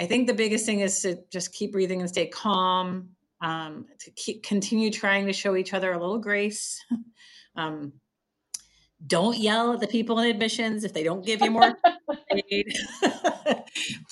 I 0.00 0.06
think 0.06 0.26
the 0.26 0.34
biggest 0.34 0.64
thing 0.66 0.80
is 0.80 1.00
to 1.02 1.18
just 1.30 1.52
keep 1.52 1.72
breathing 1.72 2.00
and 2.00 2.08
stay 2.08 2.26
calm. 2.26 3.10
Um, 3.40 3.86
to 4.00 4.10
keep 4.12 4.42
continue 4.42 4.90
trying 4.90 5.26
to 5.26 5.32
show 5.32 5.54
each 5.54 5.72
other 5.72 5.92
a 5.92 5.98
little 5.98 6.18
grace. 6.18 6.84
Um, 7.56 7.94
don't 9.06 9.38
yell 9.38 9.72
at 9.72 9.80
the 9.80 9.86
people 9.86 10.18
in 10.18 10.28
admissions 10.28 10.82
if 10.82 10.92
they 10.92 11.04
don't 11.04 11.24
give 11.24 11.40
you 11.40 11.50
more 11.50 11.76
aid. 12.50 12.66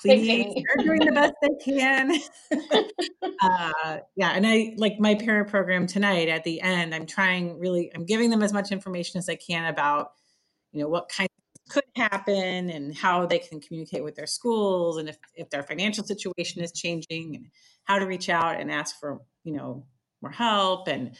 Please, 0.00 0.54
they're 0.54 0.84
doing 0.84 1.00
the 1.00 1.12
best 1.12 1.34
they 1.42 1.64
can. 1.64 2.12
uh, 3.42 3.98
yeah, 4.14 4.30
and 4.30 4.46
I 4.46 4.74
like 4.76 5.00
my 5.00 5.16
parent 5.16 5.48
program 5.48 5.88
tonight. 5.88 6.28
At 6.28 6.44
the 6.44 6.60
end, 6.60 6.94
I'm 6.94 7.06
trying 7.06 7.58
really. 7.58 7.90
I'm 7.94 8.04
giving 8.04 8.30
them 8.30 8.42
as 8.42 8.52
much 8.52 8.70
information 8.70 9.18
as 9.18 9.28
I 9.28 9.34
can 9.34 9.64
about, 9.64 10.12
you 10.72 10.82
know, 10.82 10.88
what 10.88 11.08
kind 11.08 11.28
happen 11.96 12.70
and 12.70 12.96
how 12.96 13.26
they 13.26 13.38
can 13.38 13.60
communicate 13.60 14.04
with 14.04 14.14
their 14.14 14.26
schools 14.26 14.98
and 14.98 15.08
if, 15.08 15.16
if 15.34 15.50
their 15.50 15.62
financial 15.62 16.04
situation 16.04 16.62
is 16.62 16.72
changing 16.72 17.34
and 17.34 17.46
how 17.84 17.98
to 17.98 18.06
reach 18.06 18.28
out 18.28 18.60
and 18.60 18.70
ask 18.70 18.98
for 19.00 19.20
you 19.44 19.52
know 19.52 19.86
more 20.22 20.30
help 20.30 20.88
and 20.88 21.16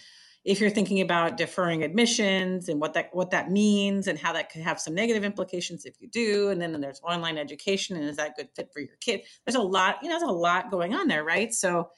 if 0.47 0.61
you're 0.61 0.71
thinking 0.71 1.01
about 1.01 1.37
deferring 1.37 1.83
admissions 1.83 2.69
and 2.69 2.81
what 2.81 2.95
that 2.95 3.11
what 3.13 3.33
that 3.33 3.51
means 3.51 4.07
and 4.07 4.17
how 4.17 4.33
that 4.33 4.49
could 4.51 4.63
have 4.63 4.81
some 4.81 4.95
negative 4.95 5.25
implications 5.25 5.85
if 5.85 6.01
you 6.01 6.09
do. 6.09 6.51
And 6.51 6.63
then 6.63 6.81
there's 6.81 7.01
online 7.03 7.37
education 7.37 7.97
and 7.97 8.09
is 8.09 8.17
that 8.17 8.37
good 8.37 8.49
fit 8.55 8.71
for 8.73 8.79
your 8.79 8.95
kid? 9.01 9.23
There's 9.45 9.57
a 9.57 9.61
lot 9.61 9.97
you 10.03 10.09
know 10.09 10.21
there's 10.21 10.31
a 10.31 10.33
lot 10.33 10.71
going 10.71 10.95
on 10.95 11.09
there 11.09 11.25
right? 11.25 11.53
So 11.53 11.91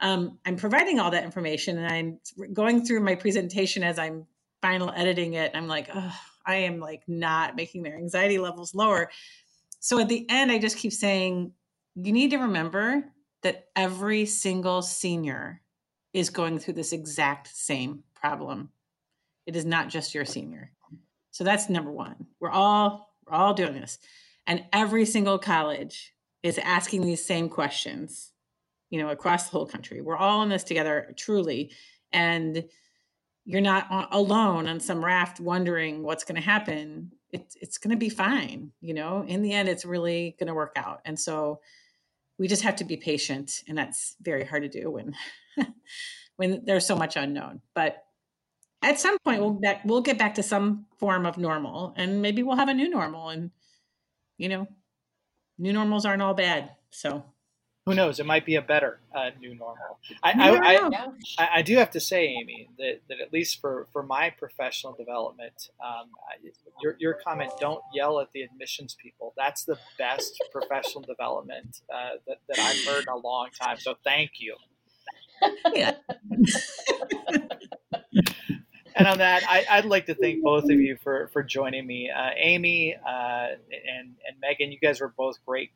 um, 0.00 0.38
i'm 0.46 0.54
providing 0.54 1.00
all 1.00 1.10
that 1.10 1.24
information 1.24 1.76
and 1.76 1.92
i'm 1.92 2.52
going 2.52 2.86
through 2.86 3.00
my 3.00 3.16
presentation 3.16 3.82
as 3.82 3.98
i'm 3.98 4.26
final 4.62 4.92
editing 4.94 5.34
it. 5.34 5.50
I'm 5.54 5.66
like 5.66 5.90
oh 5.92 6.16
i 6.48 6.56
am 6.56 6.80
like 6.80 7.02
not 7.06 7.54
making 7.54 7.82
their 7.82 7.96
anxiety 7.96 8.38
levels 8.38 8.74
lower 8.74 9.10
so 9.78 10.00
at 10.00 10.08
the 10.08 10.26
end 10.28 10.50
i 10.50 10.58
just 10.58 10.76
keep 10.76 10.92
saying 10.92 11.52
you 11.94 12.12
need 12.12 12.30
to 12.30 12.38
remember 12.38 13.04
that 13.42 13.66
every 13.76 14.26
single 14.26 14.82
senior 14.82 15.60
is 16.12 16.30
going 16.30 16.58
through 16.58 16.74
this 16.74 16.92
exact 16.92 17.48
same 17.54 18.02
problem. 18.14 18.70
It 19.46 19.56
is 19.56 19.64
not 19.64 19.88
just 19.88 20.14
your 20.14 20.24
senior. 20.24 20.72
So 21.30 21.44
that's 21.44 21.68
number 21.68 21.92
one. 21.92 22.26
We're 22.40 22.50
all 22.50 23.14
we're 23.26 23.36
all 23.36 23.54
doing 23.54 23.74
this. 23.74 23.98
And 24.46 24.64
every 24.72 25.04
single 25.04 25.38
college 25.38 26.14
is 26.42 26.58
asking 26.58 27.02
these 27.02 27.24
same 27.24 27.48
questions, 27.48 28.32
you 28.90 29.00
know, 29.00 29.10
across 29.10 29.44
the 29.44 29.50
whole 29.50 29.66
country. 29.66 30.00
We're 30.00 30.16
all 30.16 30.42
in 30.42 30.48
this 30.48 30.64
together, 30.64 31.14
truly. 31.16 31.72
And 32.12 32.64
you're 33.48 33.62
not 33.62 34.08
alone 34.12 34.68
on 34.68 34.78
some 34.78 35.02
raft 35.02 35.40
wondering 35.40 36.02
what's 36.02 36.22
going 36.22 36.34
to 36.34 36.46
happen. 36.46 37.12
It's 37.32 37.56
it's 37.56 37.78
going 37.78 37.92
to 37.92 37.96
be 37.96 38.10
fine. 38.10 38.72
You 38.82 38.92
know, 38.92 39.24
in 39.26 39.40
the 39.40 39.54
end, 39.54 39.70
it's 39.70 39.86
really 39.86 40.36
going 40.38 40.48
to 40.48 40.54
work 40.54 40.74
out. 40.76 41.00
And 41.06 41.18
so 41.18 41.60
we 42.38 42.46
just 42.46 42.60
have 42.60 42.76
to 42.76 42.84
be 42.84 42.98
patient, 42.98 43.62
and 43.66 43.78
that's 43.78 44.16
very 44.20 44.44
hard 44.44 44.64
to 44.64 44.68
do 44.68 44.90
when 44.90 45.14
when 46.36 46.62
there's 46.66 46.86
so 46.86 46.94
much 46.94 47.16
unknown. 47.16 47.62
But 47.74 48.04
at 48.82 49.00
some 49.00 49.16
point, 49.20 49.40
we'll 49.40 49.54
back, 49.54 49.80
we'll 49.82 50.02
get 50.02 50.18
back 50.18 50.34
to 50.34 50.42
some 50.42 50.84
form 50.98 51.24
of 51.24 51.38
normal, 51.38 51.94
and 51.96 52.20
maybe 52.20 52.42
we'll 52.42 52.56
have 52.56 52.68
a 52.68 52.74
new 52.74 52.90
normal. 52.90 53.30
And 53.30 53.50
you 54.36 54.50
know, 54.50 54.68
new 55.56 55.72
normals 55.72 56.04
aren't 56.04 56.20
all 56.20 56.34
bad. 56.34 56.72
So 56.90 57.24
who 57.88 57.94
knows? 57.94 58.20
It 58.20 58.26
might 58.26 58.44
be 58.44 58.56
a 58.56 58.62
better 58.62 59.00
uh, 59.14 59.30
new 59.40 59.54
normal. 59.54 59.98
I, 60.22 60.32
I, 60.32 60.74
I, 60.74 60.90
I, 61.38 61.48
I, 61.56 61.62
do 61.62 61.76
have 61.78 61.90
to 61.92 62.00
say, 62.00 62.26
Amy, 62.26 62.68
that, 62.76 63.00
that 63.08 63.18
at 63.20 63.32
least 63.32 63.62
for, 63.62 63.86
for 63.92 64.02
my 64.02 64.28
professional 64.28 64.92
development, 64.92 65.70
um, 65.82 66.10
your, 66.82 66.96
your 66.98 67.14
comment, 67.14 67.52
don't 67.58 67.80
yell 67.94 68.20
at 68.20 68.30
the 68.32 68.42
admissions 68.42 68.94
people. 69.02 69.32
That's 69.38 69.64
the 69.64 69.78
best 69.96 70.38
professional 70.52 71.02
development 71.02 71.80
uh, 71.90 72.16
that, 72.26 72.40
that 72.48 72.58
I've 72.58 72.84
heard 72.84 73.04
in 73.04 73.08
a 73.08 73.16
long 73.16 73.48
time. 73.58 73.78
So 73.78 73.94
thank 74.04 74.32
you. 74.38 74.56
Yeah. 75.72 75.94
and 78.96 79.06
on 79.06 79.18
that, 79.18 79.44
I, 79.48 79.80
would 79.80 79.88
like 79.88 80.06
to 80.06 80.14
thank 80.14 80.42
both 80.42 80.64
of 80.64 80.78
you 80.78 80.98
for, 81.02 81.28
for 81.32 81.42
joining 81.42 81.86
me. 81.86 82.10
Uh, 82.10 82.30
Amy 82.36 82.96
uh, 82.96 83.46
and, 83.48 84.14
and 84.26 84.40
Megan, 84.42 84.72
you 84.72 84.78
guys 84.78 85.00
were 85.00 85.14
both 85.16 85.36
great 85.46 85.70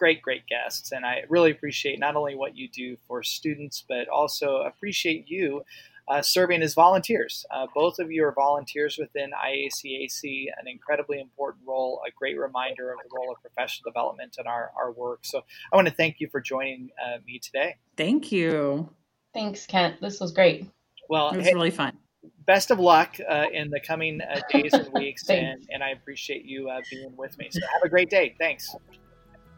great, 0.00 0.22
great 0.22 0.46
guests. 0.46 0.92
And 0.92 1.04
I 1.04 1.24
really 1.28 1.50
appreciate 1.50 2.00
not 2.00 2.16
only 2.16 2.34
what 2.34 2.56
you 2.56 2.68
do 2.68 2.96
for 3.06 3.22
students, 3.22 3.84
but 3.86 4.08
also 4.08 4.62
appreciate 4.62 5.28
you 5.28 5.62
uh, 6.08 6.22
serving 6.22 6.62
as 6.62 6.72
volunteers. 6.72 7.44
Uh, 7.54 7.66
both 7.74 7.98
of 7.98 8.10
you 8.10 8.24
are 8.24 8.32
volunteers 8.32 8.96
within 8.98 9.30
IACAC, 9.30 10.46
an 10.58 10.66
incredibly 10.66 11.20
important 11.20 11.62
role, 11.68 12.00
a 12.08 12.10
great 12.18 12.38
reminder 12.38 12.90
of 12.92 12.98
the 13.04 13.10
role 13.14 13.30
of 13.30 13.40
professional 13.42 13.90
development 13.90 14.36
in 14.40 14.46
our, 14.46 14.72
our 14.74 14.90
work. 14.90 15.20
So 15.22 15.42
I 15.70 15.76
want 15.76 15.86
to 15.86 15.94
thank 15.94 16.18
you 16.18 16.28
for 16.32 16.40
joining 16.40 16.88
uh, 17.04 17.18
me 17.26 17.38
today. 17.38 17.76
Thank 17.98 18.32
you. 18.32 18.88
Thanks, 19.34 19.66
Kent. 19.66 20.00
This 20.00 20.18
was 20.18 20.32
great. 20.32 20.66
Well, 21.10 21.30
it 21.30 21.36
was 21.36 21.46
hey, 21.46 21.52
really 21.52 21.70
fun. 21.70 21.98
Best 22.46 22.70
of 22.70 22.80
luck 22.80 23.16
uh, 23.28 23.46
in 23.52 23.68
the 23.68 23.80
coming 23.80 24.22
uh, 24.22 24.40
days 24.50 24.72
and 24.72 24.90
weeks, 24.94 25.28
and, 25.28 25.68
and 25.70 25.84
I 25.84 25.90
appreciate 25.90 26.46
you 26.46 26.70
uh, 26.70 26.80
being 26.90 27.14
with 27.18 27.36
me. 27.36 27.48
So 27.50 27.60
have 27.74 27.82
a 27.84 27.88
great 27.90 28.08
day. 28.08 28.34
Thanks. 28.38 28.74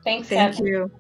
Thanks. 0.05 0.29
Thank 0.29 0.59
you. 0.59 0.91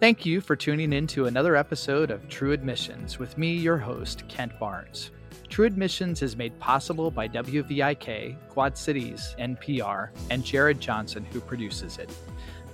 Thank 0.00 0.26
you 0.26 0.40
for 0.40 0.56
tuning 0.56 0.92
in 0.92 1.06
to 1.08 1.26
another 1.26 1.56
episode 1.56 2.10
of 2.10 2.28
True 2.28 2.52
Admissions 2.52 3.18
with 3.18 3.38
me, 3.38 3.54
your 3.54 3.78
host, 3.78 4.28
Kent 4.28 4.58
Barnes. 4.58 5.12
True 5.48 5.66
Admissions 5.66 6.20
is 6.20 6.36
made 6.36 6.58
possible 6.58 7.10
by 7.10 7.28
WVIK, 7.28 8.36
Quad 8.48 8.76
Cities, 8.76 9.36
NPR, 9.38 10.10
and 10.30 10.44
Jared 10.44 10.80
Johnson, 10.80 11.24
who 11.24 11.40
produces 11.40 11.98
it. 11.98 12.10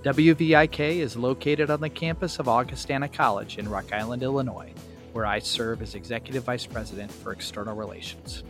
WVIK 0.03 0.97
is 0.97 1.15
located 1.15 1.71
on 1.71 1.81
the 1.81 1.91
campus 1.91 2.39
of 2.39 2.49
Augustana 2.49 3.09
College 3.09 3.59
in 3.59 3.69
Rock 3.69 3.93
Island, 3.93 4.23
Illinois, 4.23 4.73
where 5.13 5.27
I 5.27 5.41
serve 5.41 5.83
as 5.83 5.95
Executive 5.95 6.45
Vice 6.45 6.65
President 6.65 7.13
for 7.13 7.33
External 7.33 7.77
Relations. 7.77 8.43